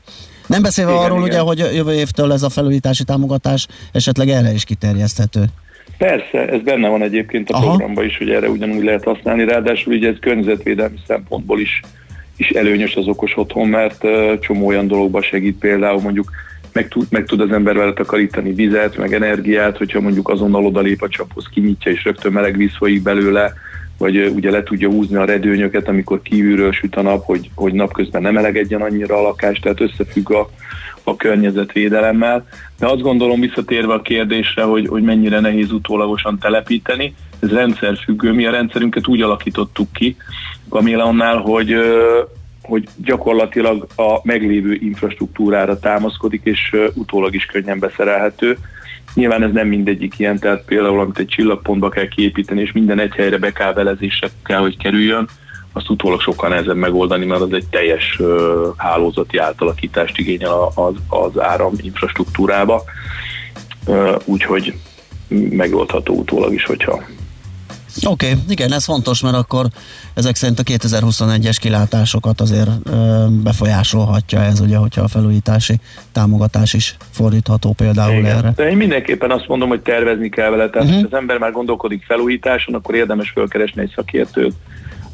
Nem 0.46 0.62
beszélve 0.62 0.92
Igen, 0.92 1.04
arról 1.04 1.26
igen. 1.26 1.30
ugye, 1.30 1.64
hogy 1.64 1.74
jövő 1.76 1.92
évtől 1.92 2.32
ez 2.32 2.42
a 2.42 2.48
felújítási 2.48 3.04
támogatás 3.04 3.66
esetleg 3.92 4.28
erre 4.28 4.52
is 4.52 4.64
kiterjeszthető. 4.64 5.44
Persze, 5.98 6.48
ez 6.48 6.60
benne 6.60 6.88
van 6.88 7.02
egyébként 7.02 7.50
a 7.50 7.54
Aha. 7.56 7.66
programban 7.66 8.04
is, 8.04 8.18
hogy 8.18 8.30
erre 8.30 8.48
ugyanúgy 8.48 8.84
lehet 8.84 9.04
használni, 9.04 9.44
ráadásul 9.44 9.94
ugye 9.94 10.08
ez 10.08 10.16
környezetvédelmi 10.20 10.98
szempontból 11.06 11.60
is, 11.60 11.80
is 12.42 12.50
előnyös 12.50 12.96
az 12.96 13.06
okos 13.06 13.36
otthon, 13.36 13.68
mert 13.68 14.04
csomó 14.40 14.66
olyan 14.66 14.86
dologba 14.86 15.22
segít 15.22 15.58
például 15.58 16.00
mondjuk 16.00 16.30
meg 16.72 16.88
tud, 16.88 17.06
meg 17.10 17.24
tud 17.24 17.40
az 17.40 17.52
ember 17.52 17.76
vele 17.76 17.92
takarítani 17.92 18.52
vizet, 18.52 18.96
meg 18.96 19.12
energiát, 19.12 19.76
hogyha 19.76 20.00
mondjuk 20.00 20.28
azonnal 20.28 20.66
odalép 20.66 21.02
a 21.02 21.08
csaphoz, 21.08 21.48
kinyitja 21.52 21.92
és 21.92 22.04
rögtön 22.04 22.32
meleg 22.32 22.56
víz 22.56 22.76
folyik 22.76 23.02
belőle, 23.02 23.52
vagy 23.98 24.32
ugye 24.34 24.50
le 24.50 24.62
tudja 24.62 24.90
húzni 24.90 25.16
a 25.16 25.24
redőnyöket, 25.24 25.88
amikor 25.88 26.22
kívülről 26.22 26.72
süt 26.72 26.96
a 26.96 27.02
nap, 27.02 27.24
hogy, 27.24 27.50
hogy 27.54 27.72
napközben 27.72 28.22
nem 28.22 28.32
melegedjen 28.32 28.82
annyira 28.82 29.18
a 29.18 29.22
lakás, 29.22 29.58
tehát 29.58 29.80
összefügg 29.80 30.30
a, 30.30 30.50
a 31.02 31.16
környezetvédelemmel. 31.16 32.46
De 32.78 32.86
azt 32.86 33.00
gondolom 33.00 33.40
visszatérve 33.40 33.92
a 33.92 34.02
kérdésre, 34.02 34.62
hogy, 34.62 34.88
hogy 34.88 35.02
mennyire 35.02 35.40
nehéz 35.40 35.72
utólagosan 35.72 36.38
telepíteni, 36.38 37.14
ez 37.40 37.52
rendszerfüggő. 37.52 38.32
Mi 38.32 38.46
a 38.46 38.50
rendszerünket 38.50 39.06
úgy 39.06 39.22
alakítottuk 39.22 39.92
ki, 39.92 40.16
Kamilannál, 40.72 41.36
hogy 41.36 41.76
hogy 42.62 42.88
gyakorlatilag 42.96 43.86
a 43.96 44.20
meglévő 44.22 44.74
infrastruktúrára 44.74 45.78
támaszkodik, 45.78 46.40
és 46.44 46.76
utólag 46.94 47.34
is 47.34 47.44
könnyen 47.44 47.78
beszerelhető. 47.78 48.56
Nyilván 49.14 49.42
ez 49.42 49.52
nem 49.52 49.68
mindegyik 49.68 50.18
ilyen, 50.18 50.38
tehát 50.38 50.64
például 50.64 51.00
amit 51.00 51.18
egy 51.18 51.26
csillagpontba 51.26 51.88
kell 51.88 52.08
kiépíteni, 52.08 52.60
és 52.60 52.72
minden 52.72 52.98
egy 52.98 53.14
helyre 53.14 53.38
bekábelezésre 53.38 54.28
kell, 54.44 54.60
hogy 54.60 54.76
kerüljön, 54.76 55.28
azt 55.72 55.90
utólag 55.90 56.20
sokkal 56.20 56.48
nehezebb 56.48 56.76
megoldani, 56.76 57.24
mert 57.24 57.40
az 57.40 57.52
egy 57.52 57.66
teljes 57.70 58.20
hálózati 58.76 59.38
átalakítást 59.38 60.18
igényel 60.18 60.72
az, 60.74 60.94
az 61.08 61.40
áram 61.40 61.72
infrastruktúrába. 61.80 62.82
Úgyhogy 64.24 64.74
megoldható 65.50 66.14
utólag 66.14 66.52
is, 66.52 66.64
hogyha 66.64 67.02
Oké, 68.06 68.30
okay, 68.30 68.42
igen, 68.48 68.72
ez 68.72 68.84
fontos, 68.84 69.20
mert 69.20 69.36
akkor 69.36 69.66
ezek 70.14 70.34
szerint 70.34 70.58
a 70.58 70.62
2021-es 70.62 71.56
kilátásokat 71.60 72.40
azért 72.40 72.68
ö, 72.84 73.26
befolyásolhatja 73.42 74.40
ez, 74.40 74.60
ugye, 74.60 74.76
hogyha 74.76 75.02
a 75.02 75.08
felújítási 75.08 75.74
támogatás 76.12 76.74
is 76.74 76.96
fordítható 77.10 77.72
például 77.72 78.18
Igen. 78.18 78.36
erre. 78.36 78.52
De 78.56 78.70
én 78.70 78.76
mindenképpen 78.76 79.30
azt 79.30 79.48
mondom, 79.48 79.68
hogy 79.68 79.80
tervezni 79.80 80.28
kell 80.28 80.50
vele. 80.50 80.70
Tehát, 80.70 80.88
uh-huh. 80.88 81.02
ha 81.02 81.08
az 81.10 81.18
ember 81.18 81.38
már 81.38 81.52
gondolkodik 81.52 82.04
felújításon, 82.04 82.74
akkor 82.74 82.94
érdemes 82.94 83.30
fölkeresni 83.30 83.82
egy 83.82 83.92
szakértőt, 83.94 84.54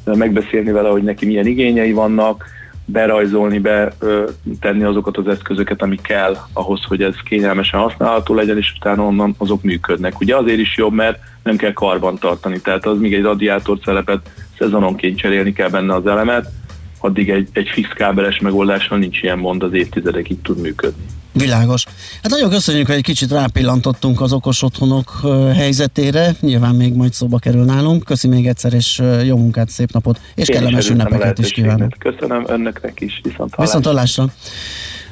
megbeszélni 0.04 0.70
vele, 0.70 0.88
hogy 0.88 1.02
neki 1.02 1.26
milyen 1.26 1.46
igényei 1.46 1.92
vannak, 1.92 2.44
berajzolni, 2.90 3.58
be 3.58 3.92
ö, 3.98 4.24
tenni 4.60 4.82
azokat 4.82 5.16
az 5.16 5.28
eszközöket, 5.28 5.82
ami 5.82 5.96
kell 5.96 6.36
ahhoz, 6.52 6.84
hogy 6.84 7.02
ez 7.02 7.14
kényelmesen 7.24 7.80
használható 7.80 8.34
legyen, 8.34 8.56
és 8.56 8.72
utána 8.76 9.04
onnan 9.04 9.34
azok 9.38 9.62
működnek. 9.62 10.20
Ugye 10.20 10.36
azért 10.36 10.58
is 10.58 10.76
jobb, 10.76 10.92
mert 10.92 11.18
nem 11.42 11.56
kell 11.56 11.72
karban 11.72 12.18
tartani, 12.18 12.60
tehát 12.60 12.86
az 12.86 12.98
még 12.98 13.14
egy 13.14 13.22
radiátorcelepet 13.22 14.30
szezononként 14.58 15.18
cserélni 15.18 15.52
kell 15.52 15.68
benne 15.68 15.94
az 15.94 16.06
elemet, 16.06 16.50
addig 16.98 17.30
egy, 17.30 17.48
egy 17.52 17.68
fix 17.68 17.88
kábeles 17.88 18.38
megoldással 18.38 18.98
nincs 18.98 19.22
ilyen 19.22 19.38
mond, 19.38 19.62
az 19.62 19.72
évtizedekig 19.72 20.42
tud 20.42 20.60
működni. 20.60 21.04
Világos. 21.32 21.84
Hát 22.22 22.30
nagyon 22.30 22.50
köszönjük, 22.50 22.86
hogy 22.86 22.96
egy 22.96 23.02
kicsit 23.02 23.30
rápillantottunk 23.30 24.20
az 24.20 24.32
okos 24.32 24.62
otthonok 24.62 25.20
helyzetére. 25.54 26.34
Nyilván 26.40 26.74
még 26.74 26.94
majd 26.94 27.12
szóba 27.12 27.38
kerül 27.38 27.64
nálunk. 27.64 28.04
Köszi 28.04 28.28
még 28.28 28.46
egyszer, 28.46 28.72
és 28.72 29.02
jó 29.24 29.36
munkát, 29.36 29.68
szép 29.68 29.92
napot, 29.92 30.20
és 30.34 30.48
Én 30.48 30.54
is 30.54 30.60
kellemes 30.60 30.88
a 30.88 30.92
ünnepeket 30.92 31.38
is 31.38 31.50
kívánok. 31.50 31.92
Köszönöm 31.98 32.44
önöknek 32.46 33.00
is, 33.00 33.20
viszont 33.22 33.54
hallásra. 33.54 33.62
Viszont 33.64 33.84
hallásra. 33.84 34.26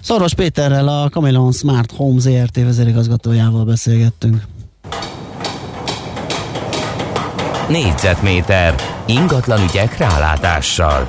Szoros 0.01 0.35
Péterrel, 0.35 0.89
a 0.89 1.09
Camelon 1.09 1.53
Smart 1.53 1.93
Home 1.93 2.21
ZRT 2.21 2.57
vezérigazgatójával 2.57 3.65
beszélgettünk. 3.65 4.43
Négyzetméter 7.69 8.75
ingatlan 9.07 9.61
ügyek 9.71 9.97
rálátással. 9.97 11.09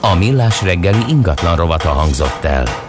A 0.00 0.14
millás 0.14 0.62
reggeli 0.62 1.04
ingatlan 1.08 1.56
rovata 1.56 1.88
hangzott 1.88 2.44
el. 2.44 2.87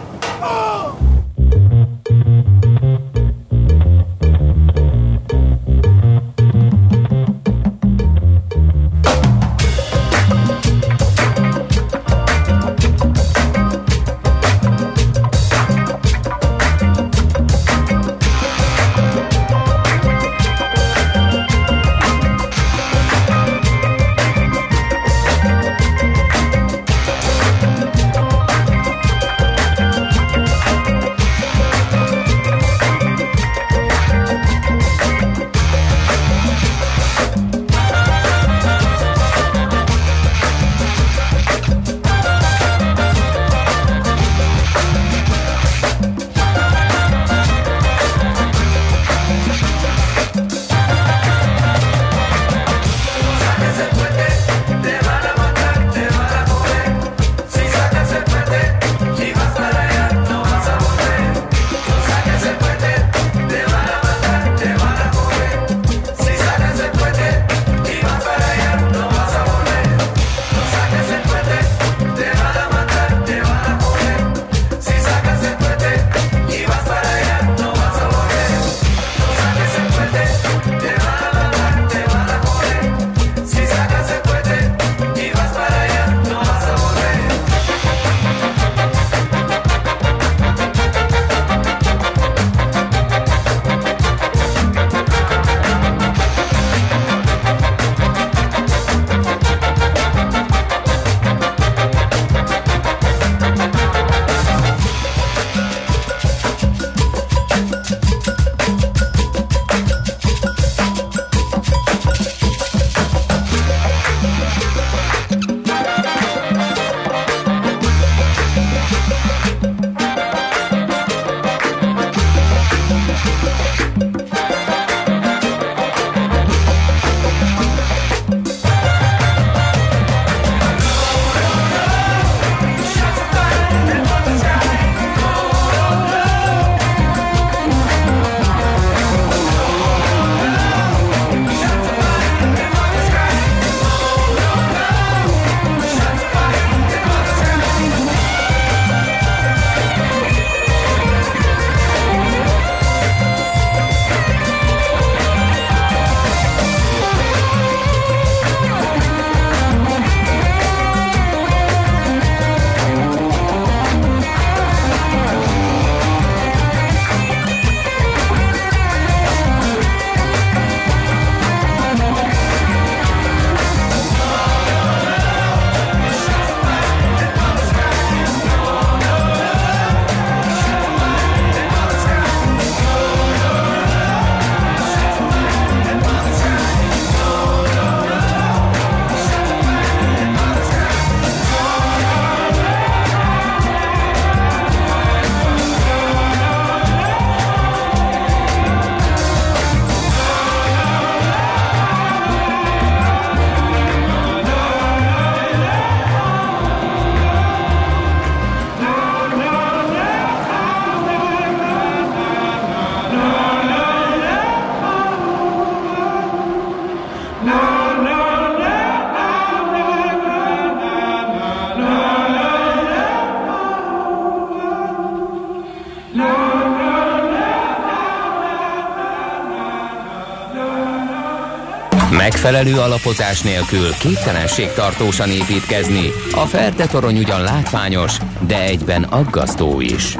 Megfelelő 232.42 232.78
alapozás 232.78 233.40
nélkül 233.40 233.94
képtelenség 233.98 234.72
tartósan 234.72 235.30
építkezni. 235.30 236.12
A 236.32 236.46
Ferde 236.46 236.86
torony 236.86 237.18
ugyan 237.18 237.42
látványos, 237.42 238.16
de 238.46 238.62
egyben 238.62 239.02
aggasztó 239.02 239.80
is. 239.80 240.16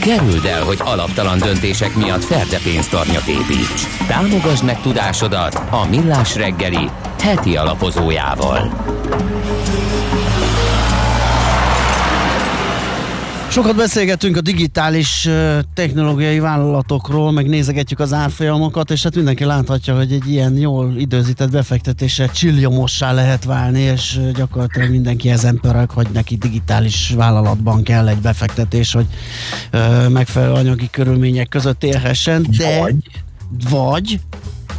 Kerüld 0.00 0.44
el, 0.44 0.62
hogy 0.62 0.78
alaptalan 0.84 1.38
döntések 1.38 1.94
miatt 1.94 2.24
Ferde 2.24 2.58
pénztarnyat 2.64 3.26
építs. 3.26 4.06
Támogasd 4.06 4.64
meg 4.64 4.80
tudásodat 4.80 5.54
a 5.54 5.86
Millás 5.88 6.36
reggeli 6.36 6.90
heti 7.20 7.56
alapozójával. 7.56 8.93
Sokat 13.54 13.76
beszélgetünk 13.76 14.36
a 14.36 14.40
digitális 14.40 15.28
technológiai 15.74 16.38
vállalatokról, 16.38 17.32
meg 17.32 17.48
nézegetjük 17.48 18.00
az 18.00 18.12
árfolyamokat, 18.12 18.90
és 18.90 19.02
hát 19.02 19.14
mindenki 19.14 19.44
láthatja, 19.44 19.96
hogy 19.96 20.12
egy 20.12 20.30
ilyen 20.30 20.56
jól 20.56 20.94
időzített 20.96 21.50
befektetéssel 21.50 22.30
csillomossá 22.30 23.12
lehet 23.12 23.44
válni, 23.44 23.80
és 23.80 24.20
gyakorlatilag 24.34 24.90
mindenki 24.90 25.30
ezen 25.30 25.58
pörög, 25.60 25.90
hogy 25.90 26.06
neki 26.12 26.36
digitális 26.36 27.12
vállalatban 27.16 27.82
kell 27.82 28.08
egy 28.08 28.18
befektetés, 28.18 28.92
hogy 28.92 29.06
ö, 29.70 30.08
megfelelő 30.08 30.52
anyagi 30.52 30.88
körülmények 30.90 31.48
között 31.48 31.84
élhessen, 31.84 32.46
de 32.56 32.78
vagy, 32.78 32.96
vagy 33.70 34.20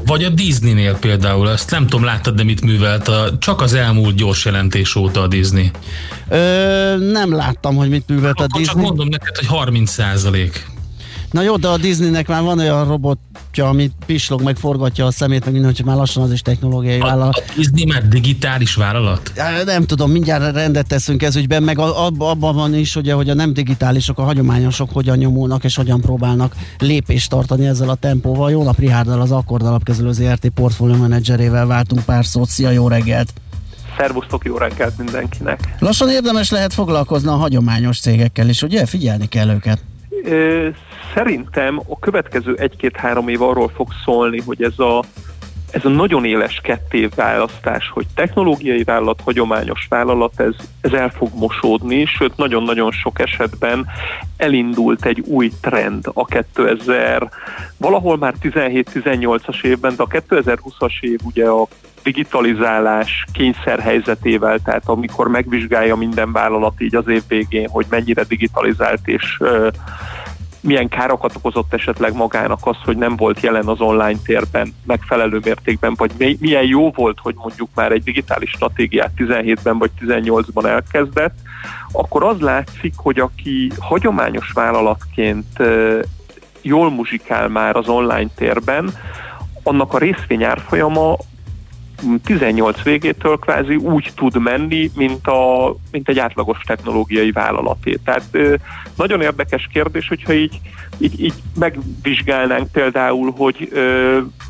Vagy 0.06 0.24
a 0.24 0.30
Disneynél 0.30 0.98
például, 0.98 1.50
ezt 1.50 1.72
nem 1.72 1.88
tudom, 1.88 2.06
láttad, 2.06 2.36
de 2.36 2.44
mit 2.44 2.62
művelt 2.62 3.08
a, 3.08 3.38
csak 3.40 3.62
az 3.62 3.74
elmúlt 3.74 4.16
gyors 4.16 4.46
jelentés 4.46 4.96
óta 4.96 5.22
a 5.22 5.28
Disney. 5.28 5.72
Ö, 6.36 6.98
nem 7.12 7.34
láttam, 7.36 7.76
hogy 7.76 7.90
mit 7.90 8.04
művelt 8.08 8.40
a 8.40 8.44
Akkor 8.44 8.60
Disney. 8.60 8.76
csak 8.76 8.84
mondom 8.90 9.08
neked, 9.08 9.36
hogy 9.36 9.48
30 9.48 9.92
százalék. 9.92 10.74
Na 11.32 11.42
jó, 11.42 11.56
de 11.56 11.68
a 11.68 11.78
Disneynek 11.78 12.28
már 12.28 12.42
van 12.42 12.60
olyan 12.60 12.88
robotja, 12.88 13.68
amit 13.68 13.92
pislog, 14.06 14.42
meg 14.42 14.58
forgatja 14.58 15.06
a 15.06 15.12
szemét, 15.12 15.44
meg 15.44 15.54
minden, 15.54 15.72
hogy 15.76 15.86
már 15.86 15.96
lassan 15.96 16.24
az 16.24 16.32
is 16.32 16.42
technológiai 16.42 17.00
vállalat. 17.00 17.44
A 17.48 17.52
Disney 17.56 17.86
már 17.86 18.08
digitális 18.08 18.76
vállalat? 18.76 19.32
Nem 19.66 19.86
tudom, 19.86 20.12
mindjárt 20.12 20.54
rendet 20.56 20.88
teszünk 20.88 21.24
ez 21.24 21.36
ügyben, 21.36 21.64
meg 21.64 21.80
a- 21.80 22.06
ab- 22.06 22.22
abban 22.22 22.56
van 22.56 22.76
is, 22.76 22.96
ugye, 22.96 23.14
hogy 23.14 23.30
a 23.30 23.34
nem 23.34 23.54
digitálisok, 23.54 24.20
a 24.20 24.24
hagyományosok 24.24 24.90
hogyan 24.92 25.18
nyomulnak 25.18 25.64
és 25.64 25.76
hogyan 25.76 26.02
próbálnak 26.02 26.56
lépést 26.80 27.30
tartani 27.30 27.66
ezzel 27.68 27.90
a 27.90 27.96
tempóval. 27.96 28.52
Jó 28.52 28.64
nap, 28.64 28.80
Rihárdal, 28.80 29.22
az 29.22 29.32
Akkord 29.32 29.66
Alapkezelő 29.66 30.12
ZRT 30.12 30.50
portfólió 30.50 30.96
menedzserével 30.96 31.66
váltunk 31.66 32.04
pár 32.06 32.26
szót. 32.26 32.50
Szia, 32.50 32.70
jó 32.70 32.88
reggelt! 32.88 33.34
Szervusztok, 33.98 34.46
jó 34.46 34.58
reggelt 34.58 34.98
mindenkinek! 34.98 35.60
Lassan 35.80 36.10
érdemes 36.10 36.52
lehet 36.52 36.74
foglalkozni 36.74 37.30
a 37.30 37.36
hagyományos 37.36 38.00
cégekkel 38.00 38.50
is, 38.50 38.62
ugye? 38.62 38.86
Figyelni 38.86 39.28
kell 39.28 39.50
őket. 39.50 39.80
Szerintem 41.14 41.82
a 41.88 42.00
következő 42.00 42.56
egy-két-három 42.56 43.28
év 43.28 43.42
arról 43.42 43.72
fog 43.76 43.88
szólni, 44.06 44.42
hogy 44.46 44.64
ez 44.64 44.80
a, 44.80 45.04
ez 45.72 45.86
a 45.86 45.90
nagyon 45.90 46.26
éles 46.26 46.60
ketté 46.64 47.10
választás, 47.16 47.90
hogy 47.94 48.06
technológiai 48.16 48.84
vállalat, 48.84 49.22
hagyományos 49.24 49.86
vállalat, 49.90 50.40
ez, 50.40 50.54
ez 50.82 50.92
el 50.92 51.10
fog 51.10 51.30
mosódni, 51.34 52.06
sőt 52.06 52.38
nagyon-nagyon 52.38 52.92
sok 52.92 53.20
esetben 53.20 53.86
elindult 54.38 55.06
egy 55.06 55.20
új 55.20 55.52
trend 55.62 56.06
a 56.14 56.26
2000, 56.26 57.30
valahol 57.78 58.18
már 58.18 58.34
17-18-as 58.42 59.64
évben, 59.64 59.96
de 59.96 60.04
a 60.04 60.08
2020-as 60.08 61.00
év 61.02 61.20
ugye 61.24 61.46
a 61.46 61.68
digitalizálás 62.06 63.26
kényszerhelyzetével, 63.32 64.60
tehát 64.60 64.88
amikor 64.88 65.28
megvizsgálja 65.28 65.96
minden 65.96 66.32
vállalat 66.32 66.82
így 66.82 66.96
az 66.96 67.08
év 67.08 67.24
végén, 67.28 67.70
hogy 67.70 67.86
mennyire 67.90 68.24
digitalizált 68.24 69.08
és 69.08 69.38
milyen 70.60 70.88
károkat 70.88 71.36
okozott 71.36 71.74
esetleg 71.74 72.14
magának 72.14 72.60
az, 72.62 72.76
hogy 72.84 72.98
nem 72.98 73.16
volt 73.16 73.40
jelen 73.40 73.68
az 73.68 73.80
online 73.82 74.20
térben 74.26 74.74
megfelelő 74.86 75.40
mértékben, 75.44 75.94
vagy 75.98 76.12
mi- 76.18 76.38
milyen 76.40 76.66
jó 76.66 76.92
volt, 76.92 77.20
hogy 77.22 77.36
mondjuk 77.38 77.70
már 77.76 77.92
egy 77.92 78.04
digitális 78.04 78.50
stratégiát 78.50 79.12
17-ben 79.18 79.78
vagy 79.78 79.92
18-ban 80.02 80.66
elkezdett, 80.66 81.36
akkor 81.92 82.24
az 82.24 82.40
látszik, 82.40 82.94
hogy 82.96 83.20
aki 83.20 83.72
hagyományos 83.80 84.52
vállalatként 84.52 85.60
jól 86.62 86.92
muzsikál 86.92 87.48
már 87.48 87.76
az 87.76 87.88
online 87.88 88.30
térben, 88.36 88.94
annak 89.64 89.94
a 89.94 89.98
részvény 89.98 90.44
árfolyama 90.44 91.16
18 92.24 92.84
végétől 92.84 93.38
kvázi 93.38 93.76
úgy 93.76 94.12
tud 94.16 94.42
menni, 94.42 94.92
mint, 94.96 95.28
a, 95.28 95.76
mint 95.92 96.10
egy 96.10 96.20
átlagos 96.20 96.58
technológiai 96.66 97.32
vállalaté. 97.32 98.00
Tehát 98.04 98.38
nagyon 98.96 99.22
érdekes 99.22 99.68
kérdés, 99.74 100.08
hogyha 100.08 100.34
így, 100.34 100.60
így, 100.98 101.22
így 101.22 101.34
megvizsgálnánk 101.60 102.72
például, 102.72 103.34
hogy 103.38 103.70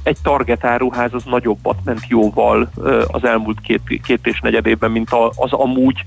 egy 0.05 0.17
target 0.23 0.65
áruház 0.65 1.13
az 1.13 1.23
nagyobbat 1.23 1.77
ment 1.83 2.07
jóval 2.07 2.69
az 3.07 3.23
elmúlt 3.23 3.61
két, 3.61 3.81
két 4.03 4.27
és 4.27 4.39
negyed 4.39 4.65
évben, 4.65 4.91
mint 4.91 5.09
az 5.35 5.51
amúgy 5.51 6.05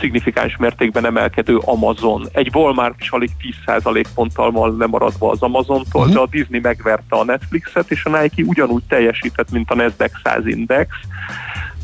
szignifikáns 0.00 0.56
mértékben 0.56 1.06
emelkedő 1.06 1.56
Amazon. 1.56 2.28
Egy 2.32 2.50
Walmart 2.54 3.00
is 3.00 3.10
alig 3.10 3.30
10% 3.66 4.04
ponttal 4.14 4.50
van 4.50 4.76
lemaradva 4.76 5.30
az 5.30 5.42
Amazontól, 5.42 6.00
uh-huh. 6.00 6.14
de 6.14 6.20
a 6.20 6.26
Disney 6.26 6.60
megverte 6.60 7.16
a 7.16 7.24
Netflixet, 7.24 7.90
és 7.90 8.04
a 8.04 8.20
Nike 8.20 8.42
ugyanúgy 8.46 8.82
teljesített, 8.88 9.50
mint 9.50 9.70
a 9.70 9.74
Nasdaq 9.74 10.18
100 10.22 10.46
index. 10.46 10.88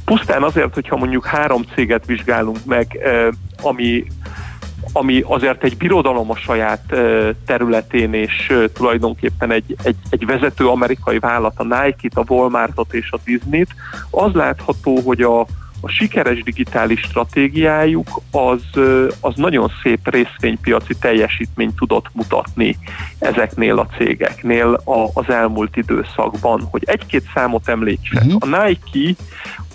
Pusztán 0.04 0.42
azért, 0.42 0.74
hogyha 0.74 0.96
mondjuk 0.96 1.26
három 1.26 1.62
céget 1.74 2.06
vizsgálunk 2.06 2.64
meg, 2.64 2.98
ami 3.62 4.04
ami 4.98 5.22
azért 5.26 5.64
egy 5.64 5.76
birodalom 5.76 6.30
a 6.30 6.36
saját 6.36 6.94
területén, 7.46 8.14
és 8.14 8.52
tulajdonképpen 8.72 9.50
egy, 9.50 9.76
egy, 9.82 9.96
egy 10.10 10.26
vezető 10.26 10.68
amerikai 10.68 11.18
vállalat, 11.18 11.58
a 11.58 11.62
Nike-t, 11.62 12.16
a 12.16 12.24
Walmartot 12.28 12.94
és 12.94 13.10
a 13.10 13.18
Disney-t, 13.24 13.74
az 14.10 14.32
látható, 14.32 15.00
hogy 15.00 15.20
a, 15.20 15.40
a 15.80 15.88
sikeres 15.88 16.42
digitális 16.42 17.00
stratégiájuk 17.00 18.20
az, 18.30 18.62
az 19.20 19.34
nagyon 19.36 19.70
szép 19.82 20.10
részvénypiaci 20.10 20.94
teljesítményt 21.00 21.76
tudott 21.76 22.06
mutatni 22.12 22.76
ezeknél 23.18 23.78
a 23.78 23.86
cégeknél 23.96 24.80
a, 24.84 25.10
az 25.14 25.28
elmúlt 25.28 25.76
időszakban. 25.76 26.68
Hogy 26.70 26.82
egy-két 26.86 27.24
számot 27.34 27.68
említsek. 27.68 28.24
Uh-huh. 28.24 28.58
A 28.58 28.66
Nike 28.66 29.22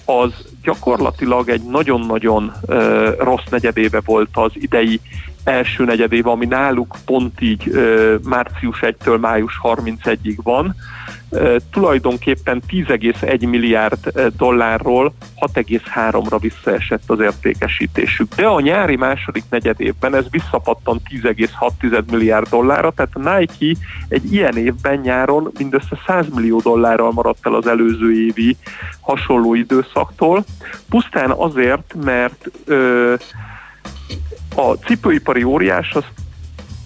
az 0.05 0.52
gyakorlatilag 0.63 1.49
egy 1.49 1.61
nagyon-nagyon 1.63 2.51
rossz 3.17 3.45
negyedéve 3.49 4.01
volt 4.05 4.29
az 4.33 4.51
idei 4.53 4.99
első 5.43 5.83
negyedéve, 5.85 6.29
ami 6.29 6.45
náluk 6.45 6.95
pont 7.05 7.41
így 7.41 7.71
március 8.23 8.79
1-től 8.81 9.19
május 9.19 9.59
31-ig 9.63 10.37
van. 10.43 10.75
Tulajdonképpen 11.71 12.61
10,1 12.69 13.49
milliárd 13.49 14.11
dollárról 14.37 15.13
6,3-ra 15.39 16.37
visszaesett 16.39 17.03
az 17.05 17.19
értékesítésük. 17.19 18.35
De 18.35 18.45
a 18.45 18.59
nyári 18.59 18.95
második 18.95 19.43
negyedévben 19.49 20.15
ez 20.15 20.25
visszapattant 20.29 21.01
10,6 21.09 22.05
milliárd 22.11 22.49
dollárra, 22.49 22.91
tehát 22.91 23.11
a 23.13 23.37
Nike 23.37 23.79
egy 24.07 24.33
ilyen 24.33 24.57
évben 24.57 24.99
nyáron 24.99 25.51
mindössze 25.57 25.99
100 26.05 26.25
millió 26.33 26.59
dollárral 26.59 27.11
maradt 27.11 27.45
el 27.45 27.53
az 27.53 27.67
előző 27.67 28.25
évi 28.25 28.57
hasonló 28.99 29.53
időszaktól, 29.53 30.43
pusztán 30.89 31.31
azért, 31.31 31.93
mert 32.03 32.51
ö, 32.65 33.13
a 34.55 34.73
cipőipari 34.73 35.43
óriás 35.43 35.93
az 35.93 36.03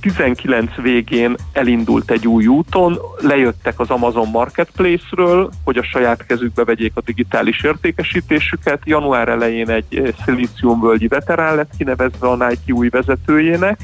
19 0.02 0.76
végén 0.76 1.36
elindult 1.54 2.12
egy 2.12 2.28
új 2.28 2.48
úton, 2.48 3.00
lejöttek 3.20 3.80
az 3.80 3.90
Amazon 3.90 4.28
Marketplace-ről, 4.30 5.50
hogy 5.64 5.78
a 5.78 5.84
saját 5.84 6.26
kezükbe 6.26 6.64
vegyék 6.64 6.92
a 6.96 7.02
digitális 7.02 7.64
értékesítésüket. 7.64 8.82
Január 8.84 9.28
elején 9.28 9.70
egy 9.70 10.16
szilíciumvölgyi 10.26 11.08
veterán 11.08 11.56
lett 11.56 11.72
kinevezve 11.78 12.28
a 12.28 12.36
Nike 12.36 12.74
új 12.74 12.90
vezetőjének, 12.90 13.80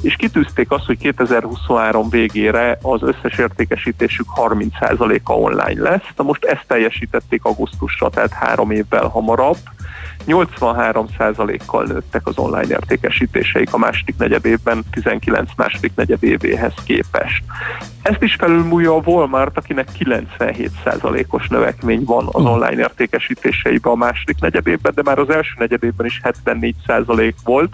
és 0.00 0.16
kitűzték 0.16 0.70
azt, 0.70 0.86
hogy 0.86 0.98
2023 0.98 2.08
végére 2.08 2.78
az 2.82 3.02
összes 3.02 3.38
értékesítésük 3.38 4.26
30%-a 4.36 5.32
online 5.32 5.82
lesz. 5.82 6.06
Na 6.16 6.24
most 6.24 6.44
ezt 6.44 6.64
teljesítették 6.66 7.44
augusztusra, 7.44 8.08
tehát 8.10 8.32
három 8.32 8.70
évvel 8.70 9.06
hamarabb. 9.06 9.58
83%-kal 10.26 11.84
nőttek 11.84 12.26
az 12.26 12.38
online 12.38 12.68
értékesítéseik 12.68 13.72
a 13.72 13.78
második 13.78 14.16
negyed 14.18 14.44
évben 14.44 14.84
19 14.90 15.50
második 15.56 15.92
negyed 15.94 16.22
évéhez 16.22 16.74
képest. 16.84 17.44
Ezt 18.02 18.22
is 18.22 18.34
felülmúlja 18.34 18.94
a 18.94 19.02
Walmart, 19.04 19.56
akinek 19.56 19.88
97%-os 19.98 21.48
növekmény 21.48 22.04
van 22.04 22.28
az 22.32 22.44
online 22.44 22.80
értékesítéseiben 22.80 23.92
a 23.92 23.96
második 23.96 24.40
negyed 24.40 24.66
évben, 24.66 24.92
de 24.94 25.02
már 25.04 25.18
az 25.18 25.30
első 25.30 25.52
negyed 25.58 25.84
évben 25.84 26.06
is 26.06 26.20
74% 26.24 27.34
volt. 27.44 27.72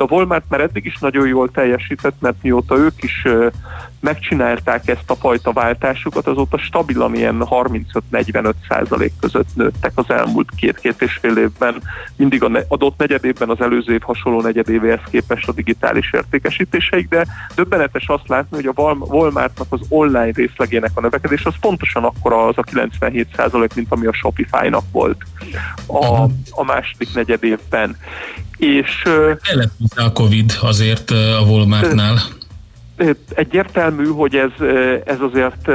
A 0.00 0.06
Walmart 0.08 0.44
már 0.48 0.60
eddig 0.60 0.84
is 0.84 0.98
nagyon 0.98 1.26
jól 1.26 1.50
teljesített, 1.50 2.14
mert 2.20 2.42
mióta 2.42 2.76
ők 2.76 3.02
is 3.02 3.26
megcsinálták 4.00 4.88
ezt 4.88 5.10
a 5.10 5.14
fajta 5.14 5.52
váltásukat, 5.52 6.26
azóta 6.26 6.58
stabilan 6.58 7.14
ilyen 7.14 7.36
35-45 7.40 8.52
százalék 8.68 9.12
között 9.20 9.48
nőttek 9.54 9.92
az 9.94 10.04
elmúlt 10.08 10.48
két-két 10.56 11.02
és 11.02 11.18
fél 11.20 11.36
évben 11.36 11.82
mindig 12.16 12.42
a 12.42 12.48
ne- 12.48 12.64
adott 12.68 12.98
negyedévben 12.98 13.48
az 13.48 13.60
előző 13.60 13.92
év 13.92 14.00
hasonló 14.00 14.40
negyedévéhez 14.40 15.00
képest 15.10 15.48
a 15.48 15.52
digitális 15.52 16.12
értékesítéseik, 16.12 17.08
de 17.08 17.26
döbbenetes 17.54 18.08
azt 18.08 18.28
látni, 18.28 18.56
hogy 18.56 18.66
a 18.66 18.80
Wal- 18.80 19.08
Walmartnak 19.08 19.66
az 19.70 19.80
online 19.88 20.32
részlegének 20.34 20.90
a 20.94 21.00
növekedés 21.00 21.44
az 21.44 21.54
pontosan 21.60 22.04
akkora 22.04 22.46
az 22.46 22.58
a 22.58 22.62
97% 22.62 23.74
mint 23.74 23.92
ami 23.92 24.06
a 24.06 24.12
Shopify-nak 24.12 24.84
volt 24.92 25.22
a, 25.86 26.22
a 26.50 26.64
második 26.64 27.14
negyedévben. 27.14 27.96
És 28.56 29.02
a 29.96 30.12
Covid 30.12 30.52
azért 30.60 31.10
a 31.10 31.44
Walmartnál. 31.46 32.18
Egyértelmű, 33.34 34.06
hogy 34.06 34.34
ez, 34.34 34.66
ez 35.04 35.20
azért 35.20 35.70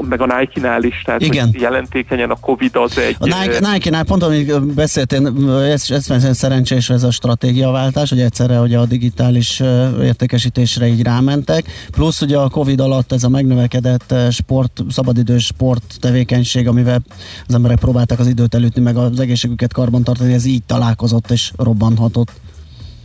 meg 0.00 0.20
a 0.20 0.38
Nike-nál 0.38 0.82
is, 0.82 1.02
tehát 1.04 1.20
Igen. 1.20 1.54
jelentékenyen 1.58 2.30
a 2.30 2.36
Covid 2.40 2.76
az 2.76 2.98
egy... 2.98 3.16
A 3.18 3.24
Nike, 3.24 3.70
Nike-nál 3.72 4.04
pont, 4.04 4.22
amit 4.22 4.74
beszéltél, 4.74 5.32
ez, 5.62 5.90
ez, 5.90 6.10
ez 6.10 6.36
szerencsés 6.36 6.90
ez 6.90 7.02
a 7.02 7.10
stratégiaváltás, 7.10 8.08
hogy 8.08 8.20
egyszerre 8.20 8.56
hogy 8.56 8.74
a 8.74 8.86
digitális 8.86 9.62
értékesítésre 10.02 10.86
így 10.86 11.02
rámentek, 11.02 11.64
plusz 11.90 12.20
ugye 12.20 12.36
a 12.36 12.48
Covid 12.48 12.80
alatt 12.80 13.12
ez 13.12 13.24
a 13.24 13.28
megnövekedett 13.28 14.14
sport, 14.30 14.82
szabadidős 14.90 15.44
sport 15.44 15.96
tevékenység, 16.00 16.68
amivel 16.68 17.00
az 17.46 17.54
emberek 17.54 17.78
próbálták 17.78 18.18
az 18.18 18.26
időt 18.26 18.54
elütni, 18.54 18.82
meg 18.82 18.96
az 18.96 19.20
egészségüket 19.20 19.72
karbantartani, 19.72 20.32
ez 20.32 20.44
így 20.44 20.62
találkozott 20.66 21.30
és 21.30 21.52
robbanhatott. 21.56 22.30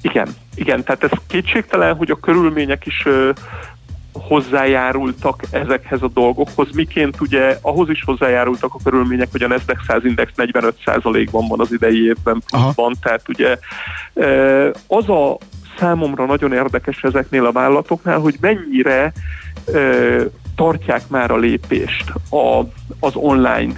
Igen, 0.04 0.28
igen, 0.56 0.84
tehát 0.84 1.04
ez 1.04 1.12
kétségtelen, 1.28 1.96
hogy 1.96 2.12
a 2.12 2.20
körülmények 2.20 2.86
is 2.86 3.06
ö, 3.06 3.32
hozzájárultak 4.14 5.44
ezekhez 5.52 6.02
a 6.02 6.08
dolgokhoz, 6.08 6.68
miként 6.74 7.22
ugye 7.22 7.58
ahhoz 7.62 7.90
is 7.90 8.04
hozzájárultak 8.04 8.74
a 8.74 8.80
körülmények, 8.84 9.28
hogy 9.32 9.44
a 9.44 9.48
Nasdaq 9.48 9.80
100 9.88 10.06
index 10.06 10.32
45%-ban 10.38 11.48
van 11.48 11.60
az 11.60 11.72
idei 11.72 12.06
évben 12.06 12.42
pluszban, 12.46 12.94
tehát 13.02 13.30
ugye 13.30 13.58
ö, 14.14 14.70
az 14.88 15.10
a 15.10 15.38
számomra 15.78 16.26
nagyon 16.26 16.54
érdekes 16.54 17.04
ezeknél 17.04 17.46
a 17.46 17.52
vállalatoknál, 17.52 18.20
hogy 18.20 18.36
mennyire 18.40 19.14
ö, 19.66 20.24
tartják 20.56 21.08
már 21.08 21.32
a 21.32 21.38
lépést 21.38 22.14
a, 22.30 22.60
az 23.00 23.16
online 23.16 23.74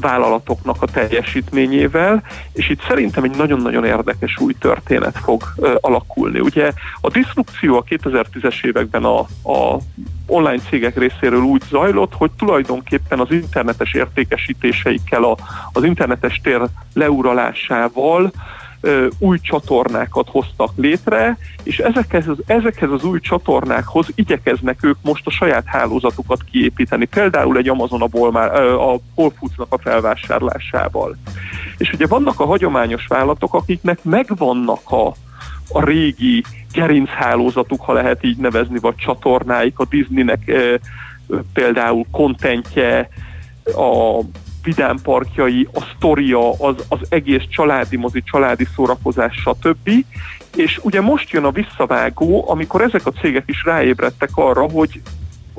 vállalatoknak 0.00 0.82
a 0.82 0.86
teljesítményével, 0.86 2.22
és 2.52 2.68
itt 2.68 2.82
szerintem 2.88 3.24
egy 3.24 3.36
nagyon-nagyon 3.36 3.84
érdekes 3.84 4.38
új 4.38 4.54
történet 4.58 5.18
fog 5.18 5.42
alakulni. 5.80 6.40
Ugye 6.40 6.72
a 7.00 7.10
diszrupció 7.10 7.76
a 7.76 7.84
2010-es 7.84 8.64
években 8.64 9.04
a, 9.04 9.18
a 9.42 9.78
online 10.26 10.62
cégek 10.68 10.98
részéről 10.98 11.42
úgy 11.42 11.62
zajlott, 11.70 12.12
hogy 12.14 12.30
tulajdonképpen 12.30 13.20
az 13.20 13.30
internetes 13.30 13.94
értékesítéseikkel, 13.94 15.22
a, 15.24 15.36
az 15.72 15.84
internetes 15.84 16.40
tér 16.42 16.60
leuralásával 16.94 18.32
új 19.18 19.38
csatornákat 19.40 20.28
hoztak 20.30 20.70
létre, 20.76 21.38
és 21.62 21.78
ezekhez 21.78 22.28
az, 22.28 22.36
ezekhez 22.46 22.90
az 22.90 23.04
új 23.04 23.20
csatornákhoz 23.20 24.06
igyekeznek 24.14 24.84
ők 24.84 24.96
most 25.02 25.26
a 25.26 25.30
saját 25.30 25.64
hálózatukat 25.66 26.44
kiépíteni, 26.50 27.04
például 27.04 27.56
egy 27.56 27.68
Amazon 27.68 28.02
a, 28.02 28.08
ö, 28.12 28.74
a 28.74 28.98
Whole 29.14 29.32
Foods-nak 29.38 29.72
a 29.72 29.78
felvásárlásával. 29.78 31.16
És 31.78 31.92
ugye 31.92 32.06
vannak 32.06 32.40
a 32.40 32.46
hagyományos 32.46 33.06
vállalatok, 33.06 33.54
akiknek 33.54 34.04
megvannak 34.04 34.90
a, 34.90 35.06
a 35.68 35.84
régi 35.84 36.44
gerinchálózatuk, 36.72 37.80
ha 37.80 37.92
lehet 37.92 38.24
így 38.24 38.36
nevezni, 38.36 38.78
vagy 38.78 38.96
csatornáik, 38.96 39.78
a 39.78 39.84
Disneynek 39.84 40.42
ö, 40.46 40.74
például 41.52 42.04
kontentje, 42.10 43.08
a 43.64 44.20
vidámparkjai, 44.66 45.68
a 45.74 45.80
sztoria, 45.94 46.50
az, 46.50 46.84
az 46.88 46.98
egész 47.08 47.42
családi 47.48 47.96
mozi, 47.96 48.22
családi 48.22 48.66
szórakozás, 48.74 49.34
stb. 49.34 49.90
És 50.56 50.80
ugye 50.82 51.00
most 51.00 51.30
jön 51.30 51.44
a 51.44 51.50
visszavágó, 51.50 52.50
amikor 52.50 52.80
ezek 52.80 53.06
a 53.06 53.12
cégek 53.12 53.44
is 53.46 53.64
ráébredtek 53.64 54.30
arra, 54.34 54.70
hogy 54.70 55.00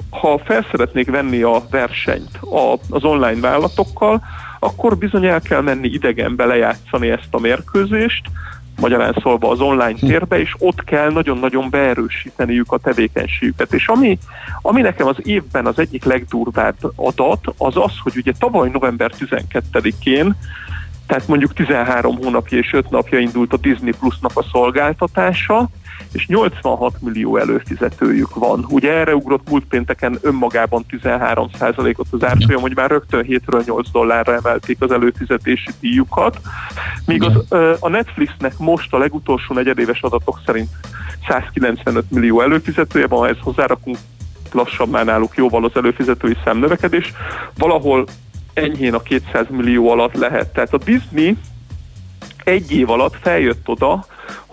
ha 0.09 0.37
fel 0.37 0.65
szeretnék 0.71 1.09
venni 1.09 1.41
a 1.41 1.63
versenyt 1.69 2.37
a, 2.41 2.73
az 2.89 3.03
online 3.03 3.39
vállalatokkal, 3.39 4.21
akkor 4.59 4.97
bizony 4.97 5.25
el 5.25 5.41
kell 5.41 5.61
menni 5.61 5.87
idegenbe 5.87 6.45
lejátszani 6.45 7.09
ezt 7.09 7.27
a 7.31 7.39
mérkőzést, 7.39 8.21
magyarán 8.79 9.15
szólva 9.21 9.49
az 9.49 9.59
online 9.59 9.99
térbe, 9.99 10.39
és 10.39 10.55
ott 10.59 10.83
kell 10.83 11.11
nagyon-nagyon 11.11 11.69
beerősíteniük 11.69 12.71
a 12.71 12.77
tevékenységüket. 12.77 13.73
És 13.73 13.87
ami, 13.87 14.17
ami 14.61 14.81
nekem 14.81 15.07
az 15.07 15.17
évben 15.23 15.65
az 15.65 15.79
egyik 15.79 16.03
legdurvább 16.03 16.75
adat, 16.95 17.53
az 17.57 17.77
az, 17.77 17.91
hogy 18.03 18.17
ugye 18.17 18.31
tavaly 18.39 18.69
november 18.69 19.11
12-én 19.19 20.35
tehát 21.07 21.27
mondjuk 21.27 21.53
13 21.53 22.15
hónapja 22.15 22.57
és 22.57 22.73
5 22.73 22.89
napja 22.89 23.19
indult 23.19 23.53
a 23.53 23.57
Disney 23.57 23.91
Plusnak 23.99 24.31
a 24.33 24.45
szolgáltatása, 24.51 25.69
és 26.17 26.27
86 26.27 26.93
millió 26.99 27.37
előfizetőjük 27.37 28.35
van. 28.35 28.65
Ugye 28.69 28.93
erre 28.93 29.15
ugrott 29.15 29.49
múlt 29.49 29.65
pénteken 29.65 30.17
önmagában 30.21 30.85
13%-ot 30.89 32.07
az 32.11 32.23
árfolyam, 32.23 32.61
hogy 32.61 32.75
már 32.75 32.89
rögtön 32.89 33.25
7-ről 33.27 33.65
8 33.65 33.91
dollárra 33.91 34.33
emelték 34.33 34.77
az 34.79 34.91
előfizetési 34.91 35.69
díjukat, 35.79 36.39
míg 37.05 37.23
az, 37.23 37.45
a 37.79 37.89
Netflixnek 37.89 38.57
most 38.57 38.93
a 38.93 38.97
legutolsó 38.97 39.53
negyedéves 39.53 40.01
adatok 40.01 40.39
szerint 40.45 40.69
195 41.27 42.11
millió 42.11 42.41
előfizetője 42.41 43.07
van, 43.07 43.19
ha 43.19 43.27
ezt 43.27 43.39
hozzárakunk 43.39 43.97
lassabb 44.51 44.89
már 44.89 45.05
náluk 45.05 45.35
jóval 45.35 45.65
az 45.65 45.71
előfizetői 45.75 46.37
számnövekedés, 46.43 47.13
valahol 47.57 48.05
enyhén 48.53 48.93
a 48.93 49.01
200 49.01 49.45
millió 49.49 49.89
alatt 49.89 50.15
lehet. 50.15 50.53
Tehát 50.53 50.73
a 50.73 50.77
Disney 50.77 51.37
egy 52.43 52.71
év 52.71 52.89
alatt 52.89 53.15
feljött 53.21 53.67
oda, 53.67 54.05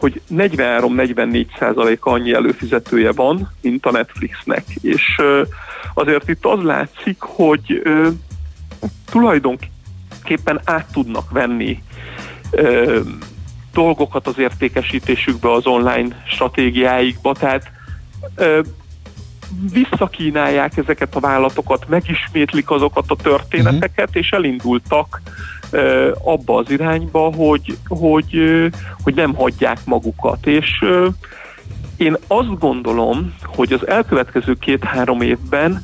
hogy 0.05 0.21
43-44 0.31 1.47
százaléka 1.59 2.11
annyi 2.11 2.33
előfizetője 2.33 3.13
van, 3.13 3.51
mint 3.61 3.87
a 3.87 3.91
Netflixnek. 3.91 4.65
És 4.81 5.21
azért 5.95 6.29
itt 6.29 6.45
az 6.45 6.63
látszik, 6.63 7.21
hogy 7.21 7.83
tulajdonképpen 9.11 10.61
át 10.65 10.93
tudnak 10.93 11.31
venni 11.31 11.83
dolgokat 13.73 14.27
az 14.27 14.39
értékesítésükbe, 14.39 15.53
az 15.53 15.67
online 15.67 16.23
stratégiáikba, 16.27 17.35
tehát 17.35 17.71
visszakínálják 19.73 20.77
ezeket 20.77 21.15
a 21.15 21.21
vállalatokat, 21.21 21.89
megismétlik 21.89 22.71
azokat 22.71 23.11
a 23.11 23.17
történeteket, 23.23 24.09
uh-huh. 24.09 24.23
és 24.23 24.31
elindultak 24.31 25.21
abba 26.25 26.57
az 26.57 26.71
irányba, 26.71 27.21
hogy, 27.21 27.77
hogy, 27.89 28.39
hogy 29.03 29.15
nem 29.15 29.35
hagyják 29.35 29.79
magukat. 29.85 30.47
És 30.47 30.85
én 31.97 32.17
azt 32.27 32.59
gondolom, 32.59 33.35
hogy 33.43 33.73
az 33.73 33.87
elkövetkező 33.87 34.55
két-három 34.55 35.21
évben 35.21 35.83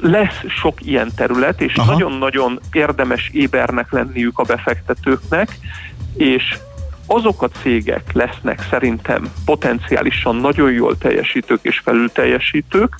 lesz 0.00 0.44
sok 0.48 0.86
ilyen 0.86 1.10
terület, 1.16 1.60
és 1.60 1.74
Aha. 1.74 1.92
nagyon-nagyon 1.92 2.60
érdemes 2.72 3.30
ébernek 3.32 3.92
lenniük 3.92 4.38
a 4.38 4.42
befektetőknek, 4.42 5.58
és 6.16 6.58
azok 7.06 7.42
a 7.42 7.48
cégek 7.48 8.12
lesznek 8.12 8.66
szerintem 8.70 9.32
potenciálisan 9.44 10.36
nagyon 10.36 10.72
jól 10.72 10.98
teljesítők 10.98 11.58
és 11.62 11.78
felülteljesítők, 11.78 12.96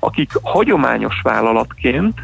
akik 0.00 0.30
hagyományos 0.42 1.20
vállalatként 1.22 2.14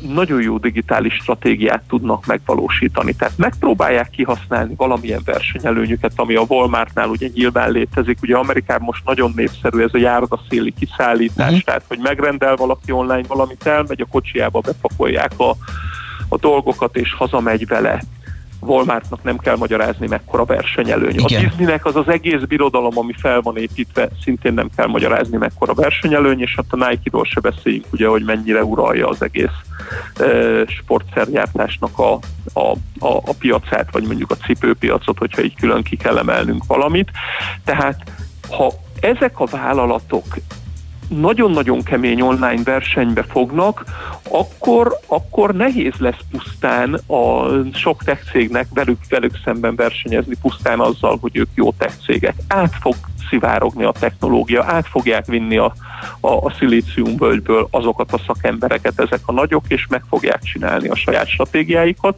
nagyon 0.00 0.42
jó 0.42 0.58
digitális 0.58 1.14
stratégiát 1.14 1.82
tudnak 1.88 2.26
megvalósítani. 2.26 3.12
Tehát 3.12 3.38
megpróbálják 3.38 4.10
kihasználni 4.10 4.74
valamilyen 4.76 5.22
versenyelőnyüket, 5.24 6.12
ami 6.16 6.34
a 6.34 6.44
Walmartnál 6.48 7.08
ugye 7.08 7.28
nyilván 7.34 7.70
létezik. 7.70 8.18
Ugye 8.22 8.36
Amerikában 8.36 8.84
most 8.84 9.04
nagyon 9.04 9.32
népszerű 9.36 9.82
ez 9.82 9.90
a 9.92 9.98
járdaszéli 9.98 10.74
kiszállítás, 10.78 11.48
uh-huh. 11.48 11.64
tehát 11.64 11.84
hogy 11.88 11.98
megrendel 12.02 12.56
valaki 12.56 12.92
online 12.92 13.26
valamit, 13.28 13.66
elmegy 13.66 14.00
a 14.00 14.06
kocsiába, 14.10 14.60
bepakolják 14.60 15.32
a, 15.36 15.50
a 16.28 16.36
dolgokat 16.36 16.96
és 16.96 17.14
hazamegy 17.14 17.66
vele. 17.66 18.02
Walmartnak 18.66 19.22
nem 19.22 19.38
kell 19.38 19.56
magyarázni, 19.56 20.06
mekkora 20.06 20.44
versenyelőny. 20.44 21.18
Igen. 21.18 21.40
A 21.40 21.46
Disneynek 21.46 21.84
az 21.84 21.96
az 21.96 22.08
egész 22.08 22.40
birodalom, 22.40 22.98
ami 22.98 23.12
fel 23.18 23.40
van 23.40 23.56
építve, 23.56 24.08
szintén 24.22 24.54
nem 24.54 24.68
kell 24.76 24.86
magyarázni, 24.86 25.36
mekkora 25.36 25.74
versenyelőny, 25.74 26.40
és 26.40 26.54
hát 26.56 26.66
a 26.68 26.88
Nike-ról 26.88 27.24
se 27.24 27.40
beszéljünk, 27.40 27.86
ugye, 27.90 28.06
hogy 28.06 28.24
mennyire 28.24 28.64
uralja 28.64 29.08
az 29.08 29.22
egész 29.22 29.56
e, 30.16 30.26
sportszergyártásnak 30.66 31.98
a, 31.98 32.12
a, 32.52 32.70
a, 32.98 33.16
a 33.16 33.34
piacát, 33.38 33.88
vagy 33.92 34.04
mondjuk 34.06 34.30
a 34.30 34.36
cipőpiacot, 34.36 35.18
hogyha 35.18 35.42
így 35.42 35.54
külön 35.56 35.82
ki 35.82 35.96
kell 35.96 36.18
emelnünk 36.18 36.64
valamit. 36.66 37.10
Tehát 37.64 38.02
ha 38.50 38.72
ezek 39.00 39.40
a 39.40 39.44
vállalatok 39.44 40.24
nagyon-nagyon 41.08 41.82
kemény 41.82 42.20
online 42.20 42.62
versenybe 42.62 43.22
fognak, 43.22 43.84
akkor, 44.30 44.98
akkor 45.06 45.54
nehéz 45.54 45.94
lesz 45.98 46.20
pusztán 46.30 46.94
a 47.06 47.48
sok 47.72 48.02
tech 48.02 48.30
cégnek 48.30 48.66
velük, 48.74 48.98
velük 49.08 49.40
szemben 49.44 49.74
versenyezni 49.74 50.34
pusztán 50.42 50.80
azzal, 50.80 51.18
hogy 51.20 51.36
ők 51.36 51.48
jó 51.54 51.72
tech 51.72 51.94
cégek. 52.04 52.34
Át 52.48 52.74
fog 52.80 52.94
szivárogni 53.28 53.84
a 53.84 53.92
technológia, 53.92 54.64
át 54.64 54.86
fogják 54.86 55.26
vinni 55.26 55.56
a, 55.56 55.74
a, 56.20 56.28
a 56.28 56.54
szilíciumbölgyből 56.58 57.68
azokat 57.70 58.12
a 58.12 58.20
szakembereket 58.26 59.00
ezek 59.00 59.20
a 59.24 59.32
nagyok, 59.32 59.64
és 59.68 59.86
meg 59.88 60.02
fogják 60.08 60.42
csinálni 60.42 60.88
a 60.88 60.96
saját 60.96 61.28
stratégiáikat, 61.28 62.16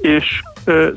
és 0.00 0.42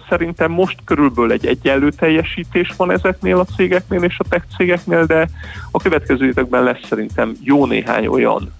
szerintem 0.09 0.51
most 0.51 0.77
körülbelül 0.85 1.31
egy 1.31 1.45
egyenlő 1.45 1.89
teljesítés 1.89 2.73
van 2.77 2.91
ezeknél 2.91 3.39
a 3.39 3.45
cégeknél 3.55 4.03
és 4.03 4.15
a 4.19 4.25
tech 4.29 4.45
cégeknél, 4.57 5.05
de 5.05 5.27
a 5.71 5.79
következő 5.79 6.25
években 6.25 6.63
lesz 6.63 6.87
szerintem 6.87 7.35
jó 7.43 7.65
néhány 7.65 8.07
olyan 8.07 8.53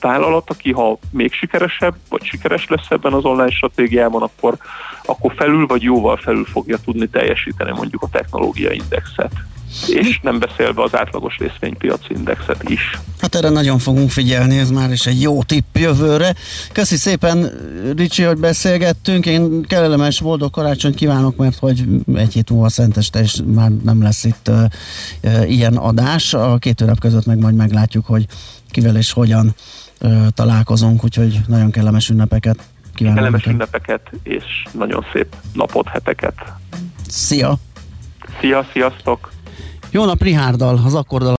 vállalat, 0.00 0.50
aki 0.50 0.72
ha 0.72 0.98
még 1.10 1.32
sikeresebb, 1.32 1.94
vagy 2.08 2.24
sikeres 2.24 2.68
lesz 2.68 2.90
ebben 2.90 3.12
az 3.12 3.24
online 3.24 3.50
stratégiában, 3.50 4.22
akkor, 4.22 4.56
akkor 5.04 5.32
felül 5.36 5.66
vagy 5.66 5.82
jóval 5.82 6.16
felül 6.16 6.44
fogja 6.44 6.76
tudni 6.84 7.08
teljesíteni 7.08 7.70
mondjuk 7.70 8.02
a 8.02 8.08
technológia 8.12 8.70
indexet 8.70 9.32
és 9.88 10.20
nem 10.22 10.38
beszélve 10.38 10.82
az 10.82 10.96
átlagos 10.96 11.36
részvénypiaci 11.38 12.14
indexet 12.16 12.68
is. 12.68 12.98
Hát 13.20 13.34
erre 13.34 13.48
nagyon 13.48 13.78
fogunk 13.78 14.10
figyelni, 14.10 14.58
ez 14.58 14.70
már 14.70 14.90
is 14.90 15.06
egy 15.06 15.20
jó 15.22 15.42
tipp 15.42 15.76
jövőre. 15.76 16.34
Köszi 16.72 16.96
szépen, 16.96 17.50
Ricsi, 17.96 18.22
hogy 18.22 18.38
beszélgettünk. 18.38 19.26
Én 19.26 19.62
kellemes, 19.62 20.20
boldog 20.20 20.50
karácsonyt 20.50 20.94
kívánok, 20.94 21.36
mert 21.36 21.58
hogy 21.58 21.84
egy 22.14 22.32
hét 22.32 22.50
múlva 22.50 22.68
szenteste, 22.68 23.20
és 23.20 23.40
már 23.54 23.70
nem 23.70 24.02
lesz 24.02 24.24
itt 24.24 24.48
uh, 24.48 24.62
uh, 25.22 25.50
ilyen 25.50 25.76
adás. 25.76 26.34
A 26.34 26.58
két 26.58 26.80
hónap 26.80 26.98
között 26.98 27.26
meg 27.26 27.38
majd 27.38 27.54
meglátjuk, 27.54 28.06
hogy 28.06 28.26
kivel 28.70 28.96
és 28.96 29.12
hogyan 29.12 29.54
uh, 30.00 30.26
találkozunk, 30.34 31.04
úgyhogy 31.04 31.40
nagyon 31.46 31.70
kellemes 31.70 32.08
ünnepeket 32.08 32.58
kívánok. 32.94 33.18
Kellemes 33.18 33.46
ünnepeket, 33.46 34.10
és 34.22 34.44
nagyon 34.72 35.04
szép 35.12 35.36
napot, 35.52 35.88
heteket. 35.88 36.34
Szia! 37.08 37.56
Szia, 38.40 38.66
sziasztok! 38.72 39.33
Jó 39.94 40.04
nap 40.04 40.22
Rihárdal, 40.22 40.80
az 40.84 40.94
akkordal 40.94 41.32